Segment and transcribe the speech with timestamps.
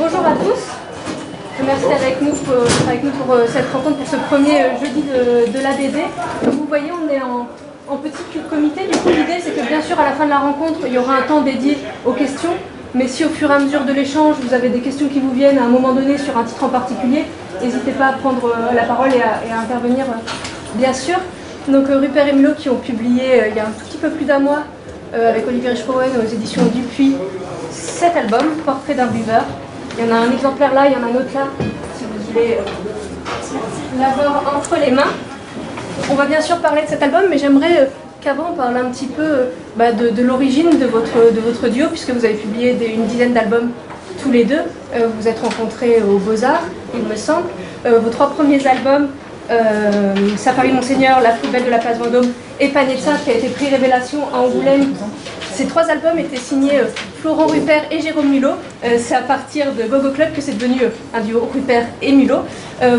[0.00, 1.62] bonjour à tous.
[1.62, 4.80] Merci d'être avec nous pour, avec nous pour euh, cette rencontre, pour ce premier euh,
[4.80, 5.98] jeudi de, de l'ABD.
[6.42, 7.46] Comme vous voyez, on est en,
[7.96, 8.86] petit comité.
[8.90, 10.98] Du coup, l'idée, c'est que bien sûr, à la fin de la rencontre, il y
[10.98, 11.76] aura un temps dédié
[12.06, 12.56] aux questions.
[12.94, 15.32] Mais si au fur et à mesure de l'échange, vous avez des questions qui vous
[15.32, 17.24] viennent à un moment donné sur un titre en particulier,
[17.62, 20.06] n'hésitez pas à prendre euh, la parole et à, intervenir,
[20.76, 21.16] bien sûr.
[21.68, 24.38] Donc Rupert et Milo qui ont publié il y a un petit peu plus d'un
[24.38, 24.62] mois
[25.12, 27.16] avec Olivier Richpowen aux éditions Dupuis
[27.70, 29.44] cet album, Portrait d'un buveur.
[30.00, 31.46] Il y en a un exemplaire là, il y en a un autre là,
[31.98, 32.56] si vous voulez
[33.98, 35.10] l'avoir entre les mains.
[36.10, 37.90] On va bien sûr parler de cet album, mais j'aimerais
[38.22, 42.34] qu'avant on parle un petit peu bah, de, l'origine de votre, duo, puisque vous avez
[42.34, 43.72] publié une dizaine d'albums
[44.22, 44.62] tous les deux.
[44.94, 46.64] Euh, vous êtes rencontrés aux Beaux-Arts,
[46.94, 47.48] il me semble.
[47.84, 49.08] Euh, vos trois premiers albums,
[49.50, 53.48] euh, Safari Monseigneur, La plus belle de la place Vendôme et Panetta, qui a été
[53.48, 54.94] prix Révélation à Angoulême.
[55.60, 56.86] Ces trois albums étaient signés euh,
[57.20, 58.52] Florent Rupert et Jérôme Mulot.
[58.82, 62.12] Euh, c'est à partir de Gogo Club que c'est devenu euh, un duo Rupert et
[62.12, 62.38] Mulot.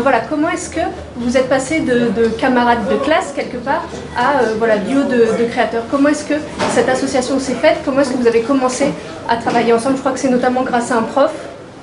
[0.00, 0.78] voilà, comment est-ce que
[1.16, 3.82] vous êtes passé de, de, camarades de classe quelque part
[4.16, 5.82] à voilà, duo de, créateurs?
[5.90, 6.34] Comment est-ce que
[6.70, 7.78] cette association s'est faite?
[7.84, 8.92] Comment est-ce que vous avez commencé
[9.28, 9.96] à travailler ensemble?
[9.96, 11.32] Je crois que c'est notamment grâce à un prof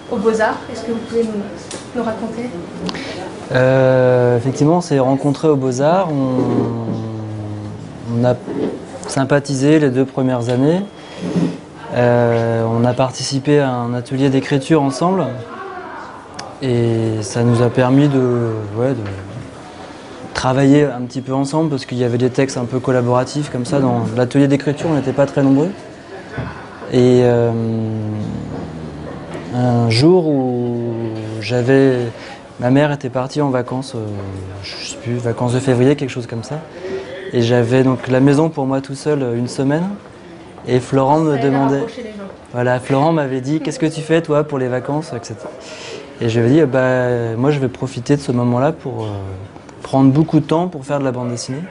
[0.10, 0.60] aux Beaux-Arts.
[0.72, 1.26] Est-ce que vous pouvez
[1.94, 2.50] nous, raconter?
[4.38, 6.08] Effectivement, on s'est rencontrés aux Beaux-Arts.
[6.10, 8.34] On, a
[9.10, 10.82] sympathisé les deux premières années.
[11.96, 15.26] Euh, on a participé à un atelier d'écriture ensemble.
[16.62, 18.52] Et ça nous a permis de,
[20.34, 23.66] travailler un petit peu ensemble parce qu'il y avait des textes un peu collaboratifs comme
[23.66, 23.80] ça.
[23.80, 25.70] Dans l'atelier d'écriture, on n'était pas très nombreux.
[26.92, 27.52] Et euh,
[29.56, 30.84] un jour où
[31.42, 31.98] j'avais.
[32.60, 34.00] Ma mère était partie en vacances, euh,
[34.64, 36.60] je sais plus, vacances de février, quelque chose comme ça.
[37.34, 39.88] Et j'avais donc la maison pour moi tout seul une semaine.
[40.68, 41.84] Et Florent me demandait.
[42.54, 45.36] Voilà, Florent m'avait dit Qu'est-ce que tu fais toi pour les vacances etc.
[46.22, 49.08] Et je lui ai dit bah, Moi je vais profiter de ce moment-là pour euh,
[49.84, 51.64] prendre beaucoup de temps pour faire de la bande dessinée.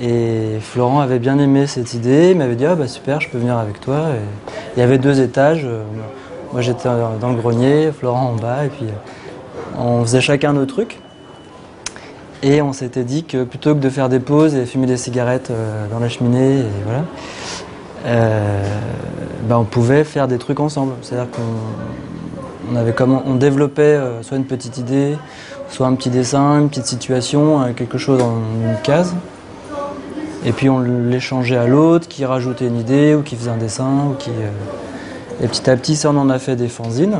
[0.00, 3.38] Et Florent avait bien aimé cette idée, il m'avait dit ah bah super, je peux
[3.38, 4.06] venir avec toi.
[4.14, 5.66] Et il y avait deux étages,
[6.52, 6.88] moi j'étais
[7.20, 8.86] dans le grenier, Florent en bas, et puis
[9.78, 10.98] on faisait chacun nos trucs.
[12.42, 15.50] Et on s'était dit que plutôt que de faire des pauses et fumer des cigarettes
[15.50, 17.04] euh, dans la cheminée, voilà,
[18.06, 18.64] euh,
[19.46, 20.94] bah on pouvait faire des trucs ensemble.
[21.02, 21.30] C'est-à-dire
[22.96, 25.18] qu'on on développait euh, soit une petite idée,
[25.68, 29.14] soit un petit dessin, une petite situation, quelque chose dans une case.
[30.46, 34.06] Et puis on l'échangeait à l'autre, qui rajoutait une idée ou qui faisait un dessin,
[34.10, 34.30] ou qui.
[35.42, 37.18] Et petit à petit, ça, on en a fait des fanzines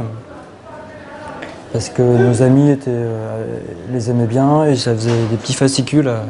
[1.72, 3.58] parce que nos amis étaient, euh,
[3.92, 6.24] les aimaient bien et ça faisait des petits fascicules à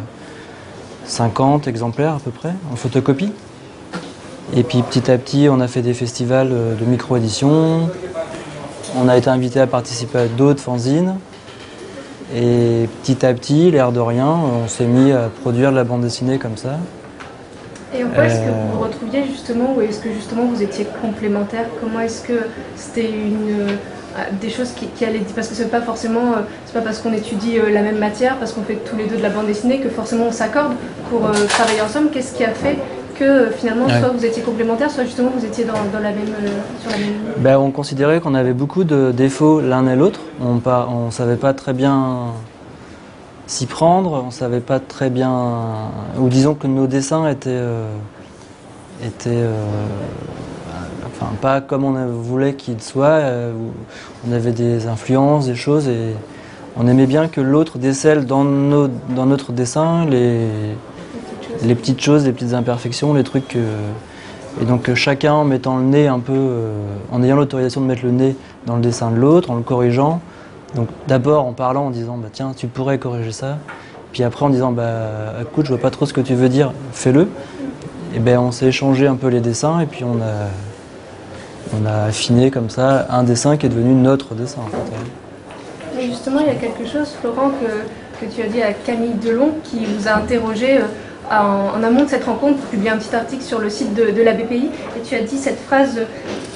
[1.07, 3.33] 50 exemplaires à peu près en photocopie.
[4.55, 7.89] Et puis petit à petit, on a fait des festivals de micro-édition.
[8.97, 11.15] On a été invité à participer à d'autres fanzines.
[12.35, 16.03] Et petit à petit, l'air de rien, on s'est mis à produire de la bande
[16.03, 16.79] dessinée comme ça.
[17.93, 20.87] Et en quoi est-ce que vous vous retrouviez justement, ou est-ce que justement vous étiez
[21.03, 21.67] complémentaires?
[21.81, 22.41] Comment est-ce que
[22.77, 23.67] c'était une
[24.41, 26.35] des choses qui, qui, allaient parce que c'est pas forcément
[26.67, 29.23] c'est pas parce qu'on étudie la même matière parce qu'on fait tous les deux de
[29.23, 30.73] la bande dessinée que forcément on s'accorde
[31.11, 32.11] pour euh, travailler ensemble.
[32.11, 32.77] Qu'est-ce qui a fait
[33.19, 34.01] que finalement ouais.
[34.01, 36.49] soit vous étiez complémentaires soit justement vous étiez dans, dans la même euh,
[36.81, 40.21] sur la même ben, on considérait qu'on avait beaucoup de défauts l'un et l'autre.
[40.41, 42.33] On pas on savait pas très bien
[43.47, 45.33] s'y prendre on savait pas très bien
[46.19, 47.91] ou disons que nos dessins étaient euh,
[49.05, 49.45] étaient
[51.41, 53.07] pas comme on voulait qu'il soit.
[53.07, 53.53] Euh,
[54.29, 56.15] on avait des influences, des choses, et
[56.77, 63.15] on aimait bien que l'autre décèle dans, notre dessin les, petites choses, les petites imperfections,
[63.15, 63.57] les trucs.
[63.57, 66.73] et donc chacun en mettant le nez un peu, euh,
[67.13, 68.37] en ayant l'autorisation de mettre le nez
[68.67, 70.21] dans le dessin de l'autre, en le corrigeant.
[70.75, 73.59] Donc d'abord en parlant, en disant bah tiens tu pourrais corriger ça.
[74.13, 76.73] Puis après en disant bah écoute je vois pas trop ce que tu veux dire,
[76.93, 77.29] fais-le.
[78.15, 80.49] Et ben on s'est échangé un peu les dessins et puis on a
[81.73, 84.63] on a affiné comme ça un dessin qui est devenu notre dessin.
[86.01, 89.85] Justement, il y a quelque chose, Florent, que, tu as dit à Camille Delon, qui
[89.85, 90.83] vous a interrogé euh,
[91.31, 94.33] en, amont de cette rencontre, publier un petit article sur le site de, de, la
[94.33, 96.01] BPI, et tu as dit cette phrase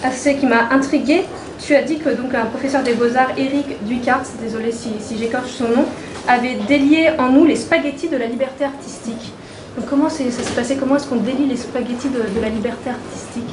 [0.02, 1.24] assez qui m'a intriguée.
[1.60, 5.68] Tu as dit que donc un professeur des beaux-arts, Éric Ducart, désolé si, j'écorche son
[5.68, 5.84] nom,
[6.26, 9.32] avait délié en nous les spaghettis de la liberté artistique.
[9.76, 10.76] Donc comment ça s'est passé?
[10.76, 13.50] Comment est-ce qu'on délie les spaghettis de la liberté artistique?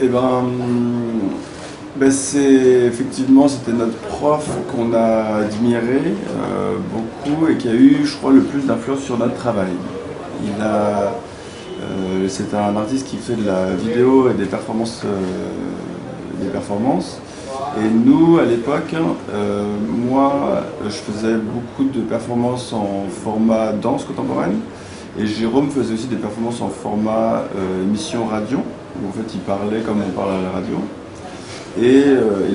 [0.00, 0.44] Eh ben,
[1.96, 8.00] ben c'est effectivement c'était notre prof qu'on a admiré euh, beaucoup et qui a eu,
[8.04, 9.70] je crois, le plus d'influence sur notre travail.
[10.42, 11.14] Il a,
[11.80, 17.20] euh, c'est un artiste qui fait de la vidéo et des performances, euh, des performances.
[17.78, 18.94] Et nous, à l'époque,
[20.08, 24.58] moi, je faisais beaucoup de performances en format danse contemporaine.
[25.18, 27.44] Et Jérôme faisait aussi des performances en format
[27.82, 28.58] émission radio,
[28.96, 30.76] où en fait il parlait comme on parle à la radio.
[31.80, 32.04] Et,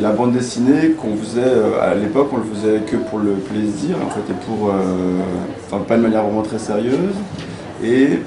[0.02, 1.52] la bande dessinée qu'on faisait
[1.82, 4.72] à l'époque, on le faisait que pour le plaisir, en fait, et pour,
[5.66, 7.16] enfin pas de manière vraiment très sérieuse.
[7.84, 8.20] Et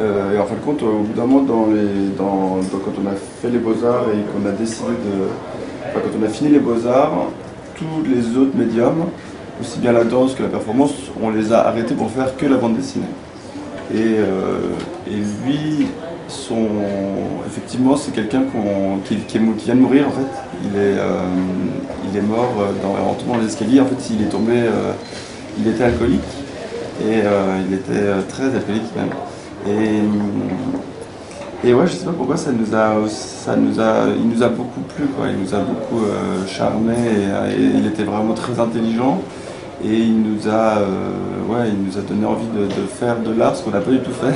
[0.00, 4.06] euh, en fin de compte, au bout d'un moment, quand on a fait les beaux-arts
[4.14, 5.28] et qu'on a décidé de.
[5.88, 7.26] Enfin, quand on a fini les beaux-arts,
[7.74, 9.06] tous les autres médiums,
[9.60, 12.56] aussi bien la danse que la performance, on les a arrêtés pour faire que la
[12.56, 13.04] bande dessinée.
[13.92, 14.70] Et, euh,
[15.06, 15.88] et lui,
[17.46, 18.42] effectivement, c'est quelqu'un
[19.04, 20.30] qui, vient de mourir en fait.
[20.64, 21.20] Il est, euh,
[22.10, 23.80] il est mort dans, en tombant les escaliers.
[23.80, 24.54] En fait, il est tombé,
[25.58, 26.20] il était alcoolique
[27.02, 27.22] et
[27.68, 29.10] il était très alcoolique même.
[29.66, 30.02] Et,
[31.62, 34.48] et ouais, je sais pas pourquoi ça nous a, ça nous a, il nous a
[34.48, 35.26] beaucoup plu, quoi.
[35.28, 39.20] Il nous a beaucoup euh, charmé et, il était vraiment très intelligent.
[39.84, 40.86] Et il nous a, euh,
[41.48, 44.00] ouais, il nous a donné envie de, faire de l'art, ce qu'on n'a pas du
[44.00, 44.34] tout fait,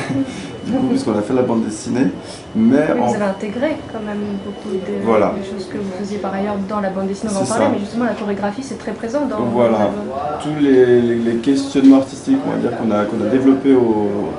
[0.65, 2.07] du coup, puisqu'on a fait la bande dessinée.
[2.55, 6.81] Mais, vous avez intégré quand même beaucoup de, choses que vous faisiez par ailleurs dans
[6.81, 9.41] la bande dessinée, on en parlait, mais justement la chorégraphie c'est très présent dans.
[9.45, 9.91] Voilà,
[10.43, 14.31] tous les, les, questionnements artistiques, on va dire qu'on a, qu'on a développés au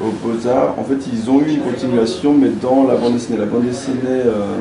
[0.00, 3.38] aux Beaux-Arts, en fait, ils ont eu une continuation, mais dans la bande dessinée.
[3.38, 4.56] La bande dessinée, euh,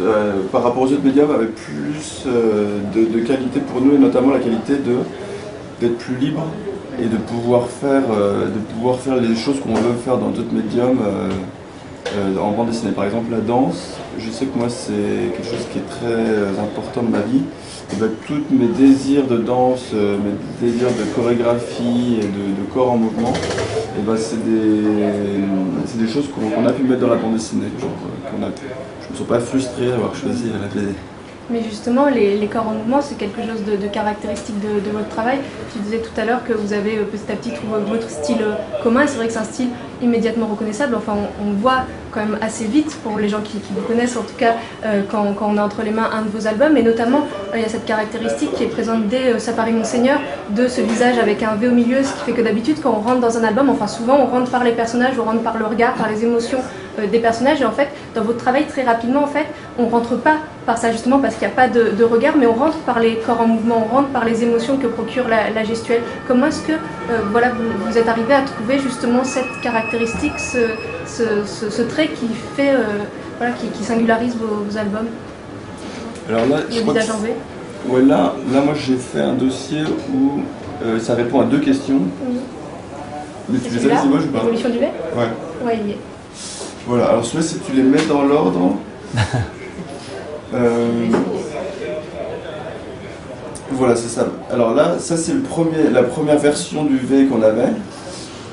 [0.00, 4.32] euh, par rapport aux autres médias, avait plus euh, de, qualité pour nous, et notamment
[4.32, 4.74] la qualité
[5.80, 6.44] d'être plus libre
[7.00, 10.98] et de pouvoir faire, de pouvoir faire les choses qu'on veut faire dans d'autres médiums
[12.40, 12.92] en bande dessinée.
[12.92, 17.02] Par exemple, la danse, je sais que moi, c'est quelque chose qui est très important
[17.02, 17.42] de ma vie.
[17.90, 22.92] Eh ben, tous mes désirs de danse, euh, mes désirs de chorégraphie et de, corps
[22.92, 23.32] en mouvement,
[23.98, 27.64] et ben, c'est des, des, choses qu'on a pu mettre dans la bande dessinée.
[27.64, 30.92] Euh, je ne me sens pas frustré d'avoir choisi la BD.
[31.50, 35.38] Mais justement, les, corps en mouvement, c'est quelque chose de, caractéristique de, votre travail.
[35.72, 38.42] Tu disais tout à l'heure que vous avez euh, petit à petit trouvé votre style
[38.42, 39.06] euh, commun.
[39.06, 39.68] C'est vrai que c'est un style
[40.02, 40.94] immédiatement reconnaissable.
[40.94, 44.36] Enfin, on, voit quand même assez vite, pour les gens qui, vous connaissent en tout
[44.36, 46.76] cas, euh, quand, on a entre les mains un de vos albums.
[46.76, 50.68] Et notamment, il y a cette caractéristique qui est présente dès Ça Paris Monseigneur, de
[50.68, 53.20] ce visage avec un V au milieu, ce qui fait que d'habitude, quand on rentre
[53.20, 55.94] dans un album, enfin souvent, on rentre par les personnages, on rentre par le regard,
[55.94, 56.58] par les émotions
[57.10, 57.62] des personnages.
[57.62, 59.46] Et en fait, dans votre travail, très rapidement, en fait,
[59.78, 60.36] on rentre pas
[60.68, 63.16] par ça justement parce qu'il n'y a pas de, regard, mais on rentre par les
[63.16, 66.02] corps en mouvement, on rentre par les émotions que procure la, gestuelle.
[66.28, 67.52] Comment est-ce que euh, voilà,
[67.86, 72.82] vous, êtes arrivé à trouver justement cette caractéristique, ce, trait qui fait, euh,
[73.38, 75.06] voilà, qui, singularise vos, albums?
[76.28, 79.80] Alors là, je crois ouais, là, là, moi j'ai fait un dossier
[80.12, 80.42] où
[80.84, 82.02] euh, ça répond à deux questions.
[83.48, 84.40] Mais tu les as moi je pas.
[84.40, 85.66] L'évolution du lait Ouais.
[85.66, 85.98] Ouais, il y est.
[86.86, 88.76] Voilà, alors celui-là, si tu les mets dans l'ordre.
[90.54, 90.88] Euh,
[93.72, 94.26] voilà, c'est ça.
[94.50, 97.72] Alors là, ça c'est le premier, la première version du V qu'on avait.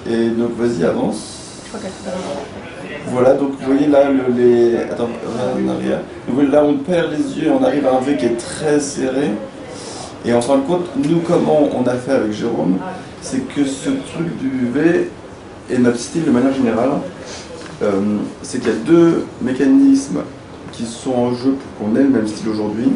[0.09, 1.61] Et donc vas-y, avance.
[3.07, 4.77] Voilà, donc vous voyez là, le, les...
[4.77, 5.99] Attends, en arrière.
[6.51, 9.31] Là, on perd les yeux on arrive à un V qui est très serré.
[10.25, 12.77] Et on se rend compte, nous, comment on a fait avec Jérôme,
[13.21, 15.09] c'est que ce truc du V
[15.69, 16.89] et notre style de manière générale,
[17.83, 17.89] euh,
[18.41, 20.21] c'est qu'il y a deux mécanismes
[20.75, 22.87] qui sont en jeu pour qu'on ait le même style aujourd'hui.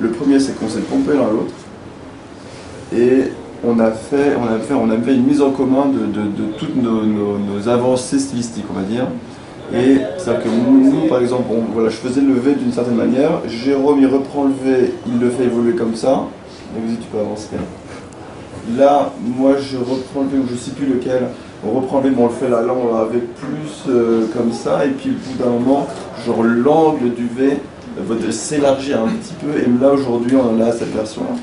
[0.00, 1.54] Le premier, c'est qu'on s'est pompé l'un l'autre.
[2.94, 3.32] Et
[3.64, 6.76] on a, fait, on, a fait, on a fait une mise en commun de, toutes
[6.76, 9.06] nos, avancées stylistiques, on va dire.
[9.74, 11.44] Et c'est-à-dire que nous, par exemple,
[11.74, 15.28] voilà, je faisais le V d'une certaine manière, Jérôme, il reprend le V, il le
[15.28, 16.12] fait évoluer comme ça.
[16.74, 17.48] Donc, vas-y, tu peux avancer.
[18.78, 21.28] Là, moi, je reprends le V, ou je ne sais plus lequel,
[21.66, 25.10] on reprend le on le fait là, on avec plus euh, comme ça, et puis
[25.10, 25.86] au bout d'un moment,
[26.26, 27.58] genre l'angle du V
[27.98, 31.36] va s'élargir un petit peu, et là, aujourd'hui, on a cette version-là.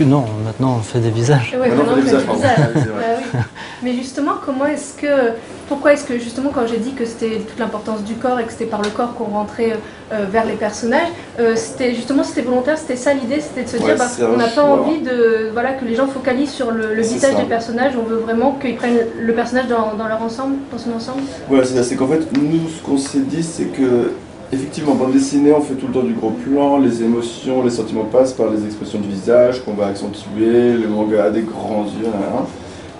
[0.00, 1.56] Non, maintenant on fait des visages.
[1.60, 2.74] Oui, maintenant on fait des visages.
[2.74, 3.40] Bah
[3.82, 5.32] mais justement, comment est-ce que,
[5.68, 8.52] pourquoi est-ce que justement quand j'ai dit que c'était toute l'importance du corps et que
[8.52, 9.78] c'était par le corps qu'on rentrait
[10.12, 13.76] euh, vers les personnages, euh, c'était justement c'était volontaire, c'était ça l'idée, c'était de se
[13.76, 17.36] dire, bah, on n'a pas envie de, voilà, que les gens focalisent sur le, visage
[17.36, 20.92] des personnages, on veut vraiment qu'ils prennent le personnage dans, dans, leur ensemble, dans son
[20.92, 21.22] ensemble.
[21.48, 24.12] Voilà, c'est qu'en fait nous, ce qu'on s'est dit, c'est que
[24.54, 28.04] Effectivement, bande dessinée, on fait tout le temps du gros plan, les émotions, les sentiments
[28.04, 32.06] passent par les expressions du visage qu'on va accentuer, le manga a des grands yeux.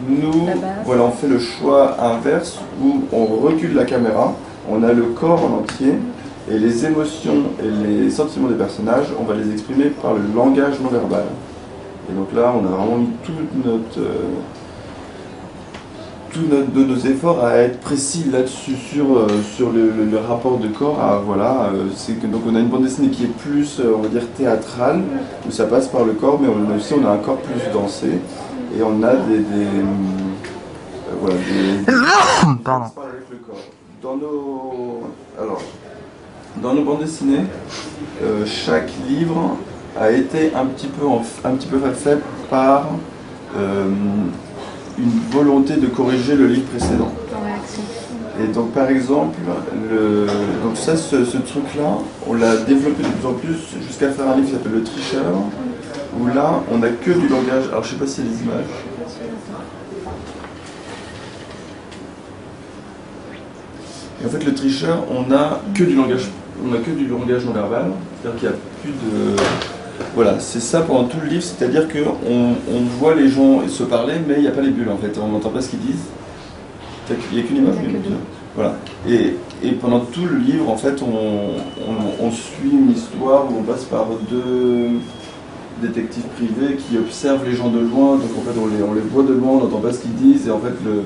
[0.08, 0.48] Nous,
[0.84, 4.34] voilà, on fait le choix inverse où on recule la caméra,
[4.68, 5.92] on a le corps en entier
[6.50, 10.80] et les émotions et les sentiments des personnages, on va les exprimer par le langage
[10.82, 11.26] non verbal.
[12.10, 14.24] Et donc là, on a vraiment mis toute notre, euh,
[16.34, 20.58] tous nos, nos efforts à être précis là-dessus sur, euh, sur le, le- le rapport
[20.58, 21.00] de corps.
[21.00, 23.92] À, voilà, euh, c'est que donc on a une bande dessinée qui est plus, euh,
[23.96, 25.00] on va dire théâtrale,
[25.46, 28.08] où ça passe par le corps, mais on, aussi on a un corps plus dansé
[28.76, 31.92] et on a des, des, euh, voilà, des,
[32.64, 32.86] Pardon.
[32.86, 33.56] qui parlent avec le corps.
[34.02, 35.02] Dans nos,
[35.40, 35.62] alors,
[36.60, 37.44] dans nos bandes dessinées,
[38.22, 39.56] euh, chaque livre
[39.98, 42.18] a été un petit peu, en- un petit peu fait
[42.50, 42.88] par
[43.56, 43.84] euh,
[44.98, 47.12] une volonté de corriger le livre précédent.
[48.42, 49.38] Et donc par exemple,
[49.90, 50.26] le,
[50.62, 54.36] donc ça, ce, ce truc-là, on l'a développé de plus en plus jusqu'à faire un
[54.36, 55.32] livre qui s'appelle Le Tricheur,
[56.20, 57.68] où là, on n'a que du langage.
[57.70, 58.64] Alors je sais pas a des images.
[64.22, 66.30] Et en fait, le tricheur, on a que du langage,
[66.64, 67.90] on a que du langage non verbal,
[68.22, 69.36] c'est-à-dire qu'il n'y a plus de,
[70.14, 71.98] voilà, c'est ça pendant tout le livre, c'est-à-dire que
[72.28, 75.18] on, voit les gens se parler, mais il n'y a pas les bulles en fait,
[75.22, 76.04] on n'entend pas ce qu'ils disent.
[77.10, 77.74] Il n'y a qu'une image.
[77.84, 78.08] Il y a que.
[78.56, 78.76] Voilà.
[79.08, 81.06] Et, et pendant tout le livre, en fait, on,
[81.90, 85.00] on- on suit une histoire où on passe par deux
[85.82, 88.16] détectives privés qui observent les gens de loin.
[88.16, 90.14] Donc en fait, on les, on les voit de loin, on n'entend pas ce qu'ils
[90.14, 90.46] disent.
[90.48, 91.02] Et en fait, le,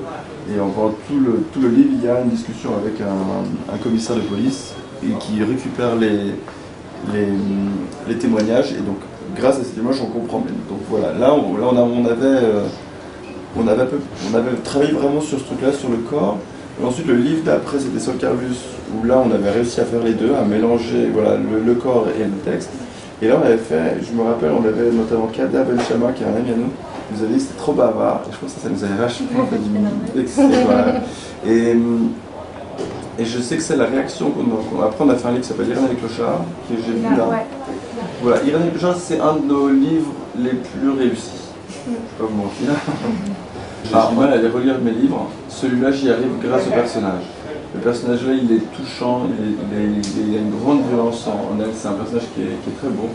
[0.55, 3.73] et en- pendant tout le, tout le livre, il y a une discussion avec un,
[3.73, 6.33] un commissaire de police et qui récupère les,
[7.13, 7.27] les,
[8.13, 8.71] les témoignages.
[8.73, 8.97] Et donc,
[9.35, 10.53] grâce à ces témoignages, on comprend mieux.
[10.69, 12.63] Donc voilà, là, on, là, on, a- on avait, euh,
[13.57, 13.99] on, avait peu-
[14.31, 16.37] on avait travaillé vraiment sur ce truc-là, sur le corps.
[16.81, 18.55] Et ensuite, le livre d'après, c'était sur Carlus,
[18.95, 22.07] où là, on avait réussi à faire les deux, à mélanger voilà, le, le corps
[22.17, 22.69] et le texte.
[23.21, 26.27] Et là, on avait fait, je me rappelle, on avait notamment Kada Benchama, qui est
[26.27, 26.69] un ami à nous,
[27.11, 28.21] nous avait dit que c'était trop bavard.
[28.29, 31.01] Et je pense que ça nous avait vachement fait du vexer, voilà.
[31.45, 31.75] Et,
[33.19, 35.41] et je sais que c'est la réaction qu'on qu'on- Après, on a fait un livre
[35.41, 37.27] qui s'appelle Irène et Clochard, que j'ai vu là.
[37.27, 37.45] Ouais.
[38.23, 41.51] Voilà, Irène et Clochard, c'est un de nos livres les plus réussis.
[41.85, 42.69] Je vais pas vous mentir.
[43.85, 45.29] J'ai du mal à aller relire mes livres.
[45.47, 47.23] Celui-là, j'y arrive grâce au personnage.
[47.73, 51.69] Le personnage là, il est touchant, il, a une grande violence en, en elle.
[51.73, 53.09] C'est un personnage qui est, qui est très beau.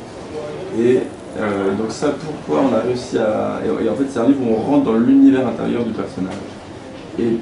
[0.79, 1.01] Et
[1.39, 2.09] euh, donc ça,
[2.47, 3.61] pourquoi on a réussi à...
[3.65, 6.35] Et, et en fait, c'est un livre où on rentre dans l'univers intérieur du personnage.
[7.19, 7.39] Et,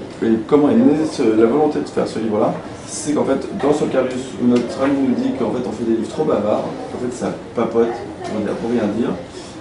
[0.47, 0.95] comment est née
[1.37, 2.53] la volonté de faire ce livre-là
[2.87, 5.97] C'est qu'en fait, dans Solcarius, où notre ami nous dit qu'en fait on fait des
[5.97, 9.11] livres trop bavards, qu'en fait ça papote, dire, pour rien dire,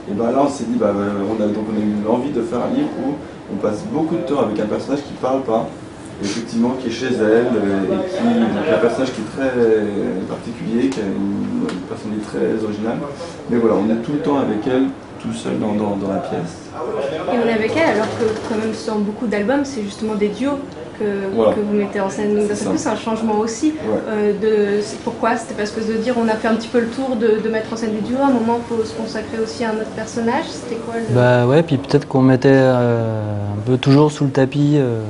[0.10, 2.42] et ben là on s'est dit, bah, on a, donc on a eu l'envie de
[2.42, 3.14] faire un livre où
[3.54, 5.68] on passe beaucoup de temps avec un personnage qui parle pas,
[6.24, 9.52] effectivement qui est chez elle, euh, et qui donc un personnage qui est très
[10.30, 12.98] particulier, qui a une, une personnalité très originale.
[13.50, 14.86] Mais voilà, on est tout le temps avec elle,
[15.20, 16.70] tout seul dans, dans, dans la pièce.
[17.34, 20.30] Et on est avec elle, alors que quand même sur beaucoup d'albums, c'est justement des
[20.30, 20.60] duos
[21.00, 21.54] que, Voilà.
[21.54, 22.36] que vous mettez en scène.
[22.36, 23.70] Donc C'est un changement aussi.
[23.72, 24.00] Ouais.
[24.10, 25.36] euh, de, pourquoi?
[25.36, 27.50] C'était parce que de dire on a fait un petit peu le tour de, de
[27.50, 29.74] mettre en scène des duos, à un moment il faut se consacrer aussi à un
[29.74, 30.46] autre personnage.
[30.50, 31.16] C'était quoi le...
[31.16, 33.22] Bah ouais, puis peut-être qu'on mettait euh,
[33.58, 34.74] un peu toujours sous le tapis.
[34.78, 35.02] euh,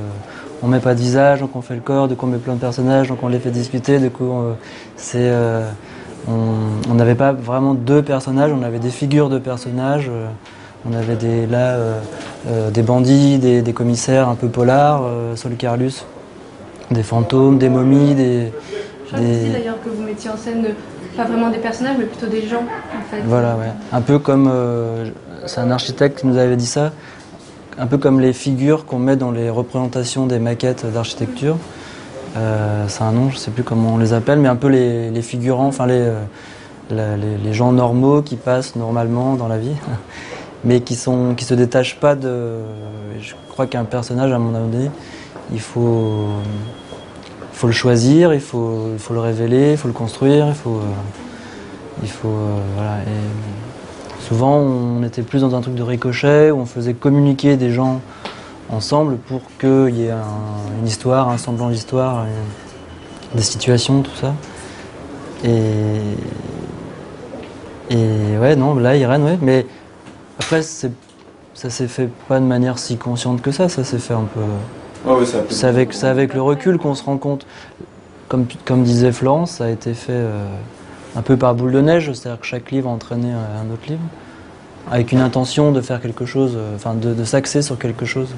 [0.63, 2.59] on met pas de visage, donc on fait le corps, donc on met plein de
[2.59, 3.99] personnages, donc on les fait discuter.
[3.99, 4.55] Du coup, on-
[4.95, 5.67] c'est, euh,
[6.27, 10.07] on n'avait pas vraiment deux personnages, on avait des figures de personnages.
[10.09, 10.27] euh,
[10.89, 11.99] on avait des, là euh,
[12.47, 16.03] euh, des bandits, des, des commissaires un peu polars, euh, Sol Carlus,
[16.89, 18.51] des fantômes, des momies, des,
[19.11, 20.71] Je des- d'ailleurs que vous mettiez en scène euh,
[21.15, 23.21] pas vraiment des personnages, mais plutôt des gens en fait.
[23.25, 23.71] Voilà, ouais.
[23.93, 24.49] Un peu comme.
[24.51, 25.09] euh,
[25.45, 26.91] c'est un architecte qui nous avait dit ça.
[27.79, 31.57] Un peu comme les figures qu'on met dans les représentations des maquettes d'architecture.
[32.37, 35.21] Euh, c'est un nom, je sais plus comment on les appelle, mais un peu les,
[35.21, 35.93] figurants, enfin les,
[36.91, 39.75] euh, les, les gens normaux qui passent normalement dans la vie,
[40.65, 42.59] mais qui sont qui se détachent pas de.
[43.19, 44.89] Je crois qu'un personnage, à mon avis,
[45.51, 46.27] il faut,
[47.53, 50.77] faut le choisir, il faut, il faut le révéler, il faut le construire, il faut.
[50.77, 52.33] euh, il faut.
[52.75, 52.97] voilà.
[54.31, 57.99] Souvent, on était plus dans un truc de ricochet où on faisait communiquer des gens
[58.69, 62.25] ensemble pour qu'il y ait un- une histoire, un semblant d'histoire,
[63.35, 64.33] des situations, tout ça.
[65.43, 65.57] Et.
[67.89, 69.37] Et ouais, non, là, Irène, ouais.
[69.41, 69.65] Mais
[70.39, 70.87] après, ça
[71.53, 74.39] s'est fait pas de manière si consciente que ça, ça s'est fait un peu.
[75.05, 77.45] Ah ouais, ça a fait- C'est avec, avec le recul qu'on se rend compte.
[78.29, 80.45] Comme, comme disait Florence, ça a été fait euh,
[81.15, 84.01] un peu par boule de neige, c'est-à-dire que chaque livre entraînait euh, un autre livre,
[84.89, 88.29] avec une intention de faire quelque chose, euh, enfin de, s'axer sur quelque chose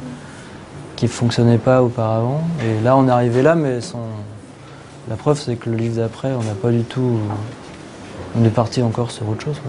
[0.95, 2.41] qui ne fonctionnait pas auparavant.
[2.63, 3.79] Et là, on est arrivé là, mais
[5.09, 7.19] la preuve, c'est que le livre d'après, on n'a pas du tout.
[8.39, 9.59] On est parti encore sur autre chose.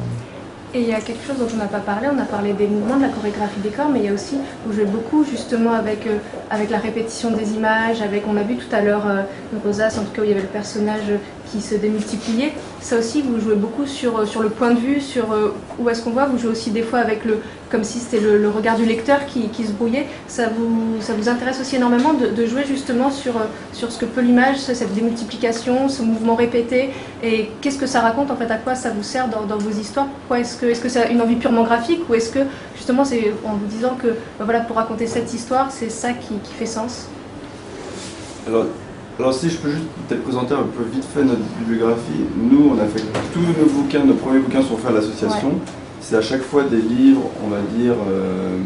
[0.74, 2.66] Et il y a quelque chose dont on n'a pas parlé, on a parlé des
[2.66, 5.72] mouvements, de la chorégraphie des corps, mais il y a aussi, vous jouez beaucoup justement
[5.72, 6.18] avec, euh,
[6.50, 9.22] avec la répétition des images, avec, on a vu tout à l'heure euh,
[9.64, 12.54] Rosas, en tout cas où il y avait le personnage euh, qui se démultipliait.
[12.84, 15.88] Ça aussi, vous jouez beaucoup sur, euh, sur le point de vue, sur euh, où
[15.88, 17.38] est-ce qu'on voit, vous jouez aussi des fois avec le,
[17.70, 20.06] comme si c'était le, regard du lecteur qui, se brouillait.
[20.28, 23.32] Ça vous, ça vous intéresse aussi énormément de, jouer justement sur,
[23.72, 26.90] sur ce que peut l'image, cette démultiplication, ce mouvement répété,
[27.22, 30.08] et qu'est-ce que ça raconte en fait, à quoi ça vous sert dans, vos histoires?
[30.36, 32.40] Est-ce que est-ce que c'est une envie purement graphique ou est-ce que
[32.76, 36.34] justement c'est en vous disant que bah voilà pour raconter cette histoire, c'est ça qui,
[36.34, 37.06] qui fait sens?
[38.46, 38.66] Alors,
[39.18, 42.82] alors si je peux juste peut-être présenter un peu vite fait notre bibliographie, nous on
[42.82, 45.52] a fait tous nos bouquins, nos premiers bouquins sont faits à l'association.
[46.00, 48.58] C'est à chaque fois des livres, on va dire, euh,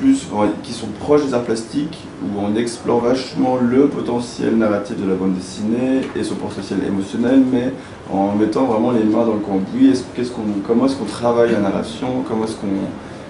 [0.00, 0.28] plus,
[0.62, 5.16] qui sont proches des arts plastiques, où on explore vachement le potentiel narratif de la
[5.16, 7.72] bande dessinée et son potentiel émotionnel, mais
[8.12, 9.88] en mettant vraiment les mains dans le cambouis.
[9.88, 12.86] Est -ce, qu'on, comment est-ce qu'on travaille la narration Comment est-ce qu'on,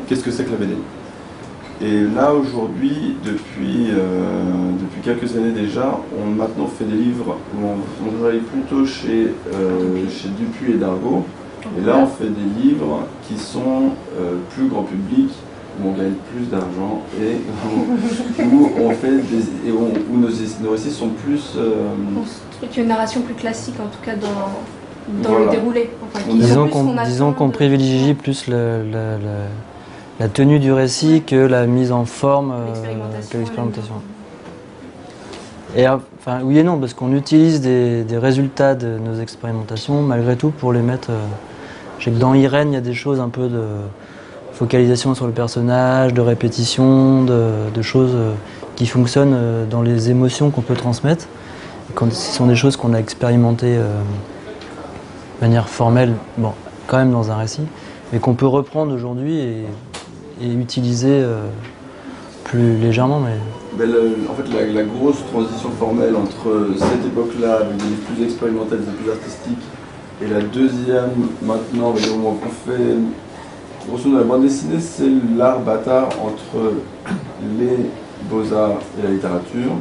[0.07, 0.75] qu'est-ce que c'est que la BD
[1.81, 7.67] et là, aujourd'hui, depuis, euh, depuis quelques années déjà, on maintenant fait des livres où
[7.67, 11.25] on, travaille plutôt chez, euh, chez Dupuis et Dargaud.
[11.79, 15.31] Et là, on fait des livres qui sont euh, plus grand public,
[15.81, 17.37] où on gagne plus d'argent et
[18.43, 21.57] où, on fait des, et où, nos, récits sont plus.
[22.61, 25.91] C'est une narration plus classique, en tout cas dans, dans le déroulé.
[27.05, 28.83] disons qu'on privilégie plus le
[30.21, 33.95] la tenue du récit que la mise en forme, euh, que l'expérimentation.
[35.77, 40.51] Et enfin, oui et non, parce qu'on utilise des, résultats de nos expérimentations malgré tout
[40.51, 41.11] pour les mettre.
[41.11, 41.25] Euh,
[41.99, 43.63] je sais que dans Irène, il y a des choses un peu de
[44.53, 48.33] focalisation sur le personnage, de répétition, de, choses euh,
[48.77, 51.27] qui fonctionnent dans les émotions qu'on peut transmettre.
[51.95, 56.53] quand ce sont des choses qu'on a expérimentées de manière formelle, bon,
[56.87, 57.67] quand même dans un récit,
[58.13, 59.65] mais qu'on peut reprendre aujourd'hui et
[60.41, 61.43] et utilisé euh,
[62.45, 63.21] plus légèrement.
[63.21, 63.37] Mais...
[63.79, 63.89] Ben,
[64.29, 69.11] en fait, la, grosse transition formelle entre cette époque-là, avec des plus expérimentales, des plus
[69.11, 69.65] artistiques,
[70.23, 72.35] et la deuxième, maintenant, où on
[72.67, 72.97] fait.
[73.89, 76.75] Grosso modo, la bande dessinée, c'est l'art bâtard entre
[77.59, 77.89] les
[78.29, 79.73] beaux-arts et la littérature.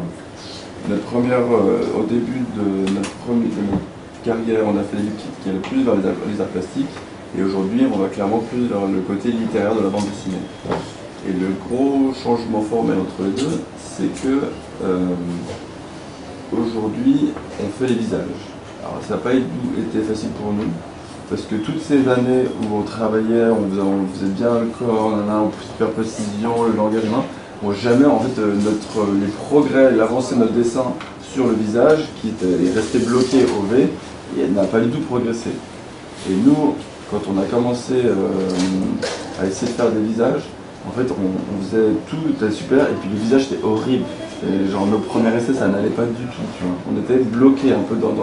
[0.88, 3.50] Notre première, euh, au début de notre, première,
[4.24, 6.86] carrière, on a fait des livres qui, allaient plus vers les arts plastiques.
[7.36, 10.42] Et aujourd'hui, on va clairement plus vers le côté littéraire de la bande dessinée.
[11.28, 14.44] Et le gros changement formel entre les deux, c'est que
[14.84, 15.00] euh,
[16.54, 18.22] aujourd'hui, on fait les visages.
[18.82, 20.70] Alors, ça n'a pas été facile pour nous,
[21.30, 25.52] parce que toutes ces années où on travaillait, on faisait, bien le corps, on a
[25.74, 27.24] super précision, le langage humain,
[27.62, 32.06] bon, jamais en fait euh, notre, les progrès, l'avancée de notre dessin sur le visage,
[32.22, 33.90] qui est resté bloqué au V,
[34.54, 35.50] n'a pas du tout progressé.
[36.30, 36.76] Et nous,
[37.12, 38.16] quand on a commencé euh,
[39.42, 40.44] à essayer de faire des visages,
[40.88, 44.06] en fait, on, faisait tout, c'était super, et puis le visage était horrible.
[44.72, 46.42] genre, nos premiers essais, ça n'allait pas du tout.
[46.92, 48.14] On était bloqué un peu dans,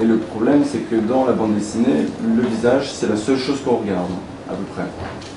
[0.00, 3.60] Et le problème, c'est que dans la bande dessinée, le visage, c'est la seule chose
[3.64, 4.10] qu'on regarde,
[4.48, 4.86] à peu près.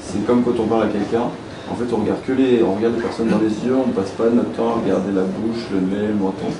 [0.03, 1.29] C'est comme quand on parle à quelqu'un,
[1.71, 3.93] en fait, on regarde que les, on regarde les personnes dans les yeux, on ne
[3.93, 6.53] passe pas notre temps à regarder la bouche, le nez, le menton,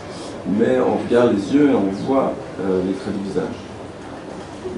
[0.57, 3.64] mais on regarde les yeux et on voit euh, les traits du visage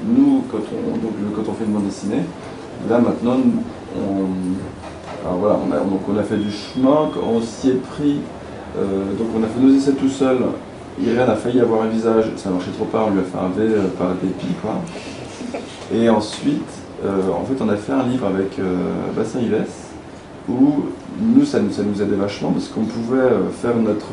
[0.06, 2.24] nous, quand on, donc, quand on fait une bande dessinée,
[2.90, 3.38] là maintenant,
[3.96, 8.20] on, voilà, on, a, donc on a fait du chemin, on s'y est pris,
[8.78, 10.38] euh, donc on a fait nos essais tout seul.
[11.00, 13.50] Irène a failli avoir un visage, ça marchait trop pas, on lui a fait un
[13.50, 14.76] V euh, par dépit, quoi.
[15.94, 16.70] Et ensuite,
[17.06, 18.60] euh, en fait, on a fait un livre avec
[19.16, 19.66] Bassin Ives,
[20.50, 20.86] où
[21.20, 23.30] nous, ça, ça nous aidait vachement parce qu'on pouvait
[23.62, 24.08] faire notre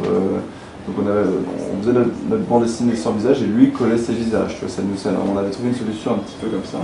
[0.86, 4.56] donc on, faisait notre, bande dessinée sans visage et lui collait ses visages.
[4.68, 4.96] ça nous,
[5.32, 6.78] on avait trouvé une solution un petit peu comme ça.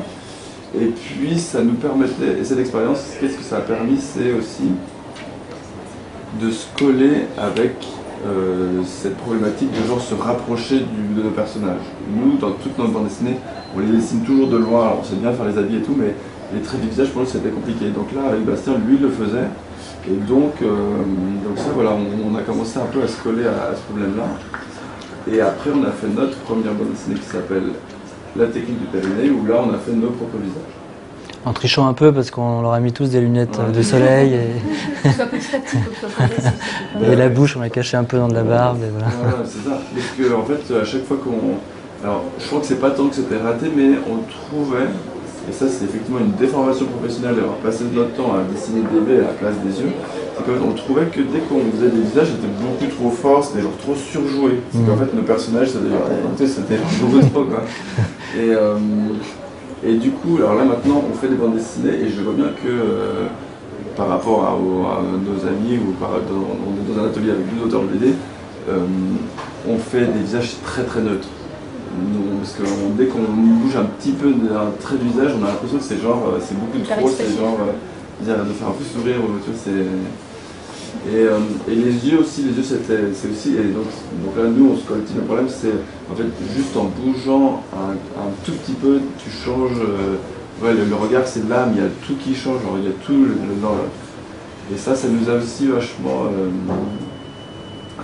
[0.74, 4.70] Et puis ça nous permettait, et cette expérience, qu'est-ce que ça a permis C'est aussi
[6.40, 7.74] de se coller avec
[8.26, 11.82] euh, cette problématique de genre se rapprocher de nos personnages.
[12.14, 13.36] Nous, dans toute notre bande dessinée,
[13.76, 15.96] on les dessine toujours de loin, alors on sait bien faire les habits et tout,
[15.98, 16.14] mais
[16.54, 17.86] les traits du visage pour nous c'était compliqué.
[17.90, 19.48] Donc là, avec Bastien, lui, le faisait.
[20.08, 20.66] Et donc, euh,
[21.44, 24.24] donc ça, voilà, on, a commencé un peu à se coller à, ce problème-là.
[25.30, 27.72] Et après, on a fait notre première bande dessinée qui s'appelle
[28.36, 30.62] La technique du périnée, où là, on a fait nos propres visages.
[31.44, 35.08] En trichant un peu parce qu'on leur a mis tous des lunettes de soleil et...
[37.10, 39.10] et la bouche on l'a caché un peu dans de la barbe et voilà.
[39.46, 39.80] c'est ça.
[39.94, 41.56] Parce que en fait à chaque fois qu'on...
[42.06, 44.88] Alors je crois que c'est pas tant que c'était raté mais on trouvait
[45.48, 49.20] et ça, c'est effectivement une déformation professionnelle d'avoir passé notre temps à dessiner des bébés
[49.20, 49.92] à la place des yeux.
[50.36, 53.76] C'est qu'on trouvait que dès qu'on faisait des visages, c'était beaucoup trop fort, c'était genre
[53.78, 54.60] trop surjoué.
[54.72, 54.98] C'est qu'en mm.
[54.98, 57.62] fait, nos personnages, c'était beaucoup trop quoi.
[58.36, 58.76] Et, euh,
[59.84, 62.48] et du coup, alors là maintenant, on fait des bandes dessinées et je vois bien
[62.62, 63.26] que euh,
[63.96, 64.56] par rapport à,
[65.02, 68.14] nos amis ou par, dans, on est dans un atelier avec deux auteurs de BD,
[68.68, 68.78] euh,
[69.68, 71.28] on fait des visages très très neutres.
[72.38, 72.62] Parce que
[72.96, 76.00] dès qu'on bouge un petit peu d'un trait de visage, on a l'impression que c'est
[76.00, 77.58] genre, c'est beaucoup trop, c'est genre,
[78.20, 79.86] de faire un peu sourire, tu vois, c'est...
[81.08, 81.22] Et,
[81.72, 83.86] et, les yeux aussi, les yeux c'était, c'est aussi, et donc,
[84.24, 85.72] donc là nous on se collective, le problème c'est
[86.12, 89.80] en fait juste en bougeant un, un tout petit peu, tu changes,
[90.62, 93.14] ouais, le, regard c'est l'âme, il y a tout qui change, il y a tout
[93.14, 93.34] le,
[94.72, 96.26] et ça, ça nous a aussi vachement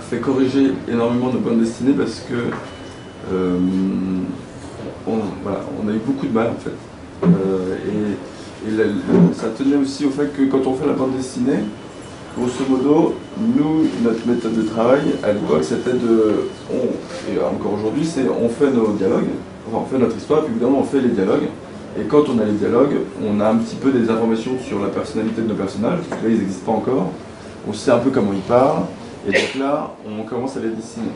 [0.09, 2.35] fait corriger énormément nos bandes dessinées parce que
[3.33, 3.57] euh,
[5.07, 6.71] on, a eu beaucoup de mal en fait.
[7.23, 8.17] Euh, et,
[9.33, 11.59] ça tenait aussi au fait que quand on fait la bande dessinée,
[12.37, 16.49] grosso modo, nous, notre méthode de travail à l'époque, c'était de,
[17.31, 19.29] et encore aujourd'hui, c'est on fait nos dialogues,
[19.67, 21.47] enfin on fait notre histoire, puis évidemment on fait les dialogues.
[21.99, 24.89] Et quand on a les dialogues, on a un petit peu des informations sur la
[24.89, 27.11] personnalité de nos personnages, parce que là ils n'existent pas encore.
[27.69, 28.83] On sait un peu comment ils parlent,
[29.27, 31.09] et donc là, on commence à les dessiner.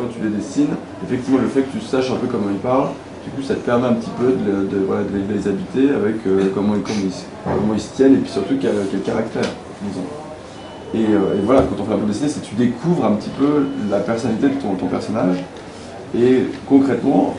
[0.00, 2.88] Quand tu les dessines, effectivement, le fait que tu saches un peu comment ils parlent,
[3.22, 6.82] du coup, ça te permet un petit peu de, les habiter avec euh, comment, ils,
[6.82, 9.44] comment, ils, se tiennent et puis surtout quel, caractère
[9.82, 11.10] ils ont.
[11.12, 13.28] Euh, et, voilà, quand on fait la bande dessinée, c'est que tu découvres un petit
[13.38, 15.36] peu la personnalité de ton, personnage.
[16.18, 17.36] Et concrètement,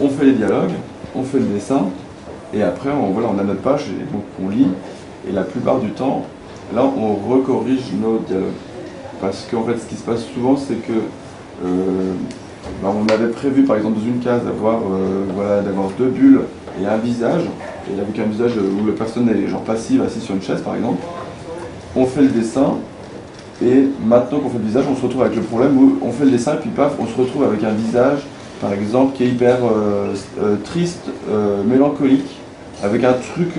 [0.00, 0.72] on fait les dialogues,
[1.16, 1.86] on fait le dessin,
[2.52, 4.68] et après, on, voilà, on a notre page, et donc on lit,
[5.28, 6.26] et la plupart du temps,
[6.72, 8.52] là, on recorrige nos dialogues.
[9.20, 10.92] Parce qu'en fait, ce qui se passe souvent, c'est que
[12.82, 15.62] bah, on avait prévu, par exemple, dans une case, d'avoir euh, voilà,
[15.98, 16.40] deux bulles
[16.80, 17.42] et un visage,
[17.88, 20.74] et avec un visage où la personne est genre passive, assise sur une chaise, par
[20.76, 21.02] exemple.
[21.96, 22.74] On fait le dessin,
[23.62, 26.24] et maintenant qu'on fait le visage, on se retrouve avec le problème où on fait
[26.24, 28.20] le dessin, et puis paf, on se retrouve avec un visage,
[28.60, 31.10] par exemple, qui est hyper euh, triste,
[31.66, 32.40] mélancolique,
[32.82, 33.52] avec un truc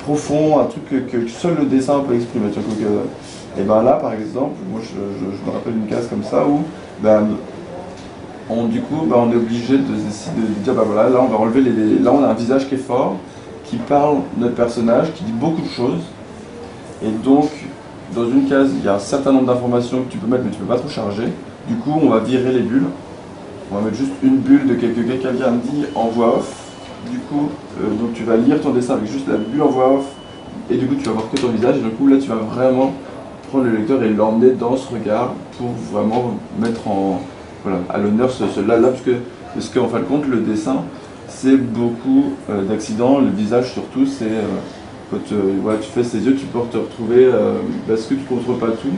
[0.00, 2.46] profond, un truc que, seul le dessin peut exprimer.
[3.58, 6.60] Et bien là, par exemple, moi je, me rappelle une case comme ça où
[7.02, 7.28] ben,
[8.48, 11.36] on, du coup, ben, on est obligé de, de, dire, ben voilà, là on va
[11.38, 13.16] enlever les, Là on a un visage qui est fort,
[13.64, 16.02] qui parle notre personnage, qui dit beaucoup de choses.
[17.02, 17.48] Et donc,
[18.14, 20.50] dans une case, il y a un certain nombre d'informations que tu peux mettre, mais
[20.50, 21.28] tu ne peux pas trop charger.
[21.68, 22.88] Du coup, on va virer les bulles.
[23.70, 26.52] On va mettre juste une bulle de quelque quelqu'un vient dit en voix off.
[27.10, 27.48] Du coup,
[27.80, 30.06] euh, donc tu vas lire ton dessin avec juste la bulle en voix off.
[30.70, 31.76] Et du coup, tu vas voir que ton visage.
[31.76, 32.92] Et du coup, là, tu vas vraiment
[33.50, 37.20] prendre le lecteur et l'emmener dans ce regard pour vraiment mettre en,
[37.64, 40.84] voilà, à l'honneur ce, là, là, parce que, qu'en fin de compte, le dessin,
[41.28, 44.42] c'est beaucoup euh, d'accidents, le visage surtout, c'est euh,
[45.10, 47.28] quand euh, tu fais ses yeux, tu peux te retrouver
[47.88, 48.94] parce que tu ne contrôles pas tout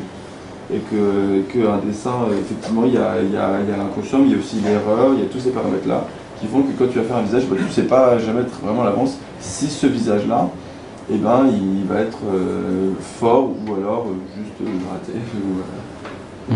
[0.73, 4.33] et que qu'un dessin, effectivement, il y a, y, a, y a l'inconscient, mais il
[4.33, 6.07] y a aussi l'erreur, il y a tous ces paramètres-là
[6.41, 8.41] qui font que quand tu vas faire un visage, bah, tu ne sais pas jamais
[8.43, 10.49] être vraiment à l'avance si ce visage-là,
[11.11, 15.13] eh ben, il va être euh, fort ou alors euh, juste euh, raté.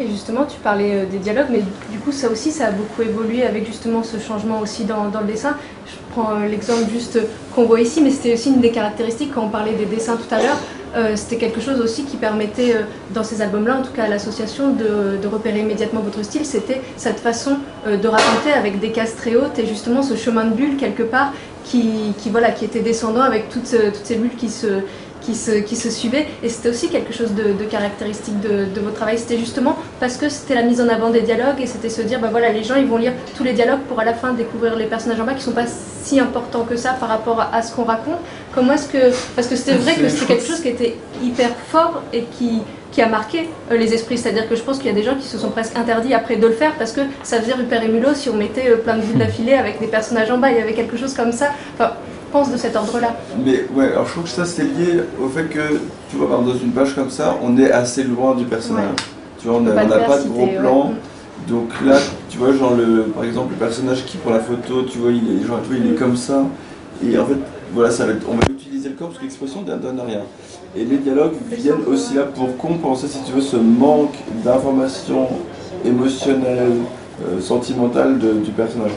[0.00, 3.42] Et justement, tu parlais des dialogues, mais du coup, ça aussi, ça a beaucoup évolué
[3.42, 5.56] avec justement ce changement aussi dans, dans le dessin.
[5.86, 7.18] Je prends l'exemple juste
[7.52, 10.32] qu'on voit ici, mais c'était aussi une des caractéristiques quand on parlait des dessins tout
[10.32, 11.16] à l'heure.
[11.16, 12.76] c'était quelque chose aussi qui permettait,
[13.12, 16.46] dans ces albums-là, en tout cas à l'association, de, de, repérer immédiatement votre style.
[16.46, 20.54] C'était cette façon de raconter avec des cases très hautes et justement ce chemin de
[20.54, 21.32] bulle quelque part
[21.68, 24.82] qui, voilà, qui était descendant avec toutes, toutes ces bulles qui se,
[25.20, 26.26] qui se, qui se suivaient.
[26.42, 29.18] Et c'était aussi quelque chose de, caractéristique de, de, votre travail.
[29.18, 32.20] C'était justement parce que c'était la mise en avant des dialogues et c'était se dire,
[32.20, 34.76] bah voilà, les gens ils vont lire tous les dialogues pour à la fin découvrir
[34.76, 37.74] les personnages en bas qui sont pas si importants que ça par rapport à, ce
[37.74, 38.18] qu'on raconte.
[38.54, 39.12] Comment est-ce que.
[39.36, 43.02] Parce que c'était vrai que c'était quelque chose qui était hyper fort et qui, qui
[43.02, 44.18] a marqué euh, les esprits.
[44.18, 46.36] C'est-à-dire que je pense qu'il y a des gens qui se sont presque interdits après
[46.36, 48.96] de le faire parce que ça faisait Rupert et Mulot si on mettait euh, plein
[48.96, 50.50] de bulles d'affilée avec des personnages en bas.
[50.50, 51.48] Il y avait quelque chose comme ça.
[51.74, 51.92] Enfin,
[52.32, 53.16] pense de cet ordre-là.
[53.44, 56.54] Mais ouais, alors je trouve que ça c'est lié au fait que, tu vois, dans
[56.54, 58.96] une page comme ça, on est assez loin du personnage.
[59.40, 59.84] Tu vois, on n'a pas,
[60.18, 60.92] de gros plan.
[61.46, 61.96] Donc là,
[62.28, 65.40] tu vois, genre, le, par exemple, le personnage qui prend la photo, tu vois, il
[65.40, 66.44] est, genre, tu vois, il est comme ça.
[67.06, 67.38] Et en fait,
[67.72, 70.22] voilà, ça on va utiliser le corps parce que l'expression ne donne rien.
[70.76, 75.28] Et les dialogues viennent aussi là pour compenser, si tu veux, ce manque d'informations
[75.84, 76.72] émotionnelles,
[77.22, 78.92] euh, sentimentales du personnage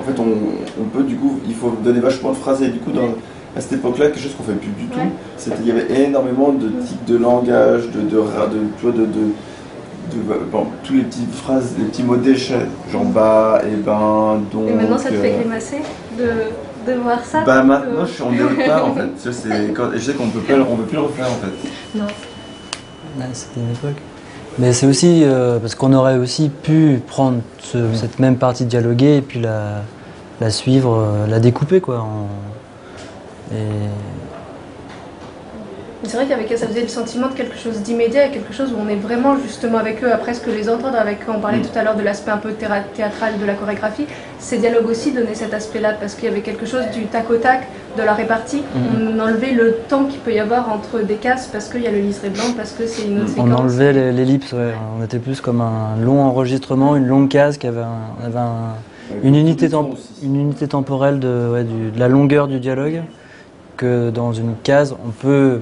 [0.00, 2.62] en fait, on, peut du coup, il faut donner vachement de phrases.
[2.62, 3.08] Et du coup, dans,
[3.56, 4.98] à cette époque-là, quelque chose qu'on fait plus du tout,
[5.36, 10.66] c'était il y avait énormément de types de langage, de, de, de, de, de bon,
[10.84, 14.70] tous les petites phrases, les petits mots d'échelle, genre bas, et ben, donc.
[14.70, 15.82] Et maintenant, ça te fait grimacer
[16.18, 16.24] de,
[16.86, 18.32] de voir ça Bah maintenant, je suis en
[18.66, 19.10] pas en fait.
[19.24, 21.98] je sais qu'on peut, on peut plus le refaire en fait.
[21.98, 22.06] Non.
[23.32, 24.02] c'était une époque.
[24.58, 29.22] Mais c'est aussi euh, parce qu'on aurait aussi pu prendre cette même partie dialoguer et
[29.22, 29.82] puis la,
[30.40, 32.06] la suivre, euh, la découper quoi.
[33.52, 33.56] Et...
[36.04, 38.72] c'est vrai qu'avec eux, ça faisait le sentiment de quelque chose d'immédiat et quelque chose
[38.72, 41.32] où on est vraiment justement avec eux, à presque les entendre, avec eux.
[41.36, 41.62] On parlait Mm.
[41.62, 44.06] tout à l'heure de l'aspect un peu théâtral de la chorégraphie.
[44.38, 47.36] Ces dialogues aussi donnaient cet aspect-là parce qu'il y avait quelque chose du tac au
[47.36, 48.62] tac, de la répartie.
[48.74, 49.08] Mm.
[49.16, 51.90] On enlevait le temps qu'il peut y avoir entre des cases parce qu'il y a
[51.90, 53.60] le liseré blanc, parce que c'est une autre On séquence.
[53.60, 54.72] enlevait les- l'ellipse, ouais.
[54.98, 58.74] on était plus comme un long enregistrement, une longue case qui avait, un- avait un-
[59.22, 63.02] une, unité temp- une unité temporelle de, ouais, du- de la longueur du dialogue.
[63.76, 65.58] Que dans une case, on peut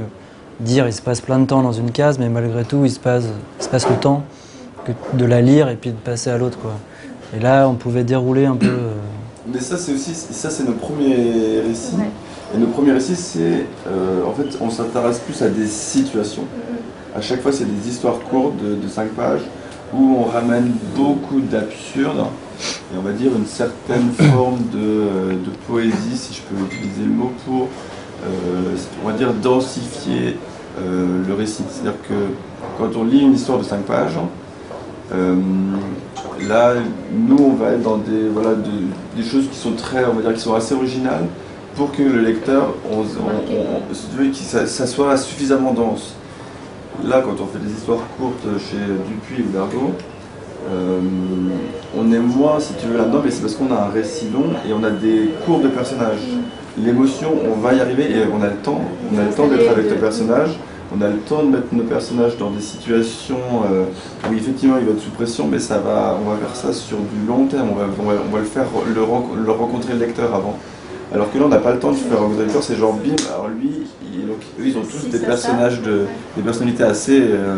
[0.60, 3.00] dire il se passe plein de temps dans une case, mais malgré tout, il se
[3.00, 3.24] passe,
[3.58, 4.24] il se passe le temps
[4.84, 6.58] que de la lire et puis de passer à l'autre.
[6.58, 6.72] quoi.
[7.36, 8.66] Et là, on pouvait dérouler un peu.
[8.66, 8.92] euh,
[9.52, 11.96] Mais ça, c'est aussi, ça, c'est nos premiers récits.
[11.96, 12.10] Ouais.
[12.54, 16.44] Et nos premiers récits, c'est, euh, en fait, on s'intéresse plus à des situations.
[17.14, 19.42] À chaque fois, c'est des histoires courtes de, 5 pages
[19.94, 22.26] où on ramène beaucoup d'absurde
[22.92, 27.10] et on va dire une certaine forme de, de poésie, si je peux utiliser le
[27.10, 27.68] mot, pour,
[28.24, 30.38] euh, on va dire, densifier
[30.78, 31.62] euh, le récit.
[31.68, 32.14] C'est-à-dire que
[32.78, 34.18] quand on lit une histoire de 5 pages,
[35.14, 35.34] euh,
[36.48, 36.74] là,
[37.12, 40.22] nous, on va être dans des, voilà, de- des choses qui sont très, on va
[40.22, 41.24] dire, qui sont assez originales
[41.76, 45.72] pour que le lecteur, on, on- on- si tu veux, que ça, ça soit suffisamment
[45.72, 46.14] dense.
[47.04, 48.76] Là, quand on fait des histoires courtes chez
[49.08, 49.92] Dupuis ou Bergot,
[50.70, 50.98] euh,
[51.96, 54.50] on est moins, si tu veux, là-dedans, mais c'est parce qu'on a un récit long
[54.68, 56.26] et on a des cours de personnages.
[56.84, 58.80] L'émotion, on va y arriver et on a le temps.
[59.12, 60.50] On a le temps d'être avec le personnage.
[60.96, 63.36] On a le temps de mettre nos personnages dans des situations
[63.70, 63.84] euh,
[64.30, 66.96] où effectivement il va être sous pression, mais ça va, on va faire ça sur
[66.96, 67.68] du long terme.
[67.72, 68.64] On va, on va, on va le faire,
[68.94, 70.56] le, ren- le rencontrer le lecteur avant.
[71.12, 72.62] Alors que là, on n'a pas le temps de faire rencontrer le lecteur.
[72.62, 73.16] C'est genre bim.
[73.34, 73.70] Alors lui,
[74.14, 76.04] il- donc, eux, ils ont tous des personnages de,
[76.36, 77.56] des personnalités assez, euh,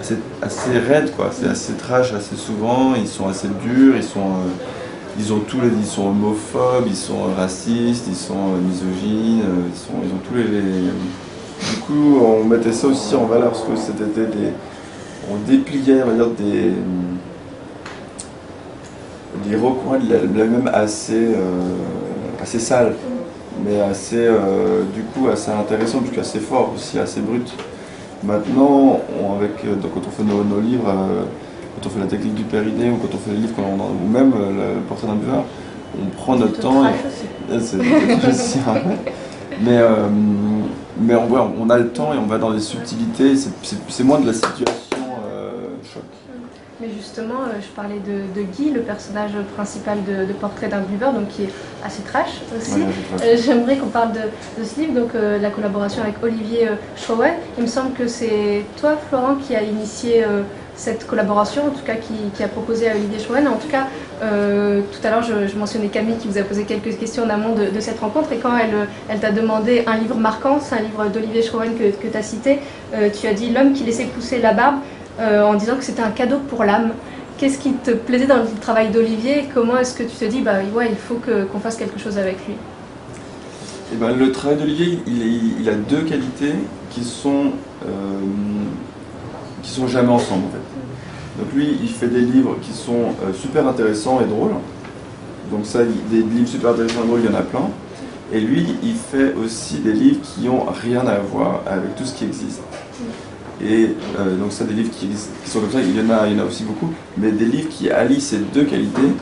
[0.00, 1.30] assez, assez raides, quoi.
[1.32, 2.94] C'est assez trash, assez souvent.
[2.96, 3.94] Ils sont assez durs.
[3.96, 4.48] Ils sont euh,
[5.18, 10.02] ils ont tous les, ils sont homophobes, ils sont racistes, ils sont euh, misogynes, euh,
[10.04, 14.26] ils, ont tous les, Du coup, on mettait ça aussi en valeur parce que c'était
[14.26, 14.52] des,
[15.30, 16.72] on dépliait, on va dire des,
[19.48, 21.76] des recoins de la, même assez, euh,
[22.42, 22.94] assez sales,
[23.64, 27.52] mais assez, euh, du coup, assez intéressant, coup assez fort aussi, assez brut.
[28.22, 29.00] Maintenant,
[29.36, 31.24] avec, euh, donc, quand on fait nos, livres, euh,
[31.76, 34.04] quand on fait la technique du péridée ou quand on fait les livres, quand on,
[34.04, 35.44] ou même euh, le portrait d'un buveur,
[36.00, 36.84] on prend notre temps.
[36.86, 38.74] et- c'est- hein.
[39.62, 40.06] Mais, euh,
[41.00, 41.28] mais on,
[41.60, 43.34] on a le temps et on va dans les subtilités.
[43.62, 44.74] C'est- moins de la situation
[45.30, 45.50] euh,
[45.82, 46.02] choc.
[46.80, 50.80] Mais justement, euh, je parlais de, de Guy, le personnage principal de, de Portrait d'un
[50.80, 51.52] buveur, donc qui est
[51.84, 52.80] assez trash aussi.
[53.22, 57.32] Euh, J'aimerais qu'on parle de, de ce livre, donc la collaboration avec Olivier Schroen.
[57.56, 60.24] Il me semble que c'est toi, Florent, qui a initié
[60.76, 63.48] cette collaboration, en tout cas qui, a proposé à Olivier Schroen.
[63.48, 63.86] En tout cas,
[64.22, 67.54] euh, tout à l'heure, je, mentionnais Camille qui vous a posé quelques questions en amont
[67.54, 68.32] de, cette rencontre.
[68.32, 71.74] Et quand elle, euh, elle t'a demandé un livre marquant, c'est un livre d'Olivier Schroen
[71.74, 72.60] que, tu as cité,
[72.94, 74.76] euh, tu as dit L'homme qui laissait pousser la barbe,
[75.18, 76.92] en disant que c'était un cadeau pour l'âme.
[77.38, 79.46] Qu'est-ce qui te plaisait dans le travail d'Olivier?
[79.54, 82.36] Comment est-ce que tu te dis, bah ouais, il faut qu'on fasse quelque chose avec
[82.46, 82.54] lui
[83.94, 86.52] Eh ben, le travail d'Olivier, il, a deux qualités
[86.90, 87.52] qui sont,
[89.62, 90.65] qui sont jamais ensemble en fait.
[91.38, 94.52] Donc lui, il fait des livres qui sont euh, super intéressants et drôles.
[95.50, 97.68] Donc ça, des livres super intéressants et drôles, il y en a plein.
[98.32, 102.14] Et lui, il fait aussi des livres qui ont rien à voir avec tout ce
[102.14, 102.62] qui existe.
[103.62, 106.44] Et euh, donc ça, des livres qui, qui sont comme ça, il y, en a,
[106.44, 106.92] aussi beaucoup.
[107.16, 109.12] Mais des livres qui allient ces deux qualités,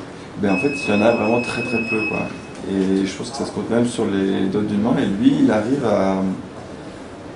[0.41, 2.01] ben en fait, il y en a vraiment très très peu.
[2.71, 4.95] Et je pense que ça se compte même sur les doigts d'une main.
[4.99, 6.23] Et lui, il arrive à,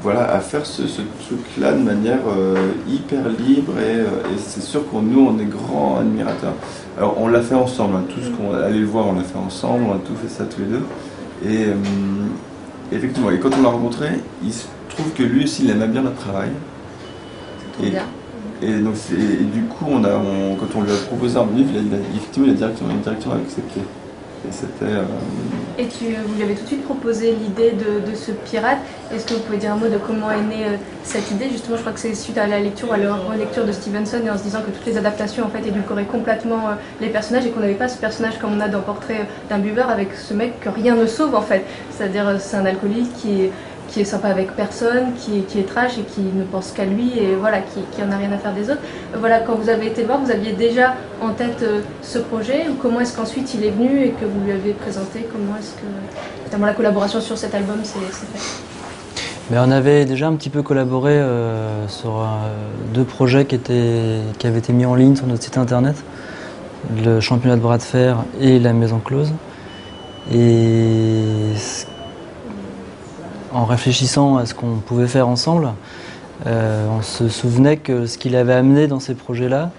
[0.03, 2.55] voilà, à faire ce, ce truc-là de manière euh,
[2.89, 3.73] hyper libre.
[3.79, 6.55] Et, euh, et c'est sûr qu'on nous, on est grands admirateurs.
[6.97, 7.97] Alors, on l'a fait ensemble.
[7.97, 8.05] hein.
[8.09, 9.85] tout ce qu'on allait le voir, on l'a fait ensemble.
[9.89, 10.85] On a tout fait ça tous les deux.
[11.45, 11.75] Et euh,
[12.93, 14.09] effectivement, et quand on l'a rencontré,
[14.45, 16.51] il se trouve que lui aussi, il aimait bien notre travail.
[17.83, 18.03] Et- bien.
[18.61, 21.71] Et, donc, et du coup, on a, on- quand on lui a proposé un livre,
[21.75, 23.81] il a, il a- effectivement, il a directement, directement accepté.
[24.47, 24.85] Et c'était.
[24.85, 25.05] euh,
[25.79, 28.79] Et tu, vous lui avez tout de suite proposé l'idée de, ce pirate.
[29.13, 31.49] Est-ce que vous pouvez dire un mot de comment est née euh, cette idée?
[31.51, 34.31] Justement, je crois que c'est suite à la lecture, à la relecture de Stevenson et
[34.31, 37.51] en se disant que toutes les adaptations en fait édulcoraient complètement euh, les personnages et
[37.51, 40.61] qu'on n'avait pas ce personnage comme on a dans Portrait d'un buveur avec ce mec
[40.61, 41.65] que rien ne sauve en fait.
[41.91, 43.53] C'est-à-dire c'est un alcoolique qui est,
[43.89, 47.35] qui est sympa avec personne, qui est, trash et qui ne pense qu'à lui et
[47.35, 48.83] voilà, qui, qui en a rien à faire des autres.
[49.19, 52.75] Voilà, quand vous avez été voir, vous aviez déjà en tête euh, ce projet ou
[52.75, 55.27] comment est-ce qu'ensuite il est venu et que vous lui avez présenté?
[55.33, 55.87] Comment est-ce que
[56.45, 58.63] notamment la collaboration sur cet album s'est faite
[59.51, 62.25] Mais on avait déjà un petit peu collaboré euh, sur euh,
[62.93, 65.97] deux projets qui, étaient, qui avaient été mis en ligne sur notre site internet,
[67.05, 69.33] le championnat de bras de fer et la maison close.
[70.31, 71.87] Et ce-
[73.53, 75.73] en réfléchissant à ce qu'on pouvait faire ensemble,
[76.47, 79.71] euh, on se souvenait que ce qu'il avait amené dans ces projets-là,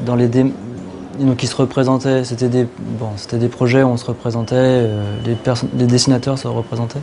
[0.00, 6.38] dans les donc se représentait, c'était des, projets où on se représentait, euh, les, dessinateurs
[6.38, 7.00] se représentaient.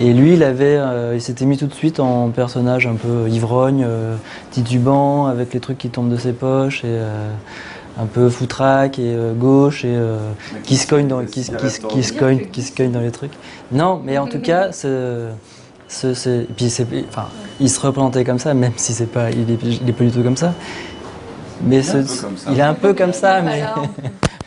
[0.00, 3.28] Et lui, il avait, euh, il s'était mis tout de suite en personnage un peu
[3.28, 3.86] ivrogne,
[4.50, 6.82] titubant, avec les trucs qui tombent de ses poches
[7.98, 10.18] un peu foutraque et euh, gauche et euh,
[10.64, 13.00] qui se cogne dans, qui, se- qui, se- qui se cogne, qui se cogne dans
[13.00, 13.32] les trucs.
[13.72, 15.28] Non, mais en tout cas, ce,
[15.88, 17.26] ce, ce- et puis c'est, enfin,
[17.60, 20.10] il se représentait comme ça, même si c'est pas, il est, il est pas du
[20.10, 20.52] tout comme ça.
[21.62, 22.50] Mais Il est ce- un peu comme ça.
[22.52, 23.86] il est un peu comme ça, mais Alors,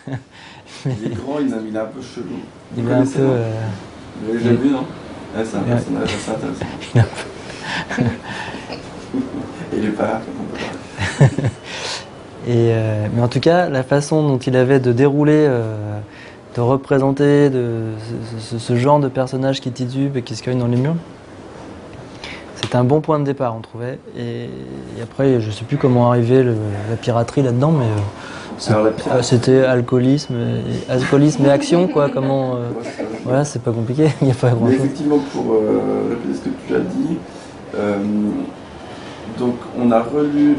[0.85, 2.27] Il est grand, il, a- il est un peu chelou.
[2.77, 3.09] il Vous est un peu.
[3.19, 3.51] euh,
[4.25, 4.85] Vous l'avez vu, non
[5.35, 6.65] Ouais, C'est un personnage assez intéressant.
[9.73, 11.47] il est pas là, on peut pas.
[12.47, 15.99] Et, euh, mais en tout cas, la façon dont il avait de dérouler, euh,
[16.56, 17.82] de représenter de,
[18.39, 20.95] ce, ce- ce genre de personnage qui titube et qui se cogne dans les murs,
[22.56, 23.99] c'était un bon point de départ, on trouvait.
[24.17, 26.56] Et, et après, je sais plus comment arriver le-
[26.89, 32.10] la piraterie là-dedans, mais euh, euh, c'était alcoolisme, et, alcoolisme et action, quoi.
[32.10, 32.69] Comment euh.
[33.25, 34.75] Voilà, c'est pas compliqué, il n'y a pas Mais grand-chose.
[34.75, 37.17] effectivement, pour euh, répéter ce que tu as dit,
[39.38, 40.58] donc on a relu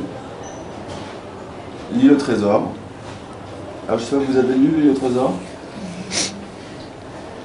[1.95, 2.63] L'île au trésor.
[3.89, 5.33] Alors je sais pas, vous avez lu L'île au trésor?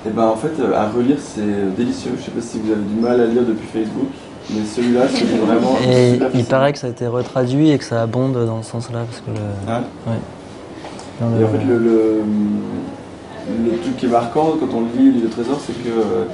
[0.08, 2.12] Et ben en fait, euh, à relire c'est délicieux.
[2.20, 4.10] Je sais pas si vous avez du mal à lire depuis Facebook,
[4.52, 5.78] mais celui-là c'est vraiment.
[5.90, 8.70] Et super il paraît que ça a été retraduit et que ça abonde dans ce
[8.72, 9.82] sens-là, parce que le- Hein
[11.20, 12.22] dans Et le- en fait, le, le,
[13.72, 16.26] le truc qui est marquant quand on lit L'île au trésor, c'est que euh,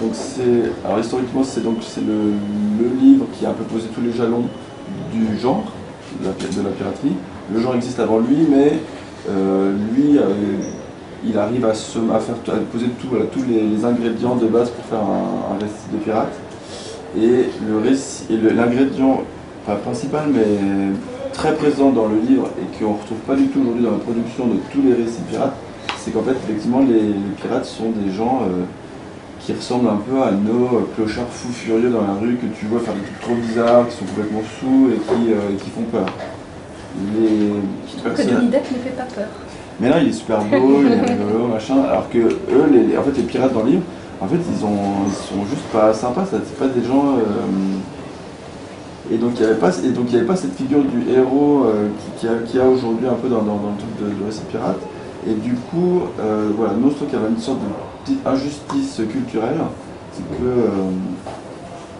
[0.00, 2.32] donc c'est alors historiquement c'est donc c'est le,
[2.82, 4.44] le livre qui a un peu posé tous les jalons
[5.12, 5.64] du genre
[6.22, 7.12] de la, de la piraterie.
[7.52, 8.74] Le genre existe avant lui, mais
[9.28, 10.22] euh, lui euh,
[11.24, 12.36] il arrive à, faire
[12.72, 16.32] poser tous les, ingrédients de base pour faire un, récit de pirate.
[17.18, 17.50] Et
[18.54, 19.22] l'ingrédient
[19.82, 20.94] principal, mais
[21.32, 23.98] très présent dans le livre et qu'on ne retrouve pas du tout aujourd'hui dans la
[23.98, 25.56] production de tous les récits pirates,
[25.98, 28.62] c'est qu'en fait, effectivement, les, pirates sont des gens euh,
[29.40, 32.80] qui ressemblent un peu à nos clochards fous furieux dans la rue que tu vois
[32.80, 36.06] faire des trucs trop bizarres, qui sont complètement sous et qui font peur.
[37.14, 37.52] Les
[37.92, 39.28] je trouve que Johnny Depp ne fait pas peur.
[39.80, 41.82] mais non, il est super beau, il est rigolo, machin.
[41.88, 43.82] Alors que eux, les, les- en fait, les pirates dans le livre,
[44.20, 46.26] en fait, ils, ont, ils sont juste pas sympas.
[46.26, 47.16] ça, C'est pas des gens.
[47.18, 50.82] euh, et donc il n'y avait pas, et donc il y avait pas cette figure
[50.84, 53.78] du héros euh, qui, qui a, qui a aujourd'hui un peu dans, dans, dans le
[53.78, 54.78] truc de, de récit pirate.
[55.28, 57.66] Et du coup, euh, voilà, nous, je trouve qu'il y avait une sorte de
[58.04, 59.58] petite injustice culturelle,
[60.12, 60.68] c'est que euh,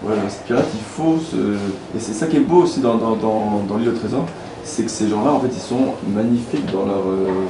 [0.03, 1.37] voilà, pirate, il faut se...
[1.37, 4.25] Et c'est ça qui est beau aussi dans, dans, dans, dans l'île au trésor,
[4.65, 7.47] c'est que ces gens-là, en fait, ils sont magnifiques dans leur, euh,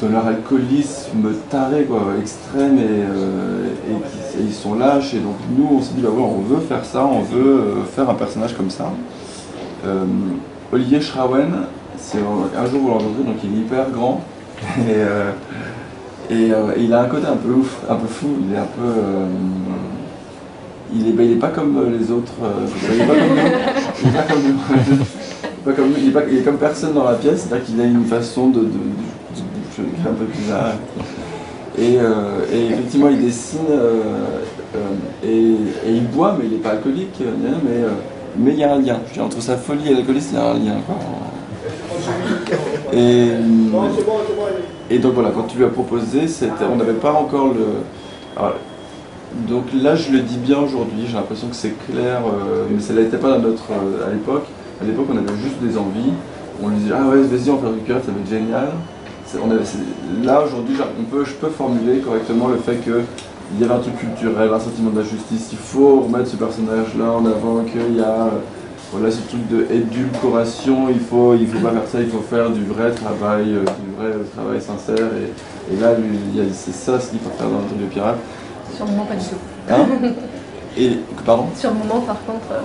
[0.00, 3.68] dans leur alcoolisme taré, quoi, extrême, et, euh,
[4.38, 5.14] et ils sont lâches.
[5.14, 7.84] Et donc, nous, on s'est dit, bah voilà, on veut faire ça, on veut euh,
[7.84, 8.92] faire un personnage comme ça.
[10.72, 14.20] Olivier Schrawen, un, jour vous l'entendrez, donc il est hyper grand.
[16.30, 18.66] Et, et, il a un côté un peu ouf, un peu fou, il est un
[18.66, 18.92] peu.
[21.14, 22.32] bah, il est pas comme les autres.
[22.92, 23.40] il est pas comme nous.
[24.02, 25.06] Il est pas comme nous.
[26.00, 28.64] Il est pas comme personne dans la pièce, c'est-à-dire qu'il a une façon de, de,
[28.64, 30.74] de- de- un peu bizarre.
[31.78, 34.00] Et, euh, et effectivement, il dessine euh,
[34.74, 37.84] euh, et, il boit, mais il n'est pas alcoolique, mais
[38.40, 38.98] mais il y a un lien.
[39.20, 40.80] Entre sa folie et l'alcoolisme, il y a un lien.
[44.90, 46.20] Et, donc voilà, quand tu lui as proposé,
[46.72, 48.44] on n'avait pas encore le.
[49.48, 52.22] donc là, je le dis bien aujourd'hui, j'ai l'impression que c'est clair,
[52.70, 53.64] mais ça n'était pas à, notre,
[54.06, 54.46] à l'époque.
[54.80, 56.12] À l'époque, on avait juste des envies.
[56.62, 58.68] On lui disait, ah ouais, vas-y, on fait du pirate, ça va être génial.
[59.44, 63.02] On avait- là, aujourd'hui, on peut, je peux formuler correctement le fait que
[63.54, 65.48] il y avait un truc culturel, un sentiment d'injustice.
[65.52, 68.28] Il faut remettre ce personnage-là en avant, qu'il y a euh,
[68.92, 70.88] voilà, ce truc de édulcoration.
[70.90, 73.96] Il faut, il faut pas faire ça, il faut faire du vrai travail, euh, du
[73.96, 75.06] vrai travail sincère.
[75.16, 75.88] Et, et là,
[76.52, 78.18] c'est ça ce qu'il faut faire dans un truc de pirate.
[78.74, 79.36] Sur le moment, pas du tout.
[79.70, 80.10] Hein?
[80.76, 81.46] Et pardon?
[81.56, 82.60] Sur le moment, par contre, euh,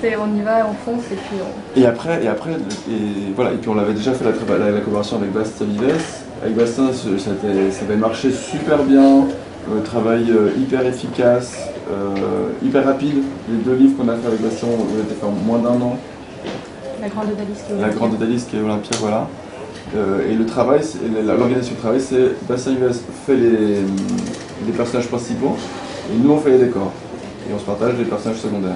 [0.00, 1.78] c'était on y va, on fonce et puis on.
[1.80, 4.80] Et après, et après, et voilà, et puis on l'avait déjà fait la, la- la
[4.80, 5.94] collaboration avec Bastien Vives.
[6.42, 7.08] Avec Bastien, ça,
[7.42, 9.24] avait- ça avait marché super bien,
[9.70, 11.56] euh, travail euh, hyper efficace,
[11.90, 13.22] euh, hyper rapide.
[13.48, 15.96] Les deux livres qu'on a fait avec Bastien ont été faits en moins d'un an.
[17.00, 17.64] La grande Odalisque.
[17.80, 19.28] La grande Odalis qui est Olympia, voilà.
[19.96, 23.76] Euh, et le travail, et l'organisation du travail, c'est Bastien Vives fait les,
[24.66, 25.56] les personnages principaux
[26.12, 26.92] et nous on fait les décors.
[27.48, 28.74] Et on se partage les personnages secondaires.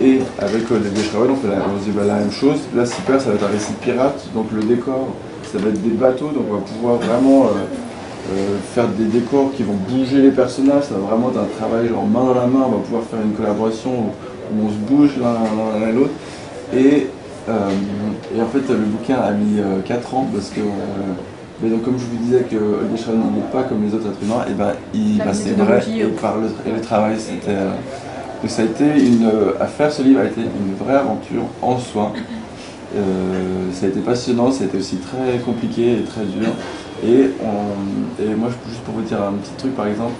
[0.00, 2.60] Et avec euh, les Schrawen, on fait la, on se dit, bah, la même chose.
[2.74, 5.08] Là, Super, ça va être un récit pirate, donc le décor,
[5.42, 9.50] ça va être des bateaux, donc on va pouvoir vraiment euh, euh, faire des décors
[9.56, 12.46] qui vont bouger les personnages, ça va vraiment être un travail genre main dans la
[12.46, 15.34] main, on va pouvoir faire une collaboration où, on se bouge l'un
[15.84, 16.12] à l'autre.
[16.72, 17.08] Et,
[17.48, 17.68] euh,
[18.34, 20.60] et, en fait le bouquin a mis 4 ans parce que
[21.60, 24.22] mais donc, comme je vous disais que Olivier Schraven n'est pas comme les autres êtres
[24.22, 27.50] humains, et ben, il, bah, c'est vrai, et, par le, et le travail, c'était.
[28.46, 29.30] Ça a été une.
[29.60, 32.12] à faire ce livre a été une vraie aventure en soi.
[32.96, 36.48] Euh, ça a été passionnant, ça a été aussi très compliqué et très dur.
[37.04, 37.30] Et,
[38.22, 40.14] et moi, juste pour vous dire un petit truc, par exemple,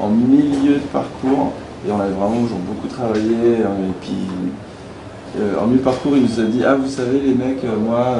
[0.00, 1.52] en milieu de parcours,
[1.86, 4.28] et on avait vraiment beaucoup travaillé, euh, et puis
[5.38, 8.18] euh, en milieu de parcours, il nous a dit Ah, vous savez, les mecs, moi,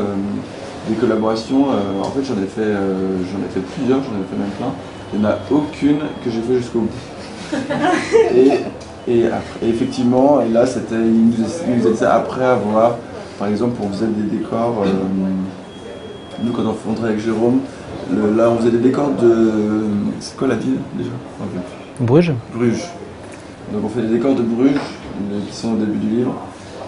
[0.89, 4.51] des collaborations, en fait, j'en ai, fait, j'en ai fait plusieurs, j'en ai fait même
[4.59, 4.73] plein.
[5.13, 7.57] Il n'y en a aucune que j'ai fait jusqu'au bout.
[8.35, 8.61] et,
[9.09, 9.25] et,
[9.63, 12.97] effectivement, et là, c'était, il nous ça après avoir
[13.41, 14.85] par exemple, on faisait des décors.
[14.85, 14.91] Euh,
[16.45, 17.61] nous, quand on rentrait avec Jérôme,
[18.37, 19.53] là, on faisait des décors de.
[20.21, 21.09] C'est quoi la ville déjà?
[22.01, 22.35] Bruges.
[22.55, 22.85] Bruges.
[23.73, 24.79] Donc, on fait des décors de Bruges,
[25.49, 26.35] qui sont au début du livre.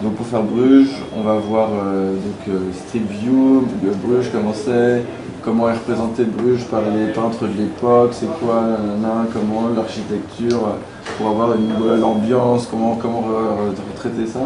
[0.03, 3.65] Donc, pour faire Bruges, on va voir euh, donc, euh, Street View,
[4.05, 5.01] Bruges, comment c'est,
[5.41, 8.63] comment est représenté Bruges par les peintres de l'époque, c'est quoi,
[9.33, 10.75] comment l'architecture,
[11.17, 13.23] pour avoir une l'ambiance, comment, comment
[13.93, 14.39] retraiter ça.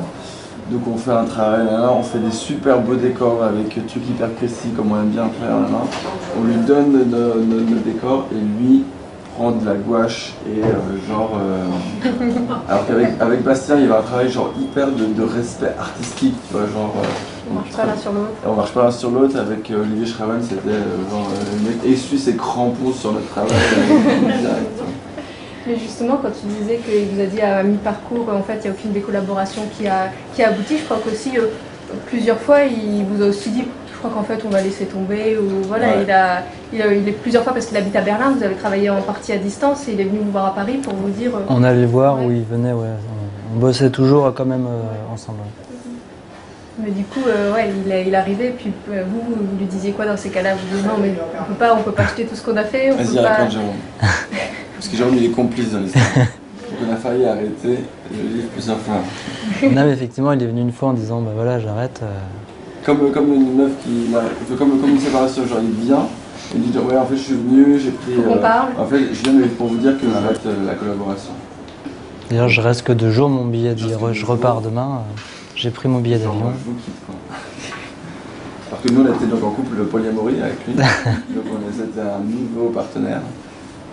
[0.71, 4.29] Donc on fait un travail, là, on fait des super beaux décors avec trucs hyper
[4.31, 5.55] précis comme on aime bien faire.
[6.37, 8.83] On lui donne nos, décors et lui
[9.33, 11.37] prend de la gouache et euh, genre...
[11.39, 12.09] Euh,
[12.67, 16.63] alors qu'avec avec Bastien il va un travail genre hyper de, respect artistique, tu vois,
[16.63, 16.93] genre...
[16.97, 18.31] Euh, on marche pas l'un sur l'autre.
[18.45, 19.39] On marche pas l'un sur l'autre.
[19.39, 23.51] Avec Olivier Schraven, c'était genre le mec essuie ses crampons sur notre travail.
[25.67, 28.67] Mais justement, quand tu disais qu'il vous a dit à mi-parcours, en fait, il n'y
[28.67, 31.47] a aucune des collaborations qui a, qui a abouti, je crois qu'aussi, euh,
[32.05, 35.37] plusieurs fois, il vous a aussi dit, je crois qu'en fait, on va laisser tomber,
[35.37, 38.55] ou voilà, il, a, il, est plusieurs fois, parce qu'il habite à Berlin, vous avez
[38.55, 41.09] travaillé en partie à distance, et il est venu vous voir à Paris pour vous
[41.09, 41.35] dire...
[41.35, 42.87] Euh, on allait voir où il venait, ouais.
[43.53, 45.39] On bossait toujours quand même euh, ensemble.
[46.79, 50.15] Mais du coup, ouais, il, est, il arrivait, puis vous, vous lui disiez quoi dans
[50.15, 50.51] ces cas-là?
[50.53, 52.63] Vous disiez non, mais on peut pas, on peut pas acheter tout ce qu'on a
[52.63, 52.91] fait.
[52.91, 53.73] Vas-y, raconte, Jérôme.
[54.77, 56.05] Parce que Jérôme, il est complice dans l'histoire.
[56.15, 57.79] Donc on a failli arrêter
[58.11, 59.01] le livre plusieurs fois.
[59.63, 61.99] Non, mais effectivement, il est venu une fois en disant Bah voilà, j'arrête.
[62.03, 62.19] Euh.
[62.85, 64.13] Comme, comme une meuf qui.
[64.55, 66.07] Comme, comme une séparation, genre il vient.
[66.53, 68.13] Il dit Ouais, en fait, je suis venu, j'ai pris.
[68.27, 68.69] On euh, parle.
[68.77, 71.31] En fait, je viens pour vous dire que j'arrête euh, la collaboration.
[72.29, 73.87] D'ailleurs, je reste que deux jours, mon billet de...
[74.11, 75.03] Je repars demain.
[75.55, 76.51] J'ai pris mon billet d'avion.
[76.59, 77.15] Je vous quitte, quoi.
[78.69, 80.73] Parce que nous, on était donc en couple polyamorie avec lui.
[80.75, 83.21] donc, on était un nouveau partenaire.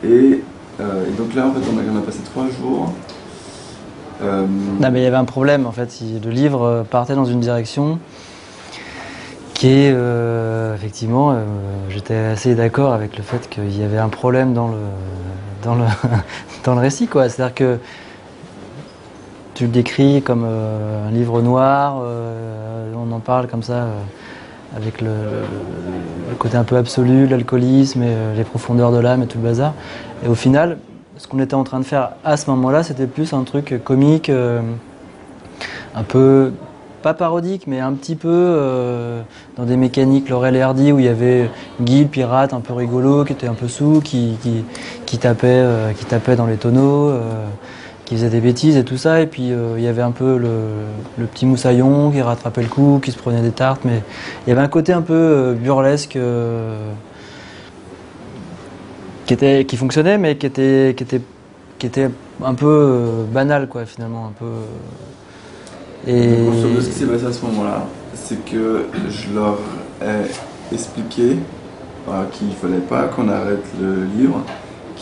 [0.05, 0.43] Et
[0.81, 2.93] euh, et donc là, en fait, on a, passé trois jours.
[4.23, 4.47] Euh,
[4.81, 6.01] non, mais il y avait un problème, en fait.
[6.25, 7.99] Le livre partait dans une direction
[9.55, 11.37] qui est, euh, effectivement,
[11.89, 14.79] j'étais assez d'accord avec le fait qu'il y avait un problème dans le,
[15.63, 15.85] dans le,
[16.65, 17.29] dans le récit, quoi.
[17.29, 17.79] C'est-à-dire que
[19.55, 22.03] tu le décris comme un livre noir,
[22.97, 23.87] on en parle comme ça
[24.77, 25.11] avec le,
[26.39, 29.73] côté un peu absolu, l'alcoolisme et euh, les profondeurs de l'âme et tout le bazar.
[30.25, 30.79] Et au final,
[31.17, 34.31] ce qu'on était en train de faire à ce moment-là, c'était plus un truc comique,
[34.31, 34.61] euh,
[35.95, 36.53] un peu,
[37.03, 39.23] pas parodique, mais un petit peu euh,
[39.57, 41.49] dans des mécaniques Laurel et Hardy où il y avait
[41.81, 44.37] Guy, le pirate, un peu rigolo, qui était un peu sous, qui,
[45.07, 45.65] qui, tapait,
[45.97, 47.13] qui tapait dans les tonneaux
[48.15, 49.21] qui faisait des bêtises et tout ça.
[49.21, 53.01] Et puis euh, il y avait un peu le, petit moussaillon qui rattrapait le coup,
[53.03, 53.83] qui se prenait des tartes.
[53.85, 54.03] Mais
[54.47, 56.93] il y avait un côté un peu euh, burlesque euh,
[59.27, 61.21] qui, était, qui fonctionnait, mais qui était, qui était,
[61.79, 62.11] qui était
[62.43, 64.27] un peu banal, quoi, finalement.
[64.27, 66.37] Un peu, et...
[66.81, 69.59] ce qui s'est passé à ce moment-là, c'est que je leur
[70.03, 71.37] ai expliqué
[72.33, 74.41] qu'il ne fallait pas qu'on arrête le livre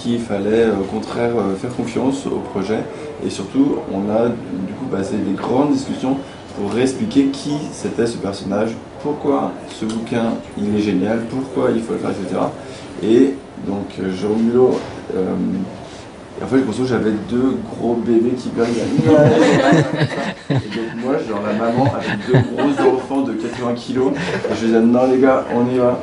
[0.03, 2.81] qu'il fallait au contraire euh, faire confiance au projet
[3.25, 6.17] et surtout on a du coup passé des grandes discussions
[6.57, 8.71] pour réexpliquer qui c'était ce personnage,
[9.03, 12.41] pourquoi ce bouquin il est génial, pourquoi il faut le faire, etc.
[13.03, 13.35] Et
[13.67, 14.79] donc euh, Jérôme Mulot,
[16.41, 18.69] euh, en fait, grosso j'avais deux gros bébés qui gueulent.
[20.51, 20.61] et donc
[21.05, 24.13] moi, genre la maman avec deux gros enfants de 80 kilos.
[24.15, 25.99] Et je disais, non les gars, on y va.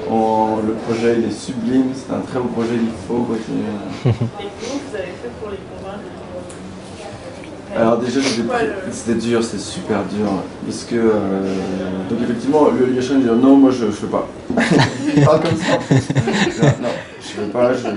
[0.66, 1.92] le projet, il est sublime.
[1.94, 3.64] C'est un très beau projet, il faut continuer.
[4.06, 6.04] Et comment vous avez fait pour les convaincre
[7.76, 8.20] alors déjà
[8.92, 10.28] c'était dur, c'était super dur.
[10.66, 11.56] Parce que euh,
[12.10, 14.28] donc effectivement le Yachan dit non moi je, ne fais pas.
[15.16, 15.78] il parle comme ça.
[16.82, 16.90] non,
[17.22, 17.88] je fais pas, je,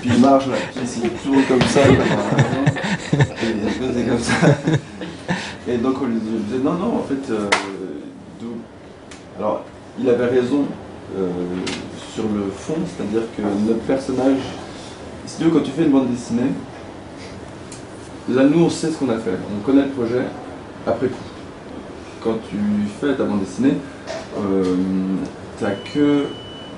[0.00, 1.96] puis il marche là, il tourne comme ça, et
[4.04, 4.34] comme ça.
[5.68, 7.48] Et donc on lui disait non, non, en fait, euh,
[9.38, 9.64] alors
[10.00, 10.64] il avait raison
[11.16, 11.28] euh,
[12.14, 14.38] sur le fond, c'est-à-dire que notre personnage,
[15.26, 16.50] si tu veux, quand tu fais une bande dessinée,
[18.28, 20.22] là nous on sait ce qu'on a fait, on connaît le projet
[20.86, 21.14] après coup.
[22.22, 22.56] Quand tu
[23.00, 23.74] fais ta bande dessinée,
[24.38, 24.74] euh,
[25.60, 26.24] t'as que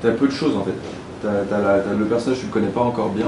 [0.03, 0.75] t'as peu de choses en fait.
[1.23, 3.27] Le personnage tu le connais pas encore bien,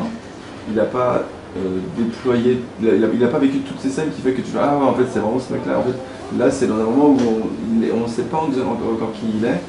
[0.68, 1.24] il n'a pas
[1.57, 4.32] euh, déployé, il a, il a- il a pas vécu toutes ces scènes qui fait
[4.32, 5.78] que tu fais ah en fait c'est vraiment ce mec-là.
[5.78, 7.18] En fait là c'est dans un moment où
[7.95, 9.61] on ne sait pas encore, qui il est.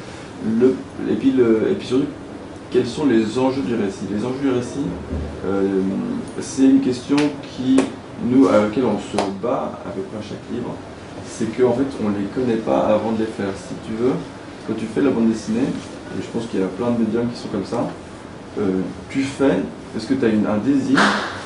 [1.09, 2.05] Et puis surtout
[2.71, 4.05] quels sont les enjeux du récit?
[4.09, 4.86] Les enjeux du récit,
[5.45, 5.82] euh,
[6.39, 7.17] c'est une question
[7.55, 7.78] qui
[8.26, 10.74] nous à laquelle on se bat à peu à chaque livre.
[11.28, 13.53] C'est qu'en fait on les connaît pas avant de les faire.
[13.57, 14.13] Si tu veux,
[14.67, 17.28] quand tu fais la bande dessinée, et je pense qu'il y a plein de médiums
[17.34, 17.88] qui sont comme ça,
[18.60, 19.60] euh, tu fais
[19.93, 20.99] parce que tu as une- un désir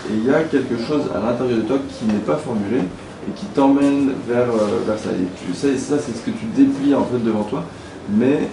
[0.09, 3.31] et il y a quelque chose à l'intérieur de toi qui n'est pas formulé et
[3.35, 5.09] qui t'emmène vers, euh, vers ça.
[5.11, 7.63] Et tu sais, ça c'est ce que tu déplies en fait devant toi,
[8.09, 8.47] mais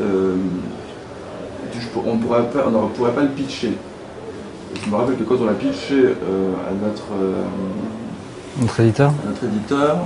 [0.00, 0.34] euh,
[1.72, 3.72] tu- on pourrait pas, on ne pourrait pas le pitcher.
[4.84, 7.06] Je me rappelle que quand on l'a pitché à notre
[8.60, 9.98] Notre éditeur notre éditeur,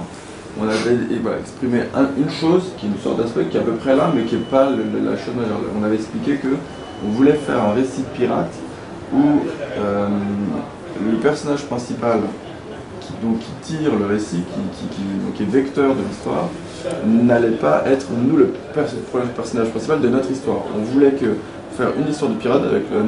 [0.60, 3.62] on avait voilà, exprimé un- une chose qui est une sorte d'aspect qui est à
[3.62, 5.60] peu près là, mais qui n'est pas le- la chose majeure.
[5.80, 6.48] On avait expliqué que
[7.06, 8.52] on voulait faire un récit de pirate
[9.14, 9.22] où
[9.78, 10.06] euh,
[11.10, 12.20] le personnage principal
[13.00, 16.48] qui, donc, qui tire le récit, qui, qui- qui- donc, qui est vecteur de l'histoire,
[17.06, 18.84] n'allait pas être nous le pers-
[19.14, 20.58] le personnage principal de notre histoire.
[20.78, 21.36] On voulait que
[21.76, 22.98] faire une histoire de pirate avec le,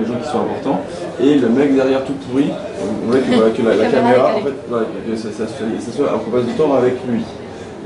[0.00, 0.80] les gens qui sont importants
[1.20, 2.50] et le mec derrière tout pourri.
[2.82, 5.92] On voulait que, voilà, que la, caméra en fait, voilà, que ça, ça soit- ça
[5.92, 7.22] soit un passe de temps avec lui.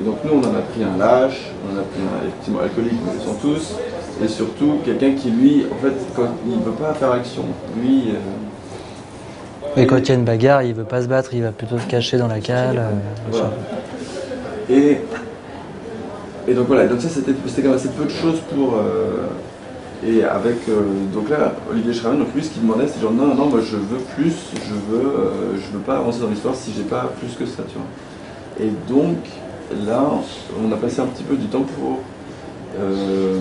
[0.00, 2.60] Et donc nous, on en a pris un lâche, on en a pris un effectivement
[2.60, 3.76] alcoolique, mais ils sont tous,
[4.24, 7.44] et surtout quelqu'un qui lui, en fait, quand il ne veut pas faire action,
[7.80, 11.42] lui, euh, Et quand il y a une bagarre, il veut pas se battre, il
[11.42, 12.78] va plutôt se cacher dans la cale.
[12.78, 12.90] euh,
[13.30, 13.50] Voilà.
[14.70, 14.98] Et,
[16.48, 18.74] et donc voilà, donc ça c'était quand même assez peu de choses pour.
[18.76, 19.26] euh,
[20.06, 20.56] et avec.
[20.68, 20.80] euh,
[21.14, 23.60] donc là, Olivier Schraven, donc lui ce qu'il demandait, c'est genre non, non, non, moi
[23.60, 25.12] je veux plus, je veux,
[25.56, 28.66] je veux pas avancer dans l'histoire si j'ai pas plus que ça, tu vois.
[28.66, 29.16] Et donc
[29.86, 30.02] là,
[30.62, 32.00] on a passé un petit peu du temps pour
[32.80, 33.38] euh,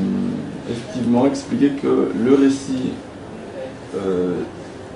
[0.69, 2.91] effectivement expliquer que le récit
[3.95, 4.41] euh,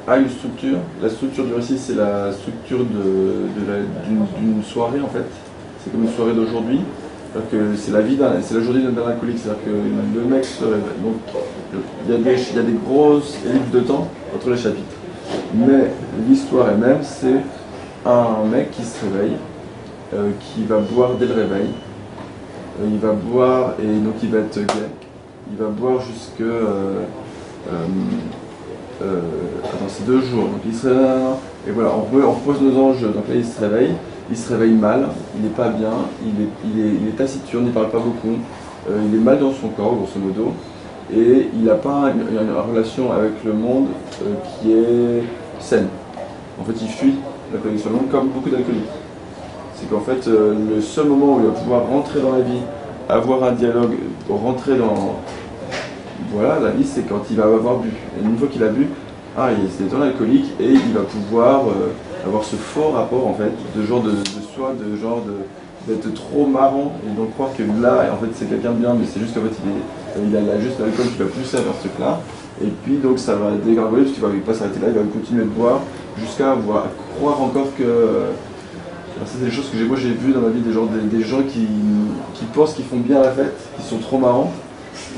[0.07, 0.77] a une structure.
[1.01, 5.25] La structure du récit, c'est la structure d'une, soirée en fait.
[5.83, 6.79] C'est comme une soirée d'aujourd'hui.
[7.77, 9.39] C'est la vie c'est la journée d'un alcoolique.
[9.39, 10.79] C'est-à-dire que le mec se réveille.
[11.03, 11.15] Donc
[12.07, 14.95] il y, a des, il y a des grosses ellipses de temps entre les chapitres.
[15.53, 15.91] Mais
[16.29, 17.41] l'histoire elle-même, c'est
[18.05, 19.37] un mec qui se réveille,
[20.13, 21.67] euh, qui va boire dès le réveil.
[22.81, 24.89] Euh, il va boire et donc il va être gay.
[25.51, 27.03] Il va boire jusque euh,
[27.71, 27.85] euh,
[29.03, 29.21] euh,
[29.63, 30.45] attends, c'est deux jours.
[30.45, 30.87] Donc il se
[31.67, 33.09] et voilà, on, repose nos enjeux.
[33.09, 33.91] Donc là, il se réveille.
[34.29, 35.07] Il se réveille mal.
[35.35, 35.91] Il n'est pas bien.
[36.23, 37.65] Il est, il taciturne.
[37.67, 38.37] Il parle pas beaucoup.
[38.87, 40.53] Il est mal dans son corps, grosso modo.
[41.15, 43.87] Et il n'a pas une, relation avec le monde
[44.61, 45.23] qui est
[45.59, 45.87] saine.
[46.59, 47.15] En fait, il fuit
[47.53, 49.04] le monde comme beaucoup d'alcooliques.
[49.85, 52.61] C'est qu'en fait, euh, le seul moment où il va pouvoir rentrer dans la vie,
[53.07, 53.93] avoir un dialogue,
[54.29, 55.19] rentrer dans,
[56.31, 57.89] voilà, la vie, c'est quand il va avoir bu.
[57.89, 58.87] Et une fois qu'il a bu,
[59.37, 61.91] ah, il c'est dans l'alcoolique et il va pouvoir euh,
[62.25, 64.13] avoir ce fort rapport en fait, de genre de,
[64.55, 65.33] soi, de genre de
[65.87, 69.05] d'être trop marrant et donc croire que là, en fait, c'est quelqu'un de bien, mais
[69.05, 69.53] c'est juste qu'en fait,
[70.17, 72.21] il, est, il a là, juste l'alcool qui va pousser vers ce truc-là.
[72.63, 75.43] Et puis donc ça va dégringoler parce qu'il va pas s'arrêter là, il va continuer
[75.43, 75.81] de boire
[76.17, 76.55] jusqu'à
[77.19, 77.83] croire encore que.
[79.25, 81.67] C'est des choses que moi j'ai vu dans ma vie, des gens, des, gens qui,
[82.53, 84.51] pensent qu'ils font bien la fête, qui sont trop marrants,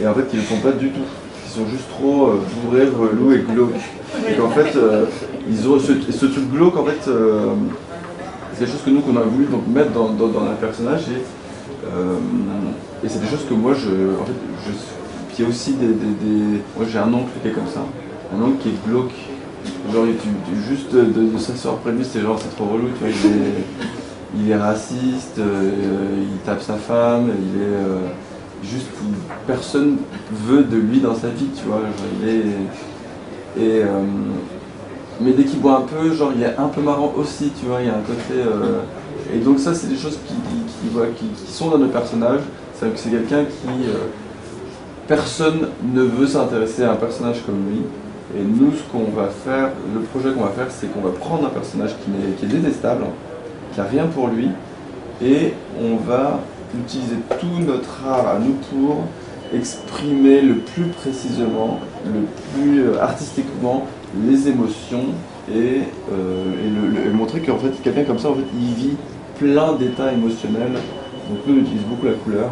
[0.02, 1.02] et en fait qui ne le font pas du tout.
[1.45, 3.74] Qui sont juste trop euh, bourrés, relous et glauques.
[4.30, 5.06] Et qu'en fait, euh,
[5.50, 7.54] ils ce, truc glauque, en fait, euh,
[8.54, 11.24] c'est des choses que nous, qu'on a voulu donc, mettre dans, dans, un personnage, et,
[11.88, 12.18] euh,
[13.04, 13.89] et c'est des choses que moi, je,
[15.43, 17.82] aussi des, des, des- Moi j'ai un oncle qui est comme ça,
[18.36, 19.14] un oncle qui est glauque.
[19.93, 20.30] Genre, tu,
[20.68, 23.32] juste de, de, s'asseoir près de lui, c'est genre, c'est trop relou, tu vois, il
[23.32, 25.72] est, il est raciste, euh,
[26.22, 27.65] il tape sa femme, il est.
[27.65, 27.99] euh,
[28.63, 28.88] juste,
[29.45, 29.97] personne
[30.45, 31.82] veut de lui dans sa vie, tu vois,
[32.22, 32.41] il est.
[33.57, 33.84] Et.
[33.84, 33.88] euh,
[35.20, 37.82] mais dès qu'il boit un peu, genre, il est un peu marrant aussi, tu vois,
[37.82, 38.39] il y a un côté.
[39.34, 40.36] et donc, ça, c'est des choses qui,
[40.86, 42.41] qui, sont dans nos personnages.
[42.76, 43.68] C'est que c'est quelqu'un qui.
[45.07, 47.82] personne ne veut s'intéresser à un personnage comme lui.
[48.36, 51.45] Et nous, ce qu'on va faire, le projet qu'on va faire, c'est qu'on va prendre
[51.47, 53.05] un personnage qui est, détestable,
[53.73, 54.49] qui n'a rien pour lui,
[55.23, 56.39] et on va
[56.78, 58.97] utiliser tout notre art à nous pour
[59.53, 62.21] exprimer le plus précisément, le
[62.53, 63.86] plus euh, artistiquement
[64.28, 65.05] les émotions
[65.49, 66.43] et, euh,
[67.05, 68.97] le- montrer qu'en fait quelqu'un comme ça en fait il vit
[69.39, 70.73] plein d'états émotionnels.
[71.30, 72.49] Donc nous on utilise beaucoup la couleur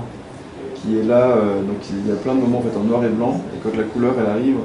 [0.75, 1.27] qui est là.
[1.35, 3.41] euh, donc il y a plein de moments en fait en noir et blanc.
[3.53, 4.55] Et quand la couleur elle arrive.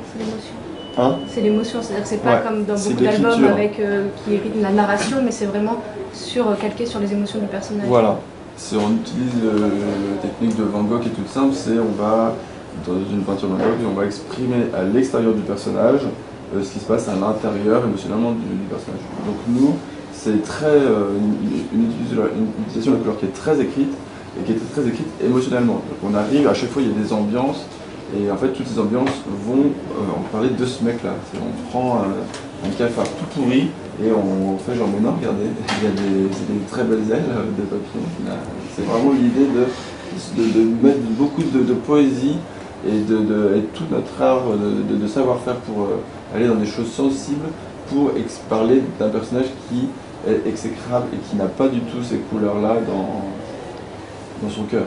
[0.98, 4.36] Hein, C'est l'émotion, c'est-à-dire que c'est pas Ouais, comme dans beaucoup d'albums avec euh, qui
[4.36, 5.76] rythment la narration, mais c'est vraiment
[6.12, 7.86] sur euh, calqué sur les émotions du personnage.
[7.88, 8.16] Voilà.
[8.74, 9.68] On utilise euh,
[10.14, 12.34] la technique de Van Gogh qui est toute simple, c'est on va,
[12.86, 16.00] dans une peinture de Van Gogh, on va exprimer à l'extérieur du personnage
[16.54, 19.00] euh, ce qui se passe à l'intérieur émotionnellement du, du personnage.
[19.26, 19.76] Donc nous,
[20.12, 23.94] c'est très, euh, une, une utilisation, une utilisation de la couleur qui est très écrite
[24.38, 25.80] et qui est très écrite émotionnellement.
[25.88, 27.64] Donc on arrive, à chaque fois il y a des ambiances
[28.16, 31.14] et en fait toutes ces ambiances vont euh, en parler de ce mec-là.
[31.36, 33.70] On prend un, cafard tout pourri
[34.02, 35.44] et on fait genre mais non regardez,
[35.78, 37.24] il y a des, très belles ailes
[37.58, 38.38] de papillons.
[38.76, 42.36] C'est vraiment l'idée de, de, mettre beaucoup de, poésie
[42.86, 47.48] et, de, tout notre art de, savoir-faire pour euh, aller dans des choses sensibles
[47.88, 48.12] pour
[48.48, 49.88] parler d'un personnage qui
[50.28, 53.24] est exécrable et qui n'a pas du tout ces couleurs-là dans,
[54.42, 54.84] dans son cœur.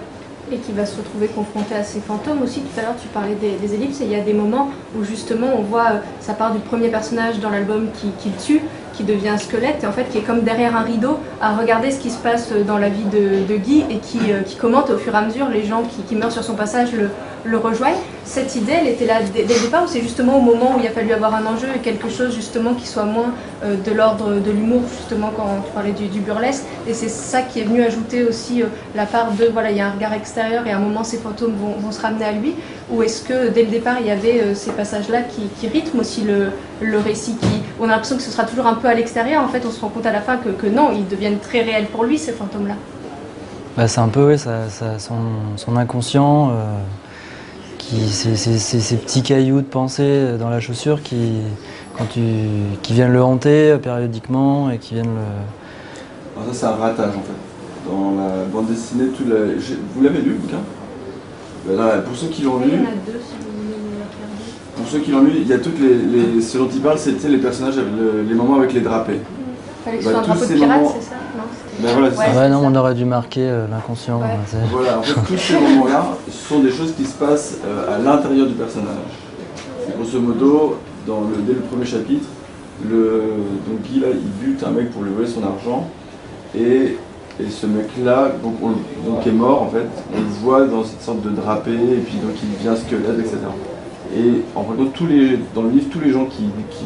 [0.53, 2.61] Qui va se retrouver confronté à ces fantômes aussi.
[2.61, 5.47] Tout à l'heure, tu parlais des, ellipses, et il y a des moments où justement
[5.57, 8.61] on voit, euh, ça part du premier personnage dans l'album qui, qui le tue,
[8.93, 11.99] qui devient squelette, et en fait qui est comme derrière un rideau à regarder ce
[11.99, 15.13] qui se passe dans la vie de, Guy et qui, euh, qui commente au fur
[15.13, 17.97] et à mesure les gens qui, meurent sur son passage le, rejoignent.
[18.23, 20.87] Cette idée, elle était là dès, le départ ou c'est justement au moment où il
[20.87, 23.33] a fallu avoir un enjeu et quelque chose justement qui soit moins
[23.63, 26.63] euh, de l'ordre de l'humour, justement quand tu parlais du, burlesque.
[26.87, 29.81] Et c'est ça qui est venu ajouter aussi euh, la part de, voilà, il y
[29.81, 32.55] a un regard extérieur et à un moment ces fantômes vont se ramener à lui.
[32.91, 36.01] Ou est-ce que dès le départ il y avait euh, ces passages-là qui, qui rythment
[36.01, 37.47] aussi le, le récit qui,
[37.79, 39.41] On a l'impression que ce sera toujours un peu à l'extérieur.
[39.43, 41.61] En fait, on se rend compte à la fin que, que non, ils deviennent très
[41.61, 42.75] réels pour lui, ces fantômes-là.
[43.77, 45.15] Bah, c'est un peu ouais, ça, ça- son,
[45.55, 46.53] son inconscient, euh,
[47.77, 51.33] qui, ces petits cailloux de pensée dans la chaussure qui,
[51.97, 52.21] quand tu,
[52.81, 56.41] qui viennent le hanter euh, périodiquement et qui viennent le.
[56.41, 57.89] Alors ça c'est un ratage en fait.
[57.89, 60.57] Dans la bande dessinée, tout la- j'ai- vous l'avez lu le bouquin?
[61.65, 62.77] Ben, Pour ceux qui l'ont lu, les
[64.75, 66.97] pour ceux qui l'ont lu, il y a toutes les, les- ce dont il parle,
[66.97, 69.19] c'était les personnages, avec le- les moments avec les drapés.
[69.85, 71.43] Fallait que ce soit un tous drapeau de ces pirate, moments- c'est ça Non,
[71.87, 72.31] Ben voilà, c'est Ouais, ça.
[72.31, 72.67] ouais, c'est non, ça.
[72.67, 74.19] on aurait dû marquer euh, l'inconscient.
[74.19, 74.27] Ouais.
[74.47, 77.99] c'est- Voilà, en fait, tous ces moments-là sont des choses qui se passent euh, à
[77.99, 78.89] l'intérieur du personnage.
[79.85, 82.25] C'est grosso modo, dans le, dès le premier chapitre,
[82.89, 83.23] le,
[83.67, 85.87] donc Guy là, il bute un mec pour lui voler son argent,
[86.55, 86.97] et,
[87.39, 91.21] et ce mec-là, donc, on- est mort en fait, on le voit dans cette sorte
[91.21, 93.37] de drapé, et puis donc il devient squelette, etc.
[94.15, 96.43] Et en fait, tous les, dans le livre, tous les gens qui,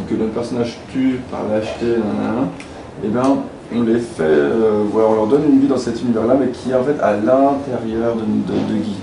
[0.08, 2.48] que notre personnage tue par lâcheté, nanana,
[3.04, 3.38] eh ben,
[3.76, 6.76] on les fait, euh, on leur donne une vie dans cet univers-là, mais qui est
[6.76, 8.96] en fait à l'intérieur de, Guy.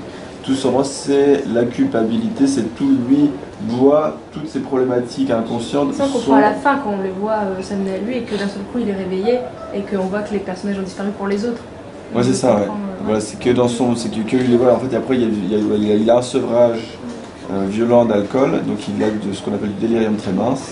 [0.42, 3.30] Tout simplement, c'est la culpabilité, c'est tout lui
[3.64, 5.88] boit toutes ces problématiques inconscientes.
[5.92, 8.18] C'est ça qu'on sont- à la fin quand on le voit euh, s'amener à lui
[8.18, 9.38] et que d'un seul coup il est réveillé
[9.74, 11.62] et qu'on voit que les personnages ont disparu pour les autres.
[12.14, 12.62] Ouais, c'est ça, ouais.
[12.62, 12.66] euh,
[13.04, 13.96] Voilà, c'est que dans son.
[13.96, 15.76] C'est que, que il est- voilà, en fait, après, il y a, il y a-
[15.76, 16.78] il y a- il a un sevrage
[17.52, 20.62] euh, violent d'alcool, donc il a de ce qu'on appelle du délirium très mince.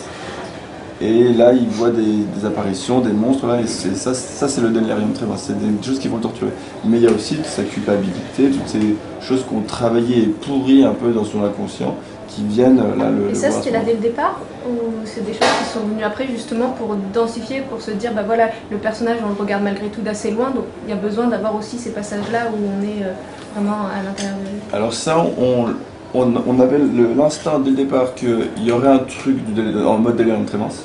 [1.01, 4.68] Et là, il voit des, des apparitions, des monstres, là, et ça, ça c'est le
[4.68, 5.45] délirium très mince.
[5.49, 6.53] C'est des choses qui vont le torturer.
[6.84, 10.84] Mais il y a aussi toute sa culpabilité, toutes ces choses qu'on travaillait et pourries
[10.84, 11.97] un peu dans son inconscient,
[12.33, 13.30] qui viennent euh, là le.
[13.30, 14.37] Et ça c'était là dès le départ
[14.68, 14.72] ou
[15.05, 18.47] c'est des choses qui sont venues après justement pour densifier, pour se dire bah voilà
[18.70, 21.55] le personnage on le regarde malgré tout d'assez loin donc il y a besoin d'avoir
[21.55, 23.12] aussi ces passages là où on est euh,
[23.55, 24.61] vraiment à l'intérieur de lui.
[24.72, 25.66] Alors ça, on,
[26.14, 26.78] on, on avait
[27.18, 29.39] l'instinct dès le départ qu'il y aurait un truc
[29.87, 30.85] en mode délirium très mince,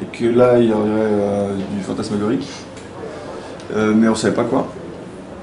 [0.00, 2.48] et que là, il y aurait euh, du fantasmagorique,
[3.76, 4.66] Euh, mais on savait pas quoi.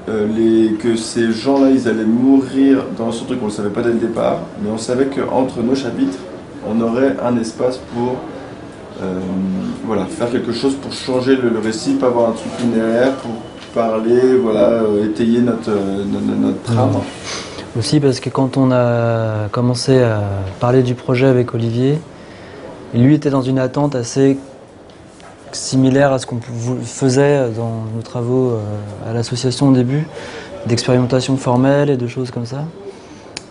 [0.08, 3.70] Euh, les, que ces gens-là, ils allaient mourir dans ce truc, on ne le savait
[3.70, 6.18] pas dès le départ, mais on savait qu'entre nos chapitres,
[6.68, 8.14] on aurait un espace pour
[9.02, 9.18] euh,
[9.84, 13.32] voilà, faire quelque chose pour changer le, le récit, pas avoir un truc linéaire, pour
[13.74, 16.90] parler, voilà, euh, étayer notre, notre, notre trame.
[17.76, 20.22] Aussi parce que quand on a commencé à
[20.60, 21.98] parler du projet avec Olivier,
[22.94, 24.38] lui était dans une attente assez
[25.56, 26.38] similaire à ce qu'on
[26.84, 30.06] faisait dans nos travaux euh, à l'association au début,
[30.66, 32.64] d'expérimentation formelle et de choses comme ça.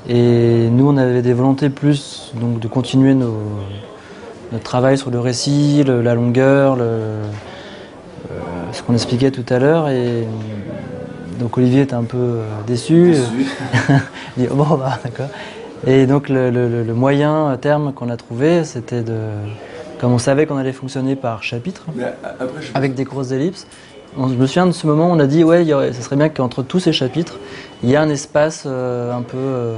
[0.07, 3.39] Et nous, on avait des volontés plus donc, de continuer nos-
[4.51, 7.21] notre travail sur le récit, le- la longueur, le- euh,
[8.71, 9.89] ce qu'on expliquait tout à l'heure.
[9.89, 10.27] Et
[11.39, 13.11] donc Olivier était un peu euh, déçu.
[13.11, 13.21] Déçu.
[14.37, 15.27] Il dit, bon, bah, d'accord.
[15.87, 19.17] Et donc, le, le- le moyen terme qu'on a trouvé, c'était de.
[19.99, 21.85] Comme on savait qu'on allait fonctionner par chapitre,
[22.23, 23.65] a- après, je avec des grosses ellipses,
[24.17, 26.15] on, je me souviens de ce moment où on a dit, ouais, aurait- ce serait
[26.15, 27.37] bien qu'entre tous ces chapitres,
[27.83, 29.37] il y ait un espace euh, un peu.
[29.37, 29.75] euh,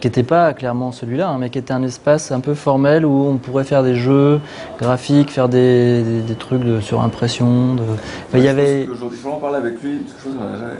[0.00, 3.26] qui n'était pas clairement celui-là, hein, mais qui était un espace un peu formel où
[3.26, 4.38] on pourrait faire des jeux
[4.78, 7.74] graphiques, faire des, des- des trucs de surimpression.
[7.74, 7.82] De...
[7.82, 8.86] Enfin, il y avait.
[8.88, 10.72] Aujourd'hui, en parler avec lui, je a jamais-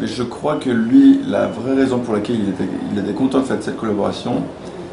[0.00, 3.38] Mais je crois que lui, la vraie raison pour laquelle il était, il était content
[3.38, 4.42] de faire cette collaboration,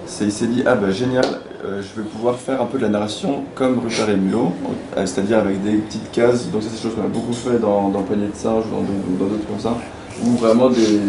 [0.06, 1.26] c'est il s'est dit ah ben génial,
[1.66, 4.52] euh, je vais pouvoir faire un peu de la narration comme Rupert et Mulot,
[4.98, 6.50] euh, c'est-à-dire avec des petites cases.
[6.52, 9.18] Donc ça c'est des choses qu'on a beaucoup fait dans, dans Panier de singe ou
[9.18, 9.76] dans, d'autres comme ça,
[10.24, 11.00] ou vraiment des,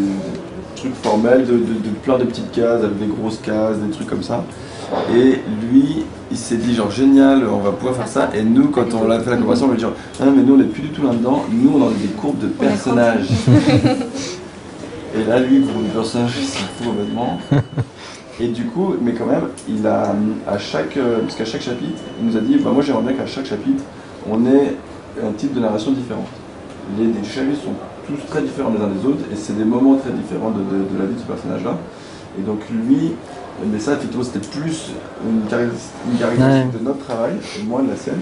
[0.77, 4.09] trucs formels de, de, de, plein de petites cases avec des grosses cases, des trucs
[4.09, 4.45] comme ça.
[5.15, 5.41] Et
[5.71, 8.31] lui, il s'est dit genre génial, on va pouvoir faire ça.
[8.35, 10.59] Et nous, quand on a fait la collaboration, on va dire non, mais nous on
[10.59, 11.45] n'est plus du tout là-dedans.
[11.51, 13.29] Nous on a des courbes de personnages.
[15.15, 17.39] et là, lui, pour le personnage, il s'en fout complètement.
[18.39, 20.15] Et du coup, mais quand même, il a
[20.47, 23.27] à chaque, parce qu'à chaque chapitre, il nous a dit, bah, moi j'aimerais bien qu'à
[23.27, 23.83] chaque chapitre,
[24.31, 24.77] on ait
[25.23, 26.27] un type de narration différent.
[26.99, 27.73] Les, les chapitres sont
[28.07, 30.85] tous très différents les uns des autres, et c'est des moments très différents de, de,
[30.85, 31.79] de la vie de ce personnage-là.
[32.39, 33.13] Et donc lui,
[33.73, 34.93] mais ça effectivement c'était plus
[35.27, 36.79] une caractéristique ouais.
[36.79, 37.33] de notre travail,
[37.67, 38.21] moins de la scène.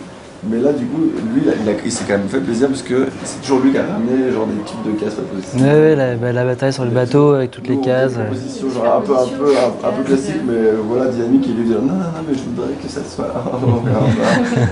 [0.51, 1.01] Mais là, du coup,
[1.33, 3.79] lui, il, a, il s'est quand même fait plaisir parce que c'est toujours lui qui
[3.79, 5.63] a ramené genre des types de cases pas possibles.
[5.63, 8.15] Ouais, ouais, la, bah, la, bataille sur le bateau avec toutes les cases.
[8.15, 11.57] Des propositions genre un peu, un peu, un, un peu classique, mais voilà, dynamique, il
[11.57, 13.33] lui dit non, non, non, mais je voudrais que ça soit.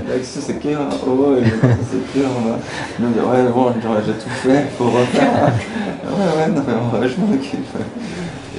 [0.08, 2.28] L'action, c'est clair, oh, c'est clair.
[2.98, 5.22] Il me dit ouais, bon, j'ai tout fait, faut refaire.
[6.04, 7.66] ouais, ouais, non, mais ouais, je m'en occupe.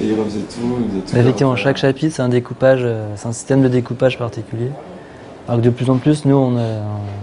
[0.02, 0.78] Et il refaisait tout.
[0.80, 2.84] Il faisait tout Effectivement, chaque chapitre, c'est un découpage,
[3.14, 4.70] c'est un système de découpage particulier.
[5.46, 6.80] Alors que de plus en plus, nous, on, on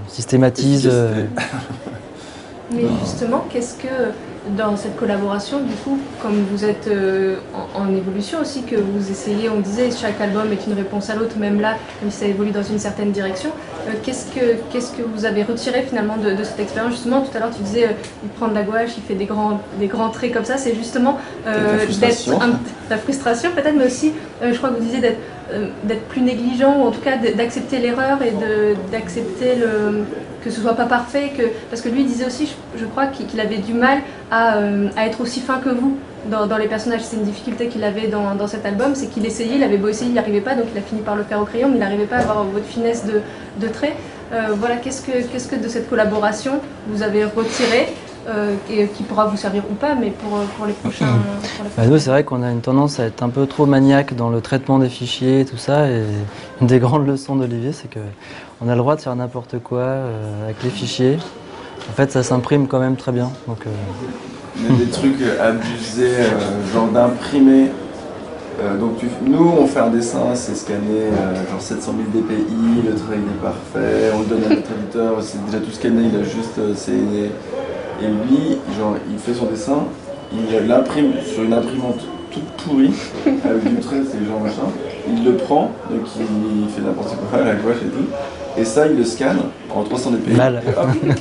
[0.07, 0.87] systématise.
[0.91, 1.25] Euh...
[2.73, 4.13] Mais justement, qu'est-ce que
[4.57, 7.35] dans cette collaboration, du coup, comme vous êtes euh,
[7.75, 11.15] en, en, évolution aussi, que vous essayez, on disait, chaque album est une réponse à
[11.15, 13.51] l'autre, même là, même si ça évolue dans une certaine direction,
[13.87, 16.93] euh, qu'est-ce que qu'est-ce que vous avez retiré finalement de, de cette expérience?
[16.93, 17.91] Justement, tout à l'heure, tu disais, euh,
[18.23, 20.73] il prend de la gouache, il fait des grands, des grands traits comme ça, c'est
[20.73, 22.29] justement d'être
[22.89, 25.19] la frustration peut-être, mais aussi, je crois que vous disiez d'être
[25.83, 28.33] d'être plus négligent ou en tout cas d'accepter l'erreur et
[28.91, 30.03] d'accepter le
[30.43, 33.57] que ce soit pas parfait que parce que lui disait aussi je, crois qu'il avait
[33.57, 33.99] du mal
[34.31, 35.97] à, euh, à, être aussi fin que vous
[36.29, 37.01] dans, les personnages.
[37.01, 39.87] C'est une difficulté qu'il avait dans, dans, cet album c'est qu'il essayait il avait beau
[39.87, 41.75] essayer il n'y arrivait pas donc il a fini par le faire au crayon mais
[41.75, 43.95] il n'arrivait pas à avoir votre finesse de, trait.
[44.33, 47.87] Euh, voilà que qu'est-ce que de cette collaboration vous avez retiré
[48.27, 51.07] euh, et qui pourra vous servir ou pas, mais pour, pour les prochains.
[51.57, 54.15] Pour bah nous, c'est vrai qu'on a une tendance à être un peu trop maniaque
[54.15, 55.89] dans le traitement des fichiers et tout ça.
[55.89, 56.03] Et
[56.61, 57.99] une des grandes leçons d'Olivier, c'est que
[58.61, 61.17] on a le droit de faire n'importe quoi euh, avec les fichiers.
[61.89, 63.31] En fait, ça s'imprime quand même très bien.
[63.47, 63.69] Donc, euh...
[64.57, 67.71] Il y a des trucs abusés, euh, genre d'imprimer.
[68.79, 71.09] donc tu, nous, on fait un dessin, c'est scanné,
[71.49, 75.43] genre 700 000 dpi, le trait est parfait, on le donne à notre éditeur, c'est
[75.45, 76.91] déjà tout scanné, il a juste c'est
[78.01, 79.83] et lui, genre, il fait son dessin,
[80.33, 81.99] il l'imprime sur une imprimante
[82.31, 82.93] toute pourrie,
[83.25, 84.63] avec du trait, c'est genre machin.
[85.07, 88.05] Il le prend, donc il fait n'importe quoi à la gauche et tout.
[88.57, 89.39] Et ça, il le scanne
[89.73, 90.31] en 300 dpi.
[90.31, 90.61] Mal.
[90.67, 90.87] Hop,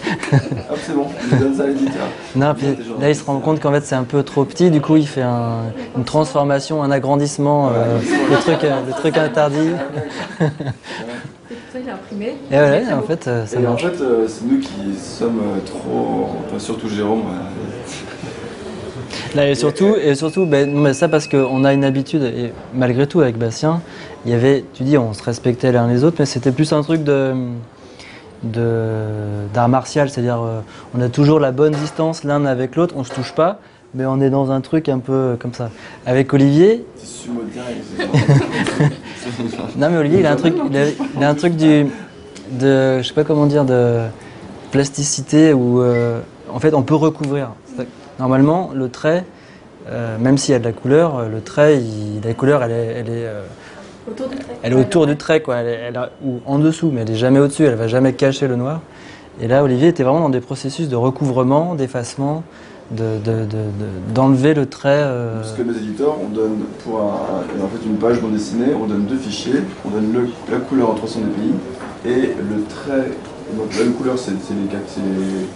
[0.70, 2.06] hop c'est bon, il donne ça à l'éditeur.
[2.34, 2.66] Non, puis
[3.00, 4.70] là, il se rend compte qu'en fait, c'est un peu trop petit.
[4.70, 7.98] Du coup, il fait un, une transformation, un agrandissement, ouais, euh,
[8.30, 9.70] des, trucs, euh, des trucs interdits.
[12.20, 12.36] a imprimé.
[12.50, 13.84] Et en fait, ça et marche.
[13.84, 17.22] En fait, euh, c'est nous qui sommes euh, trop, enfin, surtout Jérôme.
[19.34, 23.06] Là, et surtout, et surtout ben, mais ça parce qu'on a une habitude, et malgré
[23.06, 23.80] tout avec Bastien,
[24.24, 26.82] il y avait, tu dis, on se respectait l'un les autres, mais c'était plus un
[26.82, 27.34] truc de
[28.42, 30.60] d'art martial, c'est-à-dire euh,
[30.94, 33.60] on a toujours la bonne distance l'un avec l'autre, on se touche pas,
[33.94, 35.70] mais on est dans un truc un peu comme ça.
[36.06, 36.86] Avec Olivier.
[39.76, 41.86] non mais Olivier, il a un truc, il a, il a un truc du,
[42.50, 44.00] de, je sais pas comment dire, de
[44.70, 47.50] plasticité où euh, en fait on peut recouvrir.
[48.18, 49.24] Normalement, le trait,
[49.88, 52.94] euh, même s'il y a de la couleur, le trait, il, la couleur, elle est,
[52.98, 53.42] elle est euh,
[54.10, 54.56] autour du trait.
[54.62, 55.56] Elle est autour du trait, quoi.
[55.56, 57.64] Elle est, elle a, ou en dessous, mais elle est jamais au-dessus.
[57.64, 58.82] Elle va jamais cacher le noir.
[59.40, 62.42] Et là, Olivier était vraiment dans des processus de recouvrement, d'effacement
[62.90, 65.00] d'enlever de, de, de, le trait.
[65.02, 65.40] Euh...
[65.40, 68.86] Parce que mes éditeurs, on donne pour un, en fait une page bande dessinée, on
[68.86, 71.52] donne deux fichiers, on donne le, la couleur en 300 dpi
[72.04, 73.10] et le trait.
[73.56, 74.96] Donc la couleur, c'est les, quatre,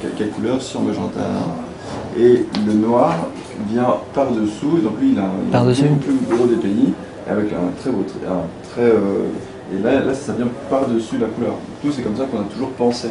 [0.03, 1.21] les quatre couleurs sur magenta.
[2.19, 3.15] Et le noir
[3.69, 6.93] vient par-dessous, donc lui il a, par un beaucoup plus gros DPI,
[7.29, 8.27] avec un très beau trait.
[8.29, 9.29] Un très, euh,
[9.73, 11.55] et là, là, ça vient par-dessus la couleur.
[11.83, 13.09] Tout, c'est comme ça qu'on a toujours pensé.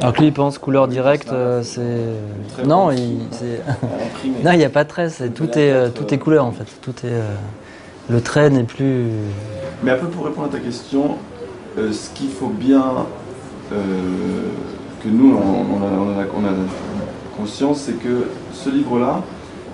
[0.00, 2.62] Alors que lui, il pense couleur directe, euh, c'est.
[2.66, 3.18] Non, il.
[4.44, 6.66] non, il n'y a pas de trait, tout est euh, tout est couleur en fait.
[6.82, 7.12] Tout est.
[7.12, 7.34] Euh,
[8.10, 9.06] le trait n'est plus.
[9.82, 11.16] Mais un peu pour répondre à ta question,
[11.78, 13.06] euh, ce qu'il faut bien
[13.70, 16.52] que nous on, on, a, on, a, on, a,
[17.36, 19.22] conscience, c'est que ce livre-là,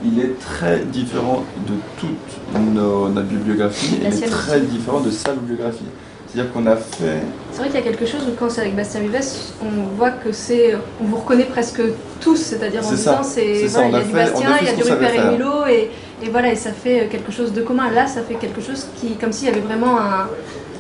[0.05, 5.33] il est très différent de toute nos, notre bibliographie, il est très différent de sa
[5.33, 5.85] bibliographie.
[6.33, 7.23] C'est-à-dire qu'on a fait.
[7.51, 9.21] C'est vrai qu'il y a quelque chose où quand c'est avec Bastien Vives,
[9.63, 10.77] on voit que c'est.
[11.01, 11.83] On vous reconnaît presque
[12.21, 13.67] tous, c'est-à-dire en disant c'est.
[13.67, 15.33] Voilà, il y a du Bastien, il y a du Rupert et.
[15.33, 15.91] Milo, et,
[16.23, 17.91] et voilà, et ça fait quelque chose de commun.
[17.91, 19.17] Là, ça fait quelque chose qui.
[19.17, 20.29] comme s'il y avait vraiment un.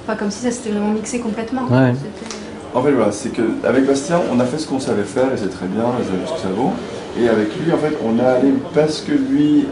[0.04, 1.62] Enfin, comme si ça s'était vraiment mixé complètement.
[1.70, 1.92] Ouais.
[2.74, 5.50] En fait, voilà, c'est qu'avec Bastien, on a fait ce qu'on savait faire et c'est
[5.50, 6.70] très bien, et ça vaut ce que ça vaut.
[7.18, 9.66] Et avec lui, en fait, on est allé parce que lui,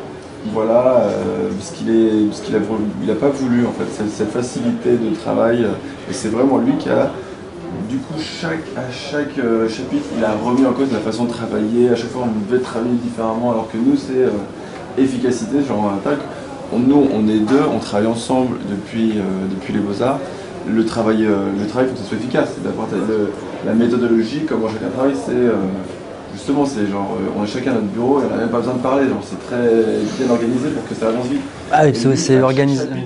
[0.53, 2.59] voilà, euh, parce qu'il est, parce qu'il a,
[3.03, 5.67] il a pas voulu, en fait, cette, cette facilité de travail.
[6.11, 7.13] Et c'est vraiment lui qui a,
[7.89, 11.31] du coup, chaque, à chaque euh, chapitre, il a remis en cause la façon de
[11.31, 11.91] travailler.
[11.91, 14.31] À chaque fois, on devait travailler différemment, alors que nous, c'est euh,
[14.99, 16.19] efficacité, genre un tac.
[16.73, 20.19] On- nous, on est deux, on travaille ensemble depuis, euh, depuis les Beaux-Arts
[20.71, 22.51] le travail, euh, le travail, faut que ce soit efficace.
[22.63, 23.31] D'abord le-
[23.65, 25.53] la méthodologie, comment chacun travaille, c'est euh,
[26.35, 28.59] justement, c'est genre, euh, on est chacun à notre bureau et on n'a même pas
[28.59, 29.09] besoin de parler.
[29.09, 29.57] Genre, c'est très
[30.19, 31.41] bien organisé pour que ça avance vite.
[31.73, 32.85] Ah, et Et c'est organisé.
[32.85, 32.97] le le-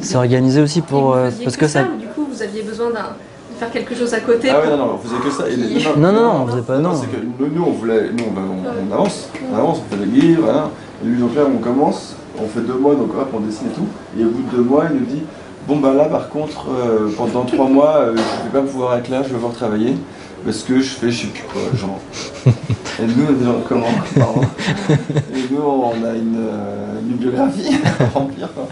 [0.00, 0.02] ça.
[0.02, 1.14] C'est organisé aussi Et pour.
[1.14, 1.82] vous faisiez parce que ça.
[1.96, 3.14] ou du coup, vous aviez besoin d'un-
[3.52, 5.48] de faire quelque chose à côté Ah ouais, non, non, on faisait que ça.
[5.48, 6.90] Et les- Non, non, non, on faisait pas, non.
[6.94, 9.96] C'est que nous, nous, on voulait, nous, on, va- on- on avance, on avance, on
[9.96, 10.70] fait des livres, hein.
[11.02, 13.74] Et lui, donc là, on commence, on fait deux mois, donc hop, on dessine et
[13.74, 13.86] tout.
[14.18, 15.22] Et au bout de deux mois, il nous dit,
[15.66, 19.08] bon bah là, par contre, euh, pendant trois mois, euh, je vais pas pouvoir être
[19.08, 19.96] là, je vais voir travailler.
[20.44, 21.98] Parce que je fais, je sais plus quoi, genre.
[22.98, 23.86] Et nous, on est genre, comment
[24.18, 24.40] pardon.
[24.88, 28.50] Et nous, on a une, euh, une bibliographie à remplir.
[28.54, 28.66] quoi.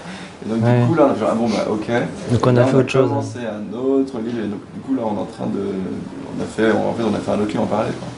[0.47, 0.81] Et donc, Ouais.
[0.81, 1.91] du coup, là, on a genre, ah bon, bah, ok.
[2.33, 3.09] Donc on Là, a fait autre chose.
[3.11, 5.61] commencé un autre livre, et donc, du coup, là, on est en train de.
[5.61, 8.09] On a fait, en fait, on a fait un document pareil, quoi.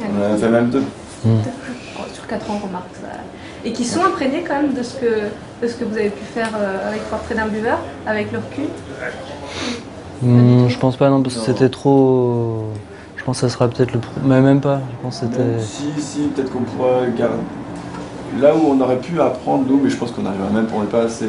[0.00, 0.82] On en a fait même deux.
[1.24, 1.38] Hmm.
[2.14, 3.08] Sur 4 ans, remarque ça.
[3.64, 5.06] Et qui sont imprégnés quand même de ce que,
[5.62, 8.64] de ce que vous avez pu faire euh, avec Portrait d'un buveur, avec le recul.
[10.22, 12.64] Hmm, je pense pas, non, parce que c'était trop.
[13.16, 14.00] Je pense que ça sera peut-être le.
[14.24, 14.80] Mais même pas.
[14.90, 15.58] Je pense c'était.
[15.60, 17.34] Si, si, peut-être qu'on pourrait garder.
[18.40, 20.86] Là où on aurait pu apprendre, nous, mais je pense qu'on arrivera même, on n'est
[20.86, 21.26] pas assez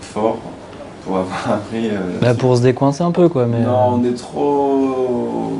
[0.00, 0.38] fort
[1.04, 1.88] pour avoir appris.
[1.90, 3.46] euh, Bah, pour se décoincer un peu, quoi.
[3.46, 5.52] Mais, Non, on est trop.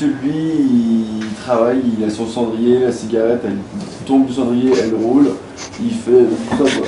[0.00, 3.58] Que lui, il travaille, il a son cendrier, la cigarette, elle
[4.06, 5.32] tombe du cendrier, elle roule,
[5.78, 6.86] il fait tout ça, quoi.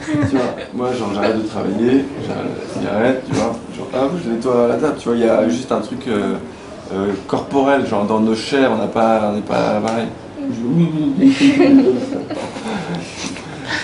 [0.30, 4.30] tu vois, moi, genre, j'arrête de travailler, j'arrête la cigarette, tu vois, genre, hop, je
[4.30, 6.36] nettoie la table, tu vois, il y a juste un truc euh,
[6.94, 10.06] euh, corporel, genre, dans nos chairs, on n'a pas, on n'est pas pareil.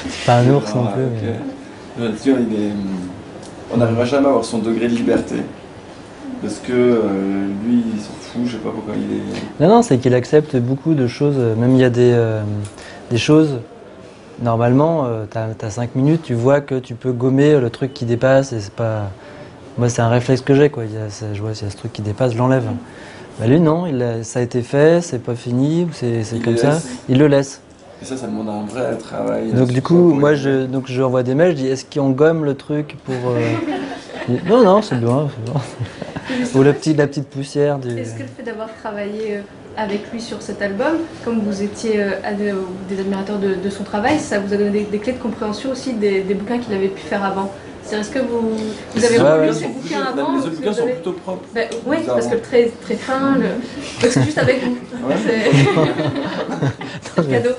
[0.09, 1.05] c'est pas un ours non Ah, plus.
[1.05, 1.11] ok.
[1.99, 2.73] mais- Ouais, tu vois, il est-
[3.73, 5.37] On n'arrivera jamais à avoir son degré de liberté.
[6.43, 9.63] Parce que euh, lui, il s'en fout, je sais pas pourquoi il est.
[9.63, 11.37] Non, non, c'est qu'il accepte beaucoup de choses.
[11.37, 12.43] Même il y a des, euh,
[13.11, 13.59] des choses.
[14.43, 18.07] Normalement, euh, t'as as 5 minutes, tu vois que tu peux gommer le truc qui
[18.07, 19.11] dépasse et c'est pas.
[19.77, 20.85] Moi, c'est un réflexe que j'ai, quoi.
[20.87, 22.65] Il y a, c'est- je vois s'il y a ce truc qui dépasse, je l'enlève.
[23.39, 26.81] Bah, lui, non, il a- ça a été fait, c'est pas fini, c'est comme ça.
[27.11, 27.61] Il le laisse.
[28.03, 29.53] Et ça, ça demande un vrai travail.
[29.53, 32.47] Donc, du coup, moi, je, donc, je envoie des mails, je dis est-ce qu'on gomme
[32.47, 33.15] le truc pour.
[34.47, 35.61] Non, non, c'est bien, c'est bien.
[36.55, 37.97] Ou la petite, la petite poussière du.
[37.99, 39.41] Est-ce que le fait d'avoir travaillé euh,
[39.77, 42.53] avec lui sur cet album, comme vous étiez euh, euh,
[42.89, 45.71] des admirateurs de, de son travail, ça vous a donné des, des clés de compréhension
[45.71, 47.51] aussi des, des bouquins qu'il avait pu faire avant?
[47.83, 48.57] C'est-à-dire, est-ce que vous,
[48.95, 49.53] vous avez Ouais, relu ouais.
[49.53, 51.45] ses bouquins avant les bouquins sont avez- plutôt propres.
[51.55, 53.47] Ben, oui, parce que le très, très fin, le...
[54.09, 54.77] c'est juste avec vous.
[55.09, 55.15] Ouais.
[55.27, 55.51] C'est
[57.03, 57.51] c'est le cadeau.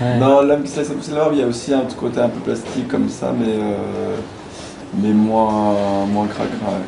[0.00, 0.18] Ouais.
[0.18, 2.28] Non, l'âme qui se laisse pousser l'herbe, il y a aussi un petit côté un
[2.30, 4.16] peu plastique comme ça, mais, euh,
[4.94, 6.80] mais moins, moins cracra.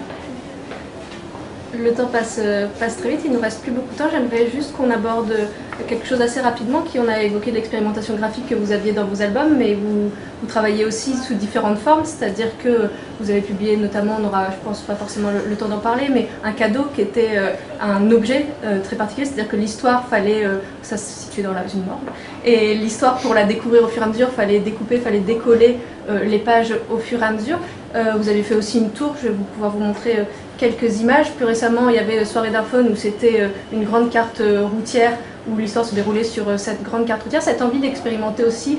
[1.79, 4.09] Le temps passe, euh, passe très vite, il nous reste plus beaucoup de temps.
[4.11, 5.47] J'aimerais juste qu'on aborde euh,
[5.89, 9.23] quelque chose assez rapidement, qui on a évoqué l'expérimentation graphique que vous aviez dans vos
[9.23, 10.11] albums, mais vous,
[10.49, 14.81] travaillez aussi sous différentes formes, c'est-à-dire que vous avez publié notamment, on aura, je pense
[14.81, 18.47] pas forcément le, temps d'en parler, mais un cadeau qui était euh, un objet
[18.83, 20.45] très particulier, c'est-à-dire que l'histoire fallait,
[20.83, 22.01] ça se situait dans la une morgue,
[22.45, 25.79] et l'histoire pour la découvrir au fur et à mesure, fallait découper, fallait décoller
[26.25, 27.59] les pages au fur et à mesure.
[27.95, 30.27] Vous avez fait aussi une tour, je vais pouvoir vous montrer
[30.63, 31.33] quelques images.
[31.33, 35.15] Plus récemment, il y avait Soirée d'Inphone où c'était euh, une grande carte euh, routière
[35.51, 37.43] où l'histoire se déroulait sur euh, cette grande carte routière.
[37.43, 38.79] Cette envie d'expérimenter aussi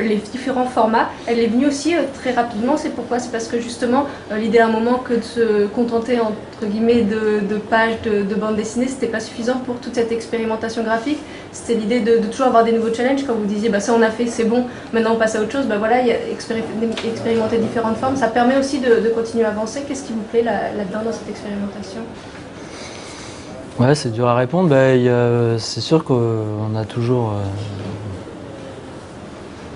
[0.00, 2.76] les différents formats, elle est venue aussi très rapidement.
[2.76, 3.18] C'est pourquoi?
[3.18, 4.06] C'est parce que justement,
[4.38, 8.34] l'idée à un moment que de se contenter entre guillemets de, de pages de, de
[8.36, 11.18] bande dessinée, c'était pas suffisant pour toute cette expérimentation graphique.
[11.54, 13.24] C'était l'idée de, toujours avoir des nouveaux challenges.
[13.24, 15.52] Quand vous disiez, bah ça on a fait, c'est bon, maintenant on passe à autre
[15.52, 15.66] chose.
[15.66, 18.16] Bah voilà, expérimenter différentes formes.
[18.16, 19.84] Ça permet aussi de, continuer à avancer.
[19.86, 22.00] Qu'est-ce qui vous plaît là- là-dedans dans cette expérimentation?
[23.78, 24.68] Ouais, c'est dur à répondre.
[24.68, 27.30] Bah, c'est sûr qu'on a toujours.
[27.30, 27.42] euh,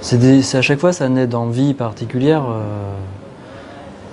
[0.01, 2.43] c'est à chaque fois, ça naît d'envie particulière.
[2.51, 2.93] euh,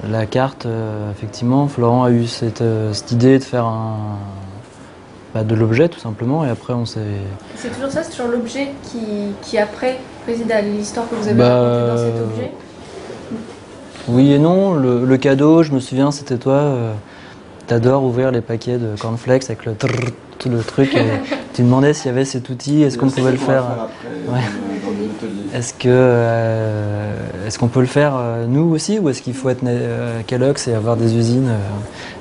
[0.07, 2.61] la carte, euh, effectivement, Florent a eu cette
[3.11, 4.19] idée de faire un,
[5.35, 7.01] bah, de l'objet tout simplement, et après on s'est.
[7.57, 8.97] C'est toujours ça, c'est toujours l'objet qui,
[9.41, 12.51] qui après préside à l'histoire que vous avez Bah, racontée dans cet objet
[14.07, 14.73] Oui et non.
[14.75, 16.53] Le, le cadeau, je me souviens, c'était toi.
[16.53, 16.93] euh,
[17.67, 19.89] T'adores ouvrir les paquets de cornflakes avec le trrr,
[20.37, 20.95] tout le truc.
[20.95, 21.01] Et
[21.53, 23.63] tu demandais s'il y avait cet outil, est-ce qu'on pouvait le faire
[24.27, 24.33] Ouais.
[24.33, 25.49] dans l'atelier.
[25.53, 27.11] Est-ce que euh,
[27.47, 30.67] est-ce qu'on peut le faire euh, nous aussi ou est-ce qu'il faut être euh, Kellogg's
[30.67, 31.57] et avoir des usines, euh,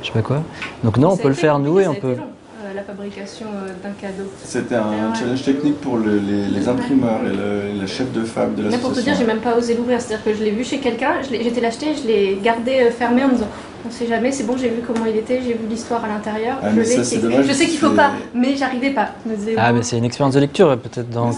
[0.00, 0.42] je sais pas quoi.
[0.82, 2.14] Donc non, on peut le faire nous et on peut?
[2.14, 2.43] long, euh,
[2.86, 4.28] fabrication euh, d'un cadeau.
[4.44, 5.18] C'était un Ouais.
[5.18, 8.78] challenge technique pour le- les, les imprimeurs et le, le chef de fab de Là,
[8.78, 10.00] pour te dire, j'ai même pas osé l'ouvrir.
[10.00, 13.28] C'est-à-dire que je l'ai vu chez quelqu'un, j'étais l'acheter, je l'ai gardé euh, fermé en
[13.28, 13.48] me disant
[13.86, 16.56] on sait jamais, c'est bon, j'ai vu comment il était, j'ai vu l'histoire à l'intérieur.
[16.62, 19.10] Ah, je ça, dommage, je sais qu'il faut pas, mais j'arrivais pas.
[19.58, 21.30] Ah mais c'est une expérience de lecture et peut-être dans,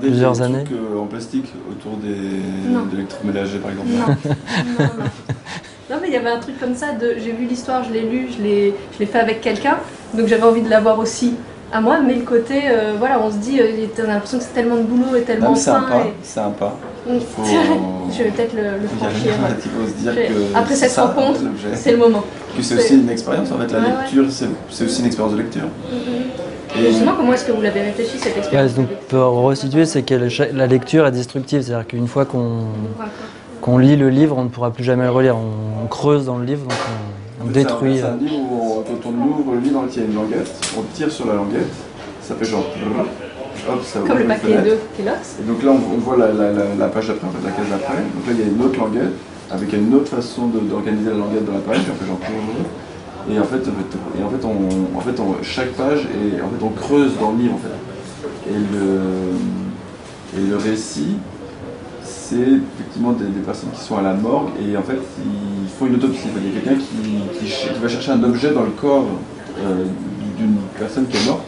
[0.00, 0.62] plusieurs des années.
[0.64, 2.14] trucs, euh, en plastique autour des
[2.92, 4.06] l'électroménager par exemple Non,
[4.78, 5.04] non, non.
[5.90, 8.02] Non, mais il y avait un truc comme ça de j'ai vu l'histoire, je l'ai
[8.02, 9.78] lu, je l'ai je l'ai fait avec quelqu'un,
[10.14, 11.34] donc j'avais envie de l'avoir aussi
[11.72, 14.44] à moi, mais le côté, euh, voilà, on se dit, euh, on a l'impression que
[14.44, 16.76] c'est tellement de boulot et Non, tellement mais c'est et- c'est pas.
[17.06, 17.18] Mm.
[17.20, 17.42] faut-
[18.12, 19.32] je vais peut-être le, le franchir.
[19.64, 21.40] il faut se dire que Après c'est cette ça, rencontre.
[21.74, 22.24] C'est le moment.
[22.56, 23.90] Que c'est aussi une expérience en fait, la Ouais, ouais.
[24.02, 25.62] lecture c'est c'est aussi une expérience de lecture.
[26.78, 30.02] Et justement, comment est-ce que vous l'avez réfléchi cette Ouais, expérience donc pour resituer, c'est
[30.02, 30.14] que
[30.54, 32.64] la lecture est destructive, c'est-à-dire qu'une fois qu'on
[33.60, 35.36] qu'on lit le livre, on ne pourra plus jamais le relire.
[35.36, 36.78] On, on creuse dans le livre, donc
[37.44, 37.98] on, détruit.
[37.98, 40.06] C'est un, c'est un livre où on- quand on ouvre le livre, il y a
[40.06, 41.72] une languette, on tire sur la languette,
[42.22, 42.64] ça fait genre.
[43.68, 44.64] Hop, ça Comme le paquet fenêtre.
[44.64, 45.36] de Kellogg's.
[45.40, 47.50] Et donc là, on, on voit la, la- la- la page d'après, en fait, la
[47.52, 47.96] case d'après.
[47.96, 49.12] Donc là, il y a une autre languette,
[49.50, 51.78] avec une autre façon d'organiser la languette dans la page.
[51.80, 52.18] On fait genre.
[53.30, 56.40] Et en fait, en fait, et en fait, on, en fait on- chaque page, et
[56.40, 57.54] en fait, on creuse dans le livre.
[57.54, 58.50] En fait.
[58.50, 61.16] Et, le, et le récit,
[62.02, 62.60] c'est
[63.08, 66.28] des, personnes qui sont à la morgue et en fait, ils font une autopsie.
[66.36, 69.06] Il y a quelqu'un qui, va chercher un objet dans le corps
[69.58, 69.84] euh,
[70.36, 71.46] d'une personne qui est morte.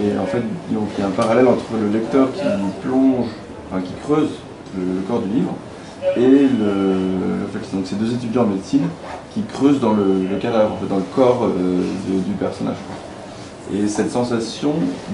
[0.00, 2.40] Et en fait, il y a un parallèle entre le lecteur qui
[2.82, 3.26] plonge,
[3.70, 4.30] enfin, qui creuse
[4.76, 5.54] le, corps du livre
[6.16, 8.88] et le, fait, donc, ces deux étudiants en médecine
[9.34, 12.76] qui creusent dans le, cadavre, dans le corps euh, du personnage.
[13.72, 14.72] Et cette sensation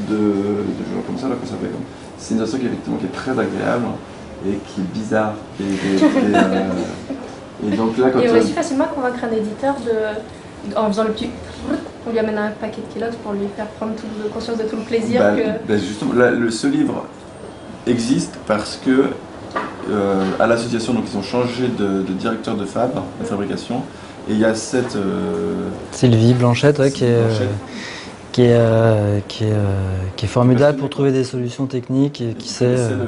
[0.09, 1.71] de, de jouer comme ça, là, que ça fait
[2.19, 3.87] c'est une sensation qui, effectivement, qui est très agréable
[4.47, 5.35] et qui est bizarre.
[5.61, 9.37] Et, et- et, euh, et donc là, quand Et on réussit facilement à convaincre un
[9.37, 10.75] éditeur de.
[10.77, 11.31] En faisant le petit.
[12.07, 14.77] On lui amène un paquet de Kellogg's pour lui faire prendre toute conscience de tout
[14.77, 15.67] le plaisir Bah, que.
[15.73, 17.05] bah, justement, là, le, ce livre
[17.87, 19.05] existe parce que
[19.91, 23.83] euh, à l'association, donc ils ont changé de, de directeur de fab, de fabrication,
[24.29, 27.49] et il y a cette euh, Sylvie Blanchette, ouais, qui est, Blanchette.
[28.33, 29.65] Qui est, euh, qui est, euh,
[30.17, 33.05] qui est formidable pour trouver des solutions techniques et qui sait connaissait euh,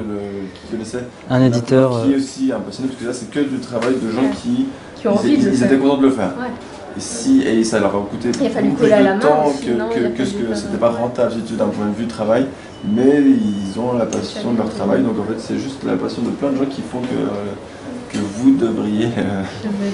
[0.55, 2.03] qui connaissait un éditeur.
[2.03, 4.29] qui est aussi un passionné parce que là c'est que du travail de gens Ouais.
[4.41, 5.67] qui qui ont ils, envie de le ils faire.
[5.71, 6.33] étaient contents de le faire.
[6.39, 6.47] Ouais.
[6.97, 9.17] Et, si, et ça leur a coûté Il a fallu beaucoup coller plus la de
[9.17, 12.05] main temps aussi, que, non que, ce que c'était pas rentable d'un point de vue
[12.07, 12.47] travail,
[12.83, 15.01] mais ils ont la passion de leur travail.
[15.01, 18.21] Donc en fait c'est juste la passion de plein de gens qui font que, que
[18.35, 19.43] vous devriez, euh,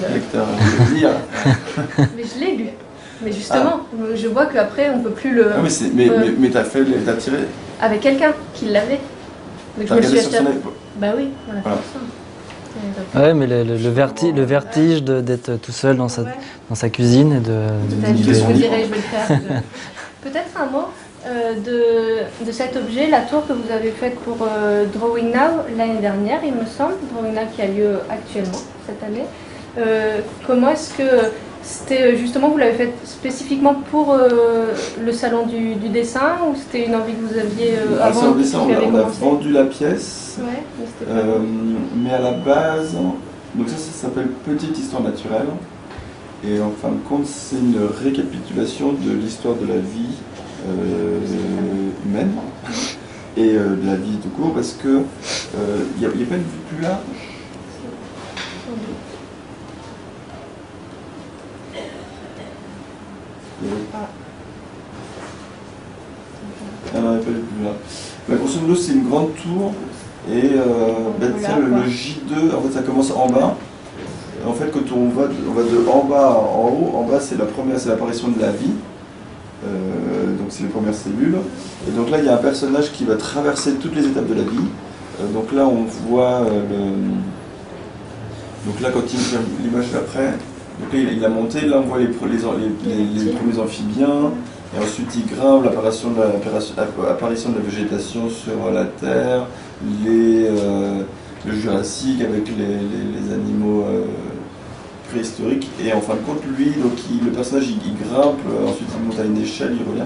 [0.13, 0.47] lecteur,
[0.89, 1.09] le lire.
[2.17, 2.69] Mais je l'ai lu.
[3.23, 3.81] Mais justement,
[4.15, 5.51] je vois qu'après on peut plus le.
[5.55, 6.17] Ah, mais c'est- mais, Ouais.
[6.19, 7.37] mais, mais t'as fait, les- t'as tiré,
[7.81, 8.99] Avec quelqu'un qui l'avait.
[9.77, 10.59] Donc je t'as me suis regardé sur acheté.
[10.97, 11.61] Bah oui, voilà.
[11.63, 11.77] Voilà.
[11.93, 12.05] c'est ça.
[12.79, 16.07] Et donc, Ouais, mais le, le- le verti- le vertige de- d'être tout seul dans
[16.09, 16.27] sa, ouais.
[16.69, 17.53] dans sa cuisine et de.
[18.01, 18.69] Peut-être, Nickel, je son vous livre.
[18.69, 19.39] dirai, je vais le faire.
[20.23, 20.85] Peut-être un mot
[21.25, 25.63] euh, de, de cet objet, la tour que vous avez faite pour euh, Drawing Now
[25.77, 26.93] l'année dernière, il me semble.
[27.13, 29.25] Drawing Now qui a lieu actuellement, cette année.
[29.79, 31.03] Euh, comment est-ce que
[31.69, 34.67] c'était euh, justement, vous l'avez faite spécifiquement pour euh,
[35.03, 38.21] le salon du, du dessin ou c'était une envie que vous aviez euh, Ah, avant
[38.21, 40.37] ça, on, que ça, vous on a, on vendu la pièce.
[40.39, 41.39] Ouais, mais c'était pas Euh,
[41.95, 42.93] mais à la base,
[43.53, 45.47] donc ça, ça s'appelle Petite Histoire naturelle.
[46.47, 50.15] Et en fin de compte, c'est une récapitulation de l'histoire de la vie
[52.05, 52.31] humaine
[53.35, 55.01] et de la vie tout court, parce que
[55.95, 56.99] il n'y a, a pas une vue plus large.
[61.73, 61.83] Y avait-
[66.95, 67.23] Ah non, pas
[68.27, 69.73] plus grosso modo, c'est une grande tour
[70.29, 70.93] et euh,
[71.39, 73.55] tiens, le, le J2, en fait, ça commence en bas.
[74.45, 77.19] En fait, quand on va, de- on va de en bas en haut, en bas,
[77.19, 78.71] c'est la première, c'est l'apparition de la vie.
[79.65, 81.35] Euh, donc, c'est les premières cellules.
[81.87, 84.35] Et donc là, il y a un personnage qui va traverser toutes les étapes de
[84.35, 84.67] la vie.
[85.21, 86.85] Euh, donc là, on voit le-
[88.65, 90.33] Donc là, quand il l'image d'après,
[90.79, 91.61] donc là, il, a monté.
[91.65, 94.31] Là, on voit les, pre- les, les- les- les premiers amphibiens.
[94.75, 96.15] Et ensuite, il grimpe l'apparition de
[97.51, 99.47] de la végétation sur la Terre,
[100.03, 101.01] les, euh,
[101.45, 102.65] le Jurassique avec les,
[103.33, 104.01] animaux euh,
[105.09, 105.69] préhistoriques.
[105.83, 109.05] Et en fin de compte, lui, donc, il- le personnage, il, grimpe, euh, ensuite il
[109.07, 110.03] monte à une échelle, il revient.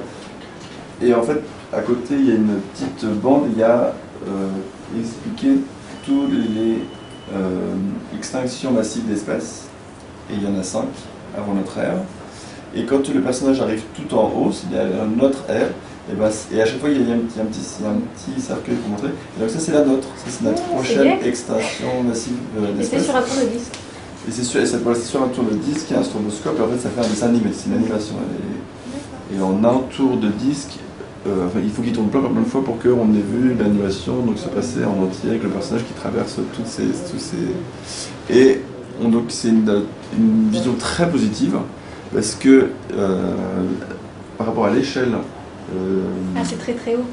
[1.03, 1.41] Et en fait,
[1.73, 3.93] à côté, il y a une petite bande, il y a
[4.99, 5.61] expliquer
[6.05, 6.77] toutes les
[8.15, 9.67] extinctions massives d'espèces,
[10.29, 10.87] et il y en a cinq
[11.37, 11.97] avant notre ère.
[12.75, 14.85] Et quand le personnage arrive tout en haut, il y a
[15.17, 15.69] notre ère,
[16.11, 18.41] et, ben, et à chaque fois il y a un petit, un petit, un petit
[18.41, 19.09] cercueil pour montrer.
[19.09, 22.83] Et donc ça c'est la nôtre, ça c'est notre Oh, prochaine extinction massive euh, Et
[22.83, 23.73] c'est sur un tour de disque.
[24.27, 26.61] Et c'est sur, et sur un tour de disque, il y a un stroboscope, et
[26.61, 28.15] en fait ça fait un dessin animé, c'est une animation.
[29.31, 30.79] Et, et en un tour de disque,
[31.27, 33.53] euh, enfin, il faut qu'il tourne plein, plein, plein de fois pour qu'on ait vu
[33.53, 38.33] l'animation donc se passer en entier avec le personnage qui traverse toutes ces, tous ces...
[38.33, 38.61] Et
[39.03, 39.83] on- donc c'est une,
[40.17, 41.57] une vision très positive
[42.13, 43.33] parce que euh,
[44.37, 45.13] par rapport à l'échelle,
[45.75, 46.01] euh,
[46.35, 47.05] Ah, c'est très très haut.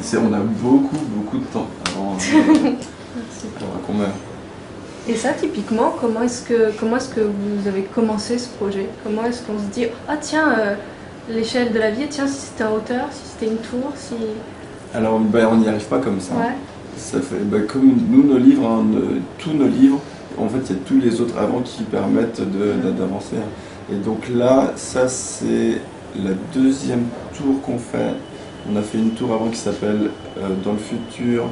[0.00, 2.16] c'est- on a beaucoup beaucoup de temps avant,
[3.60, 4.08] avant qu'on meure.
[5.08, 8.86] Et ça, typiquement, comment est-ce que, comment est-ce que vous avez commencé ce projet?
[9.02, 10.74] Comment est-ce qu'on se dit, ah tiens, euh,
[11.28, 14.14] l'échelle de la vie, tiens, si c'était en hauteur, si c'était une tour, si...
[14.94, 16.34] Alors ben, on n'y arrive pas comme ça.
[16.34, 16.54] Ouais.
[16.96, 19.98] Ça fait, bah, comme nous, nos livres, hein, ne- tous nos livres,
[20.38, 22.40] en fait, il y a tous les autres avant qui permettent
[22.98, 23.36] d'avancer.
[23.92, 25.80] Et donc là, ça, c'est
[26.16, 27.04] la deuxième
[27.36, 28.14] tour qu'on fait.
[28.70, 31.46] On a fait une tour avant qui s'appelle euh, Dans le futur,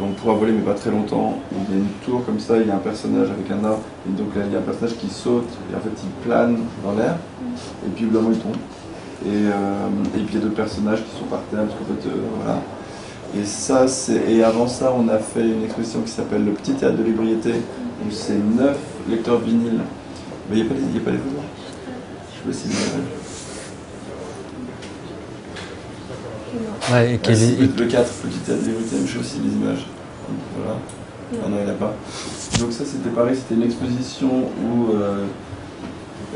[0.00, 1.38] on pourra voler, mais pas très longtemps.
[1.52, 3.82] Il y a une tour comme ça, il y a un personnage avec un arbre,
[4.08, 6.58] et donc là, il y a un personnage qui saute, et en fait, il plane
[6.84, 7.16] dans l'air,
[7.86, 8.56] et puis au il tombe.
[9.24, 11.94] Et, euh, et puis il y a d'autres personnages qui sont par terre, parce qu'en
[11.94, 12.60] fait, euh, voilà.
[13.36, 13.86] Et ça,
[14.28, 17.52] et avant ça, on a fait une exposition qui s'appelle le Petit Théâtre de l'ébriété,
[18.06, 18.76] où c'est neuf
[19.08, 19.80] lecteurs vinyles.
[20.50, 21.42] Mais il n'y a, pas les- il y a pas les photos.
[22.46, 22.74] Je sais pas
[26.86, 29.52] si Ouais, et quel est- le 4, Petit Théâtre de l'ébriété, mais j'ai aussi les
[29.52, 29.86] images.
[30.28, 30.78] Donc, Voilà.
[31.44, 31.94] Ah non, il n'y en a pas.
[32.60, 34.28] Donc ça, c'était pareil, c'était une exposition
[34.62, 35.24] où, euh,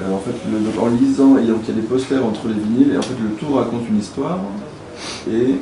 [0.01, 2.49] euh, en fait, le- donc, en lisant, et donc il y a des posters entre
[2.49, 4.39] les vinyles, et en fait, le tout raconte une histoire,
[5.31, 5.57] et,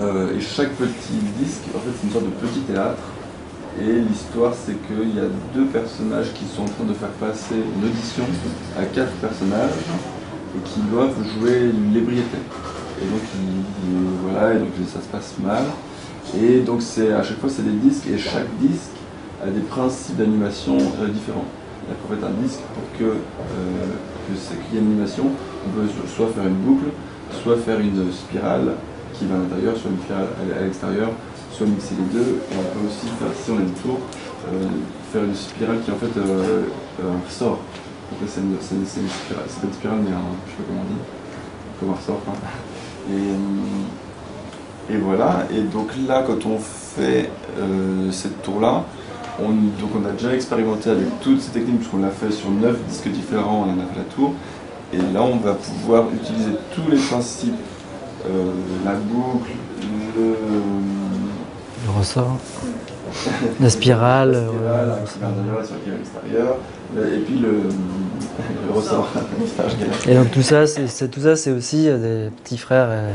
[0.00, 3.02] euh, et chaque petit disque, en fait, c'est une sorte de petit théâtre,
[3.80, 7.56] et l'histoire, c'est qu'il y a deux personnages qui sont en train de faire passer
[7.56, 8.24] une audition
[8.78, 9.70] à quatre personnages,
[10.56, 12.38] et qui doivent jouer l'ébriété.
[13.02, 13.20] Et donc,
[14.22, 15.64] voilà, et donc ça se passe mal.
[16.40, 18.96] Et donc c'est à chaque fois c'est des disques et chaque disque
[19.44, 21.44] a des principes d'animation euh, différents.
[21.84, 23.16] C'est-à-dire qu'en fait un disque pour que, euh,
[24.38, 25.24] c'est qu'il y ait une animation,
[25.66, 26.86] on peut soit faire une boucle,
[27.42, 28.72] soit faire une spirale
[29.12, 31.10] qui va à l'intérieur, soit une spirale à- à l'extérieur,
[31.56, 32.40] soit mixer les deux.
[32.50, 33.98] Et on peut aussi faire, si on a une tour,
[34.52, 34.68] euh,
[35.12, 36.64] faire une spirale qui en fait euh,
[37.02, 37.60] euh, ressort.
[38.20, 40.92] Là, c'est une, spirale, c'est pas une spirale mais un, je sais pas comment on
[40.92, 41.00] dit,
[41.80, 42.20] comme un ressort.
[43.10, 48.84] Et, et voilà, et donc là, quand on fait euh, cette tour-là,
[49.38, 52.78] on, donc on a déjà expérimenté avec toutes ces techniques, puisqu'on l'a fait sur neuf
[52.88, 54.32] disques différents, on en a fait la tour.
[54.92, 57.54] Et là, on va pouvoir utiliser tous les principes,
[58.26, 58.52] euh,
[58.84, 59.50] la boucle,
[60.16, 60.36] le, le
[62.04, 62.36] ressort,
[63.60, 65.32] la spirale, la spirale,
[66.96, 67.48] le- et puis le,
[68.68, 69.08] le ressort.
[70.08, 73.10] Et donc tout ça, c'est tout ça, c'est aussi euh, des petits frères euh,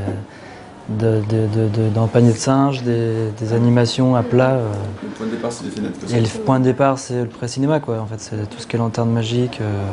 [0.90, 4.52] de, de, de, de- dans le panier de singe, des, des animations à plat.
[4.54, 4.68] euh.
[5.04, 6.00] Le point de départ, c'est des fenêtres.
[6.16, 8.00] Et le point de départ, c'est le pré-cinéma, quoi.
[8.00, 9.86] En fait, c'est tout ce qui est lanterne magique, euh,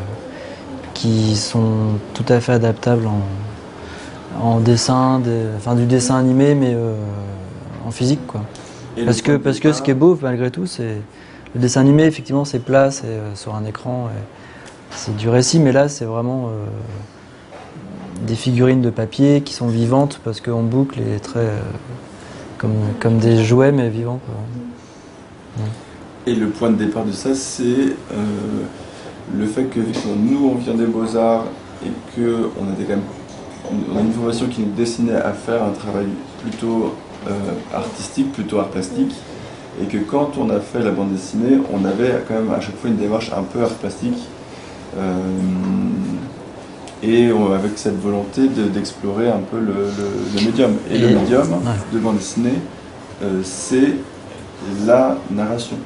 [0.95, 3.21] qui sont tout à fait adaptables en,
[4.43, 6.95] en dessin, des- enfin du dessin animé, mais euh,
[7.87, 8.41] en physique, quoi.
[8.97, 10.97] Et Parce que, parce que ce qui est beau, malgré tout, c'est
[11.55, 14.23] le dessin animé, effectivement, c'est plat, c'est euh, sur un écran, et
[14.91, 16.67] c'est du récit, mais là, c'est vraiment euh,
[18.27, 21.61] des figurines de papier qui sont vivantes parce qu'on boucle et très euh,
[22.59, 24.21] comme, comme des jouets, mais vivants.
[24.25, 25.65] quoi.
[26.27, 28.25] Et le point de départ de ça, c'est euh,
[29.37, 31.45] le fait que vu que nous, on vient des beaux-arts
[31.85, 33.03] et qu'on avait quand même
[33.93, 36.07] on a une formation qui nous destinait à faire un travail
[36.41, 36.95] plutôt
[37.75, 39.15] artistique, plutôt art plastique,
[39.83, 42.77] et que quand on a fait la bande dessinée, on avait quand même à chaque
[42.77, 44.19] fois une démarche un peu art plastique,
[44.99, 45.13] euh,
[47.03, 50.73] et on- avec cette volonté de- d'explorer un peu le, le- le médium.
[50.91, 51.47] Et, le médium
[51.93, 52.55] de bande dessinée,
[53.23, 53.93] euh, c'est
[54.87, 55.77] la narration.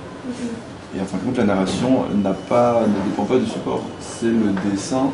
[0.96, 3.82] Et en fin de compte, la narration n'a pas, ne dépend pas du support.
[4.00, 5.10] C'est le dessin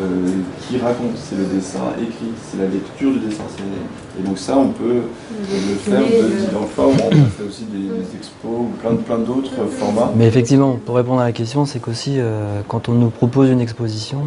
[0.00, 0.28] euh,
[0.60, 3.44] qui raconte, c'est le dessin écrit, c'est la lecture du dessin.
[4.18, 6.96] Et donc ça, on peut le faire de différentes formes.
[7.10, 10.12] On fait aussi des, des expos ou plein, plein d'autres formats.
[10.16, 13.60] Mais effectivement, pour répondre à la question, c'est qu'aussi, euh, quand on nous propose une
[13.60, 14.18] exposition,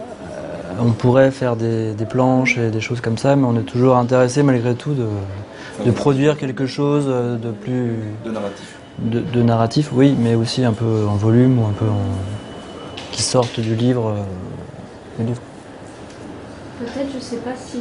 [0.00, 0.34] euh,
[0.80, 3.96] on pourrait faire des, des planches et des choses comme ça, mais on est toujours
[3.96, 5.06] intéressé malgré tout de,
[5.84, 7.92] de produire quelque chose de plus
[8.24, 8.74] de narratif.
[8.98, 12.00] de, de narratif, oui, mais aussi un peu en volume ou un peu en,
[13.16, 14.14] qui sortent du livre.
[15.18, 15.24] euh.
[16.78, 17.78] Peut-être, je sais pas si,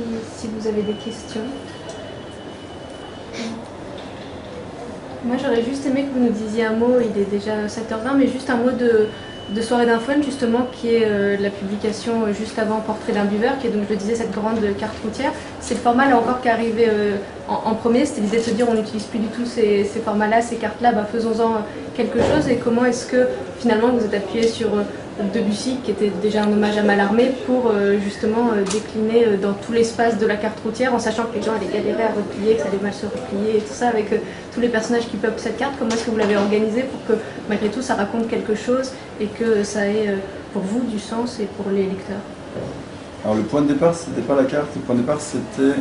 [0.47, 1.41] vous avez des questions.
[5.25, 8.27] Moi, j'aurais juste aimé que vous nous disiez un mot, il est déjà 7h20, mais
[8.27, 12.79] juste un mot de, Soirée d'Infone, justement, qui est euh, la publication euh, juste avant
[12.79, 15.33] Portrait d'un buveur, qui est donc, je le disais, cette grande carte routière.
[15.59, 16.87] C'est le format, là encore, qui est arrivé
[17.49, 18.05] en, premier.
[18.05, 21.05] C'était l'idée de se dire, on n'utilise plus du tout ces, formats-là, ces cartes-là, bah,
[21.11, 22.47] faisons-en quelque chose.
[22.47, 23.27] Et comment est-ce que,
[23.59, 24.69] finalement, vous êtes appuyé sur
[25.33, 29.53] Debussy, qui était déjà un hommage à Mallarmé, pour euh, justement euh, décliner euh, dans
[29.53, 32.55] tout l'espace de la carte routière, en sachant que les gens allaient galérer à replier,
[32.55, 34.09] que ça allait mal se replier, et tout ça, avec
[34.53, 35.75] tous les personnages qui peuplent cette carte.
[35.79, 39.27] Comment est-ce que vous l'avez organisé pour que, malgré tout, ça raconte quelque chose et
[39.27, 40.15] que ça ait,
[40.51, 42.19] pour vous, du sens et pour les lecteurs?
[43.23, 45.79] Alors le point de départ, c'était pas la carte, le point de départ, c'était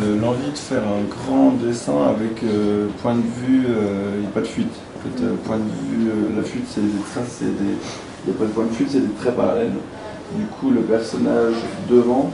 [0.00, 2.42] le- l'envie de faire un grand dessin avec
[3.02, 3.66] point de vue,
[4.14, 4.72] il n'y a pas de fuite.
[4.96, 7.74] En fait, point de vue, la fuite, c'est des traces, c'est des.
[8.26, 9.72] Il n'y a pas de point de fuite, c'est des traits parallèles.
[10.36, 11.54] Du coup, le personnage
[11.88, 12.30] devant,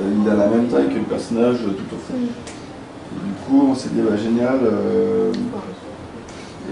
[0.00, 2.14] euh, il a la même taille que le personnage tout au fond.
[2.16, 4.58] Et du coup, on s'est dit, bah, génial.
[4.62, 5.32] euh,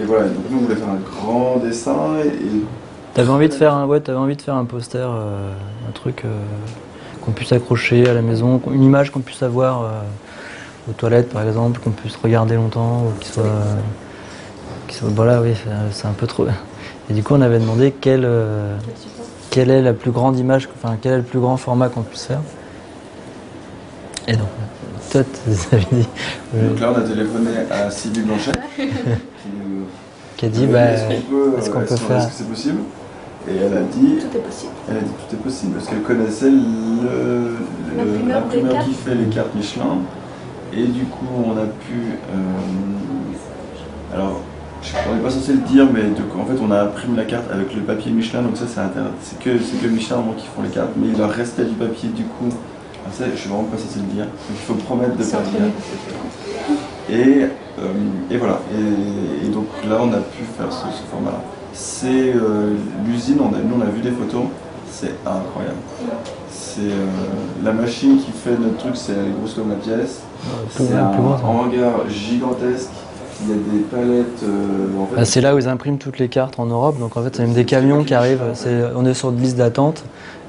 [0.01, 2.65] et voilà, donc nous, on voulait faire un grand dessin et- et
[3.15, 5.51] T'avais envie de faire un, ouais, t'avais envie de faire un poster, euh,
[5.89, 6.29] un truc euh,
[7.25, 9.87] qu'on puisse accrocher à la maison, une image qu'on puisse avoir euh,
[10.89, 13.43] aux toilettes par exemple, qu'on puisse regarder longtemps, ou qui soit,
[14.87, 15.51] qui soit, voilà, oui,
[15.91, 16.47] c'est un peu trop.
[17.11, 18.77] Et du coup, on avait demandé quelle, euh,
[19.51, 22.25] quelle est la plus grande image, enfin quel est le plus grand format qu'on puisse
[22.27, 22.41] faire.
[24.27, 24.49] Et donc,
[25.11, 26.09] toi, tu avais dit,
[26.55, 28.53] euh, donc là, on a téléphoné à Sylvie Blanchet.
[28.77, 29.87] qui nous-
[30.37, 32.49] qui a dit, bah, est-ce qu'on peut, est-ce qu'on peut est-ce faire- est-ce que c'est
[32.49, 32.79] possible?
[33.51, 34.73] Et elle a dit, Tout est possible.
[34.91, 37.57] elle a dit tout est possible parce qu'elle connaissait le-
[37.97, 39.99] le- L'imprimeur qui fait les cartes Michelin.
[40.75, 41.95] Et du coup, on a pu.
[42.35, 42.37] euh,
[44.15, 44.43] alors,
[45.11, 47.51] on n'est pas censé le dire, mais donc, en fait, on a imprimé la carte
[47.53, 48.43] avec le papier Michelin.
[48.43, 51.09] Donc ça, c'est inter- c'est que c'est que Michelin vraiment qui font les cartes, mais
[51.09, 52.49] il leur restait du papier du coup.
[53.07, 54.25] Ah, ça, je suis vraiment pas censé le dire.
[54.25, 55.61] Donc il faut promettre de pas le dire.
[57.11, 57.43] Et,
[57.81, 58.61] euh, et voilà.
[58.73, 61.41] Et, et donc là, on a pu faire ce, ce format-là.
[61.73, 62.75] C'est euh,
[63.07, 64.45] l'usine, on a, nous on a vu des photos,
[64.91, 65.77] c'est incroyable.
[66.51, 67.07] C'est euh,
[67.65, 70.21] la machine qui fait notre truc, c'est elle est grosse comme la pièce.
[70.71, 71.11] C'est un
[71.45, 72.91] hangar gigantesque.
[73.41, 74.43] Il y a des palettes.
[74.43, 77.17] euh, en fait, Bah, c'est là où ils impriment toutes les cartes en Europe, donc
[77.17, 78.43] en fait c'est même des camions qui arrivent,
[78.97, 80.03] on est sur une liste d'attente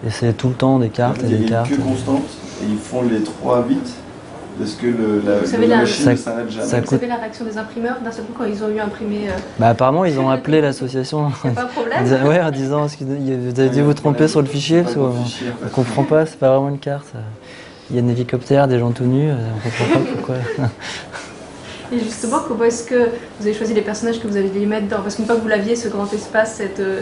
[0.06, 1.70] et c'est tout le temps des cartes et il y a des une cartes.
[1.70, 2.24] queue constante
[2.62, 3.94] et ils font les trois vite
[4.58, 6.66] parce que le, la, Vous savez, la la- machine Ça- ne s'arrête jamais.
[6.66, 8.80] ça Vous coûte- savez la réaction des imprimeurs d'un seul coup quand ils ont eu
[8.80, 9.30] imprimé.
[9.30, 12.86] euh, Bah apparemment ils ont appelé l'association pas de en problème disant- ouais, en disant
[12.86, 15.72] est-ce que vous avez dû vous tromper sur le fichier parce on fait.
[15.72, 17.06] comprend pas, c'est pas vraiment une carte.
[17.14, 17.20] ça.
[17.92, 20.36] Il y a des hélicoptères, des gens tout nus, euh, on comprend pas pourquoi.
[21.92, 23.10] Et justement, comment est-ce que
[23.40, 25.02] vous avez choisi les personnages que vous avez les mettre dans?
[25.02, 27.02] Parce qu'une fois que vous l'aviez, ce grand espace, cette, euh,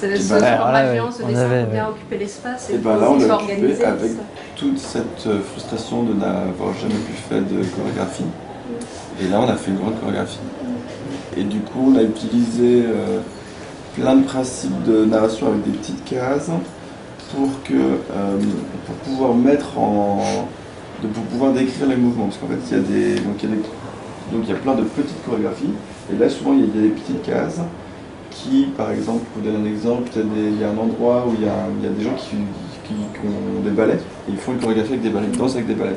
[0.00, 1.90] ce, ce bah, là, ouais, ce dessin avait, bien ouais.
[1.90, 4.18] occuper l'espace Et et ben faut là, on l'a occupé avec ça.
[4.56, 8.24] toute cette euh, frustration de n'avoir jamais pu faire de chorégraphie.
[9.20, 10.38] Et là, on a fait une grande chorégraphie.
[11.36, 13.20] Et du coup, on a utilisé euh,
[13.94, 16.50] plein de principes de narration avec des petites cases
[17.34, 18.36] pour que euh,
[18.86, 20.48] pour pouvoir mettre en
[21.02, 23.50] de, pour pouvoir décrire les mouvements parce qu'en fait il y a des donc il
[23.50, 23.62] y a des
[24.32, 25.72] donc il y a plein de petites chorégraphies.
[26.12, 27.60] Et là souvent il y a, des petites cases
[28.30, 31.44] qui par exemple pour vous donner un exemple il y a, un endroit où il
[31.44, 32.36] y a, il y a des gens qui,
[32.84, 33.94] qui, ont des ballets
[34.28, 35.96] et ils font une chorégraphie avec des ballets ils dansent avec des ballets.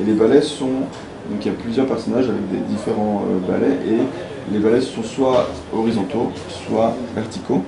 [0.00, 0.86] Et les ballets sont
[1.30, 5.02] donc il y a plusieurs personnages avec des différents euh, ballets et les ballets sont
[5.02, 6.32] soit horizontaux
[6.66, 7.62] soit verticaux.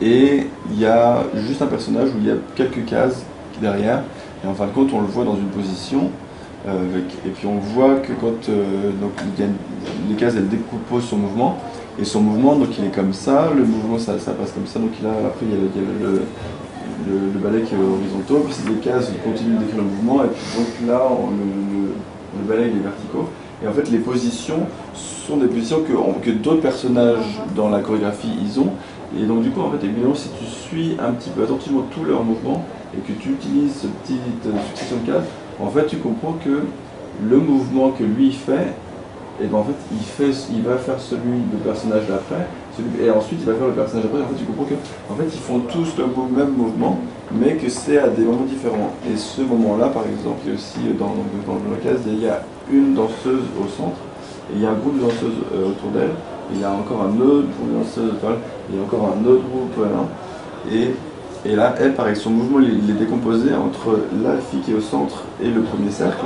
[0.00, 3.24] Et il y a juste un personnage où il y a quelques cases
[3.60, 4.02] derrière,
[4.42, 6.10] et en fin de compte, on le voit dans une position,
[6.66, 9.12] et puis on voit que quand euh, donc,
[10.08, 11.58] les cases elles décomposent son mouvement,
[11.98, 14.90] et son mouvement, donc il est comme ça, le mouvement ça, passe comme ça, donc
[15.04, 16.22] a, après il y a, le-
[17.06, 20.58] le, le- balai qui est horizontal, puis ces cases continuent d'écrire le mouvement, et puis
[20.58, 21.02] donc là,
[22.38, 23.28] le, balai il est verticaux,
[23.62, 25.92] et en fait les positions sont des positions que,
[26.24, 28.70] que d'autres personnages dans la chorégraphie ils ont,
[29.16, 32.02] et donc du coup, en fait, évidemment, si tu suis un petit peu attentivement tous
[32.04, 32.64] leurs mouvements
[32.96, 35.28] et que tu utilises cette petite euh, succession de cases,
[35.60, 36.62] en fait, tu comprends que
[37.22, 38.74] le mouvement que lui fait,
[39.42, 42.46] et ben en fait, il, fait, il va faire celui du personnage d'après,
[43.02, 44.22] et ensuite il va faire le personnage d'après.
[44.22, 44.74] En fait, tu comprends que,
[45.10, 46.06] en fait, ils font tous le
[46.36, 46.98] même mouvement,
[47.32, 48.92] mais que c'est à des moments différents.
[49.10, 51.14] Et ce moment-là, par exemple, il y aussi euh, dans,
[51.46, 53.98] dans, la case, il y a une danseuse au centre,
[54.50, 56.14] et il y a un groupe de danseuses euh, autour d'elle.
[56.52, 57.88] Il y a encore un autre groupe.
[58.70, 59.86] Il y a encore un autre groupe.
[60.70, 60.90] Et,
[61.46, 64.80] et là, elle, pareil, son mouvement, il, est décomposé entre la fille qui est au
[64.80, 66.24] centre et le premier cercle.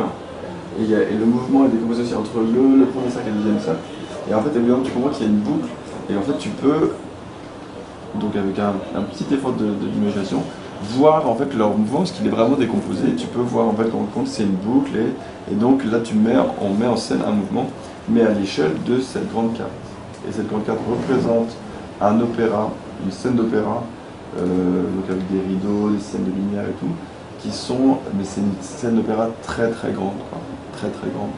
[0.81, 3.81] Et, le mouvement est décomposé aussi entre le, premier cercle et le deuxième cercle.
[4.31, 5.69] Et en fait, évidemment, tu comprends qu'il y a une boucle.
[6.09, 6.93] Et en fait, tu peux,
[8.20, 10.43] donc avec un, petit effort de- de- d'imagination,
[10.82, 13.15] voir en fait leur mouvement, parce qu'il est vraiment décomposé.
[13.16, 14.93] Tu peux voir en fait, rendre compte c'est une boucle.
[14.97, 17.66] Et, et donc là, tu mets, on met en scène un mouvement.
[18.09, 19.70] mais à l'échelle de cette grande carte.
[20.28, 21.57] Et cette grande carte représente
[22.01, 22.70] un opéra,
[23.05, 23.82] une scène d'opéra,
[24.37, 26.93] donc avec des rideaux, des scènes de lumière et tout,
[27.41, 30.41] qui sont, mais c'est une scène d'opéra très très grande, quoi.
[30.73, 31.31] très très grande.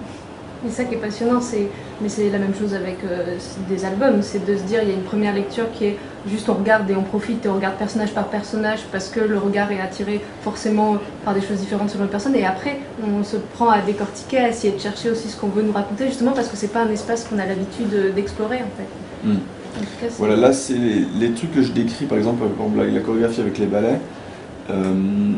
[0.67, 1.69] Et ça qui est passionnant, c'est,
[2.03, 3.37] mais c'est la même chose avec euh,
[3.67, 5.99] des albums, c'est de se dire il y a une première lecture qui est
[6.29, 9.39] juste on regarde et on profite et on regarde personnage par personnage parce que le
[9.39, 13.37] regard est attiré forcément par des choses différentes selon les personnes et après on se
[13.37, 16.49] prend à décortiquer, à essayer de chercher aussi ce qu'on veut nous raconter justement parce
[16.49, 19.29] que c'est pas un espace qu'on a l'habitude d'explorer en fait.
[19.29, 19.39] Mm.
[20.01, 22.87] Cas, Voilà, là, c'est les, les trucs que je décris, par exemple, par exemple, la,
[22.87, 24.01] la chorégraphie avec les ballets.
[24.71, 25.33] Euh,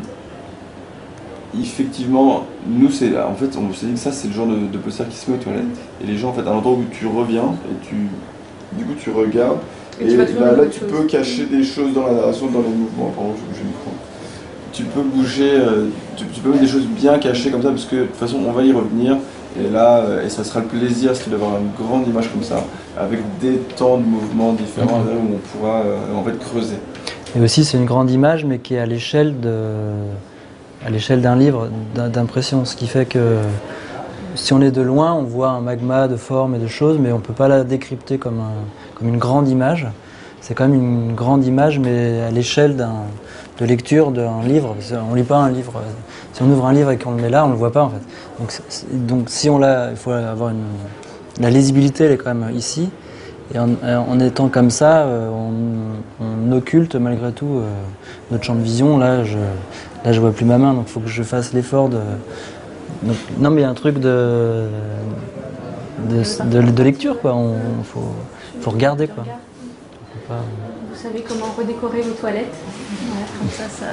[1.59, 4.79] effectivement, nous, c'est en fait, on s'est dit que ça, c'est le genre de, de
[4.79, 5.65] poster qui se met aux toilettes.
[6.03, 7.95] Et les gens, en fait, à l'endroit où tu reviens, et tu,
[8.73, 9.59] du coup, tu regardes,
[10.01, 10.25] Et tu bah,
[10.57, 10.89] là, tu choses.
[10.91, 13.13] peux cacher des choses dans la narration, dans les mouvements.
[13.15, 13.91] Pardon, je micro.
[14.73, 17.85] Tu peux bouger, euh, tu, tu peux mettre des choses bien cachées comme ça, parce
[17.85, 19.19] que de toute façon, on va y revenir.
[19.61, 22.65] Et là, euh, et ça sera le plaisir, c'est d'avoir une grande image comme ça,
[22.99, 26.77] avec des temps de mouvement différents, là où on pourra euh, en fait creuser.
[27.37, 29.55] Et aussi, c'est une grande image, mais qui est à l'échelle de,
[30.87, 33.37] à l'échelle d'un livre d'im- d'impression, ce qui fait que
[34.35, 37.12] si on est de loin, on voit un magma de formes et de choses, mais
[37.12, 38.65] on peut pas la décrypter comme, un-
[38.99, 39.87] comme une grande image.
[40.41, 44.74] C'est quand même une grande image, mais à l'échelle de lecture d'un livre.
[44.74, 45.74] Parce qu'on lit pas un livre.
[46.33, 47.91] Si on ouvre un livre et qu'on le met là, on le voit pas en
[47.91, 48.03] fait.
[48.39, 48.53] Donc,
[48.93, 50.65] donc si on l'a, il faut avoir une,
[51.41, 52.91] la lisibilité, elle est quand même ici.
[53.55, 57.63] Et en, étant comme ça, euh, on, occulte malgré tout euh,
[58.31, 58.99] notre champ de vision.
[58.99, 59.39] Là, je
[60.05, 61.99] là, je vois plus ma main, donc il faut que je fasse l'effort de.
[63.39, 64.69] non, mais il y a un truc de
[66.09, 67.35] de, lecture, quoi.
[67.35, 67.55] On
[67.85, 68.15] faut,
[68.61, 69.25] faut regarder, quoi.
[70.29, 72.55] Vous savez comment redécorer vos toilettes.
[73.07, 73.87] Voilà, comme ça, ça,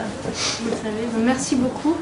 [0.62, 1.26] vous le savez.
[1.26, 1.96] Merci beaucoup.